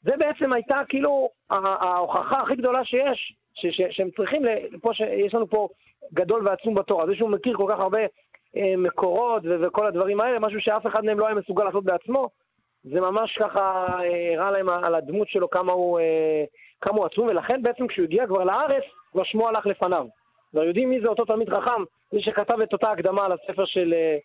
זה 0.02 0.12
בעצם 0.18 0.52
הייתה 0.52 0.80
כאילו 0.88 1.28
ההוכחה 1.50 2.40
הכי 2.40 2.56
גדולה 2.56 2.84
שיש, 2.84 3.34
ש, 3.56 3.66
ש, 3.66 3.80
שהם 3.90 4.10
צריכים, 4.16 4.42
פה 4.82 4.94
שיש 4.94 5.34
לנו 5.34 5.50
פה 5.50 5.68
גדול 6.14 6.48
ועצום 6.48 6.74
בתורה. 6.74 7.06
זה 7.06 7.14
שהוא 7.14 7.30
מכיר 7.30 7.56
כל 7.56 7.72
כך 7.72 7.80
הרבה 7.80 8.00
אה, 8.56 8.74
מקורות 8.76 9.42
ו- 9.44 9.66
וכל 9.66 9.86
הדברים 9.86 10.20
האלה, 10.20 10.38
משהו 10.38 10.60
שאף 10.60 10.86
אחד 10.86 11.04
מהם 11.04 11.18
לא 11.18 11.26
היה 11.26 11.34
מסוגל 11.34 11.64
לעשות 11.64 11.84
בעצמו, 11.84 12.28
זה 12.84 13.00
ממש 13.00 13.38
ככה 13.38 13.86
אה, 14.00 14.34
הראה 14.34 14.50
להם 14.50 14.68
על 14.68 14.94
הדמות 14.94 15.28
שלו 15.28 15.50
כמה 15.50 15.72
הוא, 15.72 16.00
אה, 16.00 16.44
כמה 16.80 16.96
הוא 16.96 17.06
עצום, 17.06 17.26
ולכן 17.28 17.62
בעצם 17.62 17.86
כשהוא 17.86 18.04
הגיע 18.04 18.26
כבר 18.26 18.44
לארץ, 18.44 18.84
כבר 19.12 19.24
שמו 19.24 19.48
הלך 19.48 19.66
לפניו. 19.66 20.06
כבר 20.50 20.64
יודעים 20.64 20.90
מי 20.90 21.00
זה 21.00 21.08
אותו 21.08 21.24
תלמיד 21.24 21.50
חכם, 21.50 21.82
מי 22.12 22.22
שכתב 22.22 22.60
את 22.60 22.72
אותה 22.72 22.90
הקדמה 22.90 23.28
לספר 23.28 23.64
של, 23.64 23.94
אה, 23.96 24.16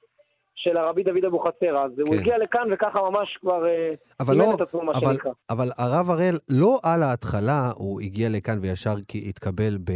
של 0.64 0.78
הרבי 0.78 1.04
דוד 1.04 1.26
אבוחצירא. 1.26 1.86
אז 1.86 2.00
הוא 2.00 2.08
כן. 2.08 2.20
הגיע 2.20 2.38
לכאן 2.38 2.74
וככה 2.74 3.00
ממש 3.10 3.38
כבר 3.42 3.68
אה, 3.68 3.92
אבל 4.20 4.34
סימן 4.34 4.46
לא, 4.46 4.56
את 4.56 4.62
עצמו, 4.62 4.84
מה 4.84 4.92
אבל, 4.92 5.14
שנקרא. 5.14 5.32
אבל 5.50 5.70
הרב 5.78 6.10
הראל, 6.10 6.36
לא 6.50 6.80
על 6.84 7.04
ההתחלה 7.04 7.62
הוא 7.76 8.02
הגיע 8.02 8.30
לכאן 8.30 8.58
וישר 8.62 8.94
התקבל 9.30 9.78
ב, 9.84 9.92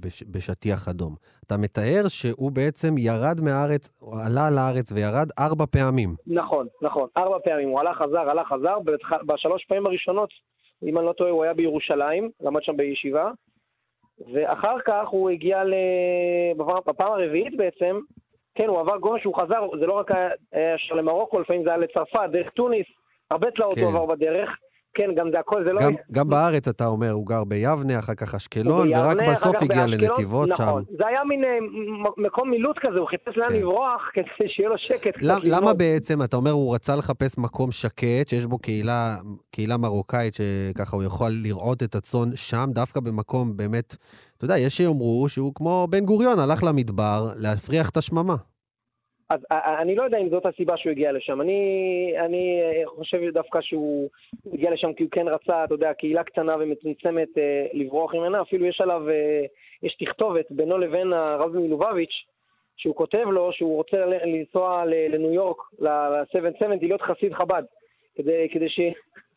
בש, 0.00 0.22
בשטיח 0.30 0.88
אדום. 0.88 1.14
אתה 1.46 1.56
מתאר 1.56 2.02
שהוא 2.08 2.52
בעצם 2.52 2.94
ירד 2.98 3.36
מהארץ, 3.44 3.96
הוא 3.98 4.14
עלה 4.26 4.50
לארץ 4.50 4.92
וירד 4.92 5.28
ארבע 5.38 5.66
פעמים. 5.66 6.14
נכון, 6.26 6.66
נכון. 6.82 7.08
ארבע 7.16 7.38
פעמים. 7.44 7.68
הוא 7.68 7.80
הלך, 7.80 7.96
חזר, 7.96 8.30
הלך, 8.30 8.48
חזר. 8.48 8.76
בשלוש 9.26 9.64
פעמים 9.68 9.86
הראשונות, 9.86 10.30
אם 10.82 10.98
אני 10.98 11.06
לא 11.06 11.12
טועה, 11.12 11.30
הוא 11.30 11.44
היה 11.44 11.54
בירושלים, 11.54 12.30
למד 12.40 12.62
שם 12.62 12.76
בישיבה. 12.76 13.30
ואחר 14.32 14.76
כך 14.86 15.08
הוא 15.08 15.30
הגיע 15.30 15.64
ל... 15.64 15.74
בפעם, 16.56 16.78
בפעם 16.86 17.12
הרביעית 17.12 17.56
בעצם, 17.56 17.98
כן, 18.54 18.68
הוא 18.68 18.80
עבר 18.80 18.96
גורש, 18.96 19.24
הוא 19.24 19.34
חזר, 19.34 19.66
זה 19.78 19.86
לא 19.86 19.92
רק 19.92 20.10
היה 20.10 20.74
ישר 20.74 20.94
למרוקו, 20.94 21.40
לפעמים 21.40 21.64
זה 21.64 21.68
היה 21.68 21.78
לצרפת, 21.78 22.28
דרך 22.32 22.50
טוניס, 22.50 22.86
הרבה 23.30 23.50
תלאות 23.50 23.74
כן. 23.74 23.80
הוא 23.80 23.90
עבר 23.90 24.06
בדרך. 24.06 24.50
כן, 24.94 25.10
גם 25.16 25.26
זה 25.32 25.38
הכל, 25.40 25.64
זה 25.64 25.72
לא... 25.72 25.80
גם, 25.82 25.92
גם 26.12 26.28
בארץ, 26.28 26.68
אתה 26.68 26.86
אומר, 26.86 27.10
הוא 27.10 27.26
גר 27.26 27.44
ביבנה, 27.44 27.98
אחר 27.98 28.14
כך 28.14 28.34
אשקלון, 28.34 28.88
ביבנה, 28.88 29.06
ורק 29.06 29.16
בסוף 29.30 29.56
הגיע 29.62 29.86
באשקלון. 29.86 29.90
לנתיבות 30.10 30.48
שם. 30.56 30.62
נכון. 30.62 30.84
זה 30.98 31.06
היה 31.06 31.24
מין 31.24 31.44
אה, 31.44 31.58
מקום 32.16 32.50
מילוט 32.50 32.76
כזה, 32.80 32.98
הוא 32.98 33.08
חיפש 33.08 33.36
לאן 33.36 33.48
כן. 33.48 33.54
לברוח 33.56 34.00
כדי 34.14 34.24
שיהיה 34.48 34.68
לו 34.68 34.78
שקט. 34.78 35.14
למ- 35.22 35.40
למה 35.44 35.58
ללמוד. 35.58 35.78
בעצם, 35.78 36.22
אתה 36.22 36.36
אומר, 36.36 36.50
הוא 36.50 36.74
רצה 36.74 36.96
לחפש 36.96 37.38
מקום 37.38 37.72
שקט, 37.72 38.28
שיש 38.28 38.46
בו 38.46 38.58
קהילה, 38.58 39.16
קהילה 39.50 39.76
מרוקאית, 39.76 40.34
שככה 40.34 40.96
הוא 40.96 41.04
יכול 41.04 41.30
לראות 41.42 41.82
את 41.82 41.94
הצאן 41.94 42.28
שם, 42.34 42.66
דווקא 42.72 43.00
במקום 43.00 43.56
באמת, 43.56 43.96
אתה 44.36 44.44
יודע, 44.44 44.58
יש 44.58 44.76
שיאמרו 44.76 45.28
שהוא 45.28 45.52
כמו 45.54 45.86
בן 45.90 46.04
גוריון, 46.04 46.38
הלך 46.38 46.64
למדבר 46.64 47.28
להפריח 47.36 47.90
את 47.90 47.96
השממה. 47.96 48.34
אז 49.30 49.40
א- 49.50 49.82
אני 49.82 49.94
לא 49.94 50.02
יודע 50.02 50.18
אם 50.18 50.28
זאת 50.28 50.46
הסיבה 50.46 50.76
שהוא 50.76 50.90
הגיע 50.90 51.12
לשם. 51.12 51.40
אני, 51.40 52.12
אני 52.18 52.60
אה, 52.62 52.86
חושב 52.86 53.30
דווקא 53.32 53.60
שהוא 53.60 54.10
הגיע 54.52 54.70
לשם 54.70 54.92
כי 54.92 55.02
הוא 55.02 55.10
כן 55.10 55.28
רצה, 55.28 55.64
אתה 55.64 55.74
יודע, 55.74 55.92
קהילה 55.92 56.24
קטנה 56.24 56.56
ומצומצמת 56.60 57.38
אה, 57.38 57.66
לברוח 57.72 58.14
ממנה. 58.14 58.42
אפילו 58.42 58.66
יש 58.66 58.80
עליו, 58.80 59.08
אה, 59.08 59.44
יש 59.82 59.96
תכתובת 60.00 60.46
בינו 60.50 60.78
לבין 60.78 61.12
הרב 61.12 61.56
מלובביץ', 61.56 62.24
שהוא 62.76 62.94
כותב 62.94 63.24
לו 63.30 63.52
שהוא 63.52 63.76
רוצה 63.76 63.96
לנסוע 64.06 64.84
לניו 64.86 65.32
יורק, 65.32 65.56
ל-770, 65.78 66.66
להיות 66.80 67.02
חסיד 67.02 67.34
חב"ד. 67.34 67.62
כדי, 68.16 68.48
כדי 68.52 68.68
ש... 68.68 68.80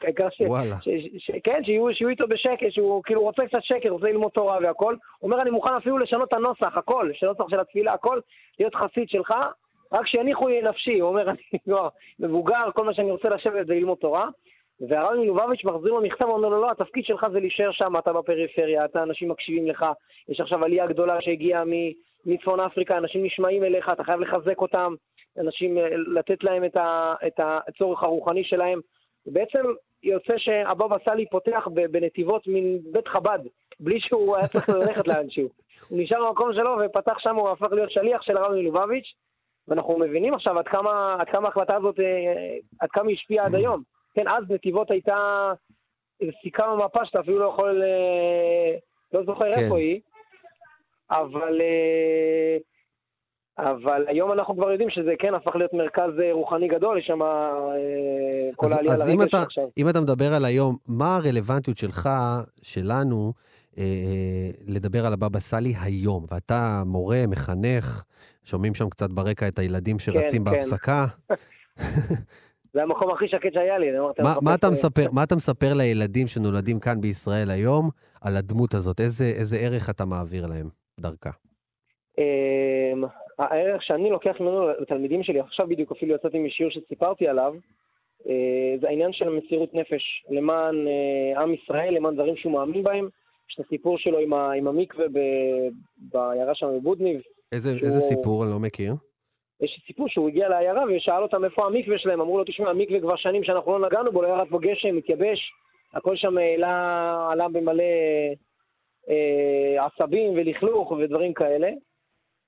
העיקר 0.01 0.29
ש... 0.29 0.41
ש, 0.81 0.89
ש, 1.17 1.31
כן, 1.43 1.61
שיהיו, 1.65 1.93
שיהיו 1.93 2.09
איתו 2.09 2.27
בשקט, 2.27 2.67
שהוא 2.69 3.03
כאילו 3.03 3.21
רוצה 3.21 3.47
קצת 3.47 3.57
שקט, 3.61 3.89
רוצה 3.89 4.07
ללמוד 4.07 4.31
תורה 4.31 4.57
והכל. 4.61 4.95
הוא 5.19 5.31
אומר, 5.31 5.41
אני 5.41 5.49
מוכן 5.49 5.73
אפילו 5.73 5.97
לשנות 5.97 6.27
את 6.27 6.33
הנוסח, 6.33 6.77
הכל, 6.77 7.11
של 7.13 7.25
הנוסח 7.27 7.49
של 7.49 7.59
התפילה, 7.59 7.93
הכל, 7.93 8.19
להיות 8.59 8.75
חסיד 8.75 9.09
שלך, 9.09 9.33
רק 9.91 10.07
שיניחו 10.07 10.47
נפשי. 10.63 10.99
הוא 10.99 11.09
אומר, 11.09 11.29
אני 11.31 11.59
כבר 11.65 11.88
מבוגר, 12.19 12.71
כל 12.75 12.83
מה 12.83 12.93
שאני 12.93 13.11
רוצה 13.11 13.29
לשבת 13.29 13.67
זה 13.67 13.73
ללמוד 13.73 13.97
תורה. 13.97 14.29
והרב 14.88 15.13
מלובביץ' 15.13 15.63
מחזיר 15.63 15.93
לו 15.93 16.01
מכתב, 16.01 16.25
אומר 16.25 16.49
לו, 16.49 16.61
לא, 16.61 16.71
התפקיד 16.71 17.05
שלך 17.05 17.25
זה 17.31 17.39
להישאר 17.39 17.71
שם, 17.71 17.97
אתה 17.97 18.13
בפריפריה, 18.13 18.85
אתה, 18.85 19.03
אנשים 19.03 19.29
מקשיבים 19.29 19.67
לך, 19.67 19.85
יש 20.29 20.39
עכשיו 20.39 20.65
עלייה 20.65 20.88
גדולה 20.88 21.21
שהגיעה 21.21 21.63
מצפון 22.25 22.59
אפריקה, 22.59 22.97
אנשים 22.97 23.25
נשמעים 23.25 23.63
אליך, 23.63 23.89
אתה 23.93 24.03
חייב 24.03 24.19
לחזק 24.19 24.61
אותם, 24.61 24.95
אנשים, 25.39 25.77
אה, 25.77 25.88
לתת 26.13 26.43
להם 26.43 26.65
את, 26.65 26.75
ה, 26.77 27.13
את 27.27 27.39
הצורך 27.39 28.03
הרוחני 28.03 28.43
שלהם. 28.43 28.79
ובעצם 29.27 29.63
יוצא 30.03 30.33
שהבבא 30.38 30.97
סאלי 31.05 31.29
פותח 31.29 31.67
בנתיבות 31.91 32.47
מין 32.47 32.79
בית 32.91 33.07
חב"ד, 33.07 33.39
בלי 33.79 33.99
שהוא 33.99 34.35
היה 34.35 34.47
צריך 34.47 34.69
ללכת 34.69 35.07
לאנשהו. 35.07 35.49
הוא 35.89 35.99
נשאר 36.01 36.27
במקום 36.27 36.53
שלו 36.53 36.77
ופתח 36.85 37.19
שם, 37.19 37.35
הוא 37.35 37.49
הפך 37.49 37.71
להיות 37.71 37.91
שליח 37.91 38.21
של 38.21 38.38
הרב 38.38 38.51
מלובביץ', 38.51 39.13
ואנחנו 39.68 39.99
מבינים 39.99 40.34
עכשיו 40.34 40.59
עד 40.59 40.68
כמה, 40.68 41.15
עד 41.20 41.28
כמה 41.30 41.47
ההחלטה 41.47 41.76
הזאת, 41.76 41.99
אה, 41.99 42.57
עד 42.80 42.89
כמה 42.91 43.09
היא 43.09 43.18
השפיעה 43.18 43.45
עד 43.45 43.55
היום. 43.55 43.82
כן, 44.13 44.28
אז 44.28 44.43
נתיבות 44.49 44.91
הייתה 44.91 45.15
איזו 46.22 46.32
סיכה 46.43 46.63
במפה 46.68 47.05
שאתה 47.05 47.20
אפילו 47.20 47.39
לא 47.39 47.45
יכול, 47.45 47.84
אה, 47.84 48.78
לא 49.13 49.24
זוכר 49.26 49.53
כן. 49.53 49.59
איפה 49.59 49.78
היא, 49.78 49.99
אבל, 51.11 51.61
אה, 51.61 52.57
אבל 53.57 54.05
היום 54.07 54.32
אנחנו 54.32 54.55
כבר 54.55 54.72
יודעים 54.72 54.89
שזה 54.89 55.11
כן 55.20 55.34
הפך 55.34 55.55
להיות 55.55 55.74
מרכז 55.74 56.20
אה, 56.24 56.34
רוחני 56.34 56.68
גדול, 56.68 56.99
יש 56.99 57.05
שם 57.05 57.22
אה, 57.22 57.28
כל 58.55 58.65
אז, 58.65 58.72
העלייה 58.72 58.93
אז 58.93 59.09
אם, 59.09 59.20
לרגש 59.20 59.30
אתה, 59.30 59.41
עכשיו. 59.41 59.68
אם 59.78 59.89
אתה 59.89 60.01
מדבר 60.01 60.34
על 60.34 60.45
היום, 60.45 60.76
מה 60.88 61.15
הרלוונטיות 61.15 61.78
שלך, 61.78 62.09
שלנו, 62.63 63.34
אה, 63.78 63.84
אה, 63.84 64.49
לדבר 64.68 65.05
על 65.05 65.13
הבבא 65.13 65.39
סאלי 65.39 65.74
היום? 65.82 66.26
ואתה 66.32 66.84
מורה, 66.86 67.24
מחנך, 67.28 68.03
שומעים 68.47 68.75
שם 68.75 68.89
קצת 68.89 69.09
ברקע 69.09 69.47
את 69.47 69.59
הילדים 69.59 69.99
שרצים 69.99 70.43
כן. 70.43 70.51
בהפסקה. 70.51 71.05
זה 72.73 72.83
המקום 72.83 73.11
הכי 73.11 73.27
שקט 73.27 73.53
שהיה 73.53 73.77
לי. 73.77 73.89
אני 73.89 73.99
אמרתי, 73.99 74.21
מה, 74.21 74.33
מה, 74.41 74.55
אתה 74.55 74.69
מספר, 74.69 75.05
מה 75.15 75.23
אתה 75.23 75.35
מספר 75.35 75.73
לילדים 75.77 76.27
שנולדים 76.27 76.79
כאן 76.79 77.01
בישראל 77.01 77.49
היום 77.49 77.89
על 78.21 78.35
הדמות 78.35 78.73
הזאת? 78.73 78.99
איזה, 78.99 79.23
איזה 79.23 79.57
ערך 79.57 79.89
אתה 79.89 80.05
מעביר 80.05 80.47
להם 80.47 80.67
דרכה? 80.99 81.29
אמ, 82.17 83.03
הערך 83.39 83.83
שאני 83.83 84.09
לוקח 84.09 84.35
ממנו 84.39 84.69
לתלמידים 84.81 85.23
שלי, 85.23 85.39
עכשיו 85.39 85.67
בדיוק 85.67 85.91
אפילו 85.91 86.15
יצאתי 86.15 86.39
משיעור 86.39 86.71
שסיפרתי 86.71 87.27
עליו, 87.27 87.53
אה, 88.27 88.75
זה 88.81 88.87
העניין 88.87 89.13
של 89.13 89.29
מסירות 89.29 89.73
נפש 89.73 90.25
למען 90.29 90.87
אה, 90.87 91.41
עם 91.41 91.53
ישראל, 91.53 91.93
למען 91.93 92.13
דברים 92.13 92.35
שהוא 92.37 92.53
מאמין 92.53 92.83
בהם. 92.83 93.09
יש 93.49 93.55
את 93.59 93.65
הסיפור 93.65 93.97
שלו 93.97 94.19
עם, 94.19 94.67
המקווה 94.67 95.05
בעיירה 95.97 96.55
שם 96.55 96.67
בבודניב. 96.79 97.21
איזה, 97.53 97.77
שהוא- 97.77 97.85
איזה 97.87 97.99
סיפור? 97.99 98.43
אני 98.43 98.51
לא 98.51 98.59
מכיר. 98.59 98.93
יש 99.61 99.83
סיפור 99.87 100.07
שהוא 100.09 100.27
הגיע 100.29 100.49
לעיירה 100.49 100.83
ושאל 100.97 101.23
אותם 101.23 101.45
איפה 101.45 101.65
המקווה 101.65 101.97
שלהם, 101.97 102.21
אמרו 102.21 102.37
לו, 102.37 102.43
תשמע, 102.43 102.69
המקווה 102.69 102.99
כבר 102.99 103.15
שנים 103.15 103.43
שאנחנו 103.43 103.79
לא 103.79 103.87
נגענו 103.87 104.11
בו, 104.11 104.21
לא 104.21 104.27
ירד 104.27 104.47
בו 104.49 104.59
גשם, 104.59 104.97
התייבש, 104.97 105.39
הכל 105.93 106.15
שם 106.15 106.37
עלה, 106.37 107.27
עלה 107.31 107.49
במלא 107.49 107.83
אה, 109.09 109.85
עשבים 109.85 110.33
ולכלוך 110.35 110.91
ודברים 110.91 111.33
כאלה. 111.33 111.69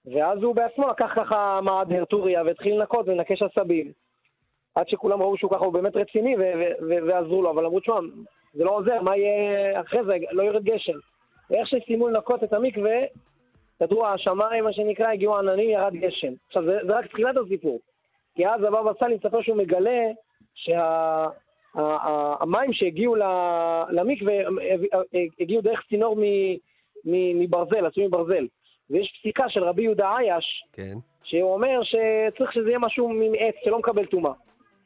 ואז 0.06 0.44
הוא 0.44 0.56
בעצמו 0.56 0.88
לקח 0.88 1.12
ככה 1.16 1.60
מעד 1.64 1.92
הרטוריה 1.94 2.44
והתחיל 2.44 2.80
לנקות 2.80 3.08
ולנקש 3.08 3.42
עשבים. 3.42 3.92
עד 4.76 4.90
שכולם 4.90 5.22
ראו 5.22 5.38
שהוא 5.38 5.52
ככה, 5.52 5.66
הוא 5.66 5.74
באמת 5.74 5.96
רציני 5.96 6.36
ועזרו 7.08 7.42
לו, 7.42 7.52
אבל 7.52 7.66
אמרו, 7.66 7.80
תשמע, 7.80 8.00
זה 8.54 8.64
לא 8.64 8.76
עוזר, 8.78 9.02
מה 9.02 9.18
יהיה 9.18 9.82
אחרי 9.82 10.00
זה, 10.06 10.16
לא 10.32 10.44
יורד 10.44 10.64
גשם. 10.64 10.98
ואיך 11.50 11.68
שסיימו 11.68 12.08
לנקות 12.10 12.44
את 12.44 12.54
המקווה, 12.54 12.96
ידעו 13.82 14.08
השמיים, 14.08 14.64
מה 14.64 14.74
שנקרא, 14.74 15.08
הגיעו 15.08 15.38
עננים, 15.38 15.70
ירד 15.70 15.94
גשם. 15.94 16.34
עכשיו, 16.48 16.64
זה, 16.66 16.78
זה 16.88 16.98
רק 16.98 17.06
תחילת 17.06 17.36
הסיפור. 17.38 17.80
כי 18.36 18.48
אז 18.48 18.64
הבבא 18.64 18.92
סאלי 19.00 19.16
מספר 19.16 19.42
שהוא 19.42 19.58
מגלה 19.58 20.02
שהמים 20.56 22.74
שהגיעו 22.74 23.16
ל- 23.16 23.84
למקווה, 23.90 24.34
הגיעו 25.40 25.62
דרך 25.62 25.84
צינור 25.90 26.16
מ- 26.16 26.56
מ- 27.06 27.40
מברזל, 27.40 27.86
עשוי 27.86 28.08
מברזל. 28.08 28.48
ויש 28.90 29.18
פסיקה 29.20 29.50
של 29.50 29.64
רבי 29.64 29.84
יהודה 29.84 30.18
עייש, 30.18 30.64
כן. 30.74 30.94
שהוא 31.24 31.54
אומר 31.54 31.80
שצריך 31.84 32.54
שזה 32.54 32.70
יהיה 32.70 32.80
משהו 32.80 33.10
מעץ 33.10 33.56
שלא 33.64 33.80
מקבל 33.80 34.06
טומאה. 34.06 34.32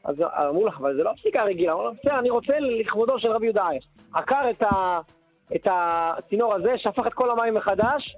אז 0.04 0.16
אמרו 0.50 0.68
לך, 0.68 0.78
אבל 0.80 0.96
זה 0.96 1.04
לא 1.04 1.10
הפסיקה 1.10 1.41
הרגילה. 1.41 1.72
הוא 1.72 1.82
אומר, 1.82 1.91
בסדר, 1.91 2.20
אני 2.20 2.30
רוצה 2.30 2.60
לכבודו 2.60 3.20
של 3.20 3.32
רבי 3.32 3.46
יהודה 3.46 3.68
עייש. 3.68 3.88
עקר 4.14 4.50
את, 4.50 4.62
ה, 4.62 5.00
את 5.56 5.68
הצינור 5.72 6.54
הזה, 6.54 6.78
שהפך 6.78 7.08
את 7.08 7.14
כל 7.14 7.32
המים 7.32 7.54
מחדש. 7.54 8.16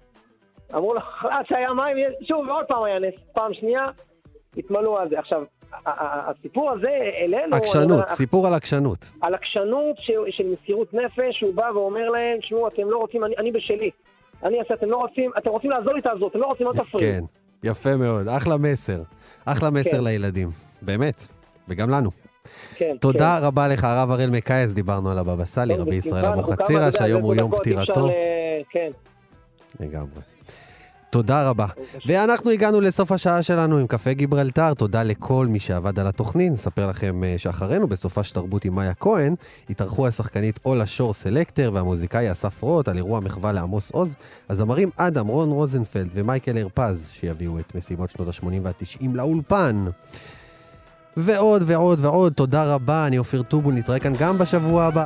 אמרו 0.74 0.94
לך, 0.94 1.26
עד 1.32 1.46
שהיה 1.48 1.74
מים, 1.74 1.98
שוב, 2.28 2.48
ועוד 2.48 2.66
פעם 2.68 2.84
היה 2.84 3.00
נס. 3.00 3.14
פעם 3.34 3.54
שנייה, 3.54 3.86
התמלאו 4.58 4.98
על 5.00 5.10
זה. 5.10 5.20
עכשיו, 5.20 5.44
הסיפור 5.86 6.72
הזה 6.72 6.90
אלינו... 7.22 7.56
עקשנות, 7.56 8.08
סיפור 8.10 8.48
על 8.48 8.54
עקשנות. 8.54 9.12
על 9.22 9.36
עקשנות 9.36 9.96
של, 10.30 10.44
מסירות 10.54 10.94
נפש, 10.94 11.42
הוא 11.42 11.54
בא 11.54 11.66
ואומר 11.76 12.10
להם, 12.10 12.40
תשמעו, 12.40 12.68
אתם 12.68 12.90
לא 12.90 12.98
רוצים, 12.98 13.24
אני, 13.24 13.52
בשלי. 13.52 13.90
אני 14.44 14.60
אעשה, 14.60 14.74
אתם 14.74 14.90
לא 14.90 14.98
רוצים, 14.98 15.32
אתם 15.38 15.50
רוצים 15.50 15.70
לעזור 15.70 15.94
לי, 15.94 16.02
תעזור, 16.02 16.28
אתם 16.28 16.40
לא 16.40 16.46
רוצים, 16.46 16.68
לא 16.68 16.72
תפריעו. 16.72 17.00
כן, 17.00 17.24
יפה 17.64 17.96
מאוד, 17.96 18.28
אחלה 18.28 18.58
מסר. 18.58 19.02
אחלה 19.46 19.70
מסר 19.70 19.98
כן. 19.98 20.04
לילדים, 20.04 20.48
באמת, 20.82 21.28
וגם 21.70 21.90
לנו. 21.90 22.10
כן, 22.76 22.96
תודה 23.02 23.40
רבה 23.48 23.68
לך, 23.68 23.84
הרב 23.84 24.12
הראל 24.12 24.30
מקייס, 24.30 24.74
דיברנו 24.74 25.12
על 25.12 25.18
הבבא 25.20 25.46
סאלי, 25.46 25.76
רבי 25.78 25.96
ישראל 25.96 26.26
אבוחצירא, 26.26 26.92
שהיום 26.92 27.22
הוא 27.22 27.36
יום 27.36 27.56
פטירתו. 27.56 28.08
ל- 28.08 28.12
כן. 28.70 28.92
לגמרי. 29.80 30.35
תודה 31.16 31.50
רבה. 31.50 31.66
ואנחנו 32.06 32.52
הגענו 32.52 32.82
לסוף 32.82 33.12
השעה 33.12 33.42
שלנו 33.42 33.78
עם 33.78 33.88
קפה 33.88 34.14
גיברלטר. 34.14 34.74
תודה 34.74 35.04
לכל 35.04 35.48
מי 35.50 35.60
שעבד 35.60 36.00
על 36.00 36.08
התוכנית. 36.08 36.54
נספר 36.54 36.88
לכם 36.88 37.24
אה, 37.24 37.36
שאחרינו, 37.38 37.88
בסופה 37.88 38.24
של 38.24 38.34
תרבות 38.34 38.66
עם 38.66 38.76
מאיה 38.76 38.94
כהן, 38.94 39.36
התארחו 39.70 40.08
השחקנית 40.08 40.60
אולה 40.66 40.86
שור 40.86 41.14
סלקטר 41.14 41.72
והמוזיקאי 41.74 42.32
אסף 42.32 42.62
רוט 42.62 42.88
על 42.88 42.98
אירוע 42.98 43.20
מחווה 43.20 43.52
לעמוס 43.52 43.92
עוז, 43.92 44.16
הזמרים 44.50 44.90
אדם, 44.98 45.28
רון 45.28 45.50
רוזנפלד 45.50 46.10
ומייקל 46.14 46.58
הרפז, 46.58 47.10
שיביאו 47.14 47.60
את 47.60 47.76
מסיבות 47.76 48.10
שנות 48.10 48.28
ה-80 48.28 48.60
וה-90 48.64 49.08
לאולפן. 49.14 49.86
ועוד 51.18 51.64
ועוד 51.66 52.06
ועוד. 52.06 52.34
תודה 52.34 52.74
רבה, 52.74 53.08
אני 53.08 53.18
אופיר 53.18 53.42
טובול, 53.42 53.74
נתראה 53.74 54.00
כאן 54.00 54.14
גם 54.20 54.38
בשבוע 54.38 54.86
הבא. 54.86 55.04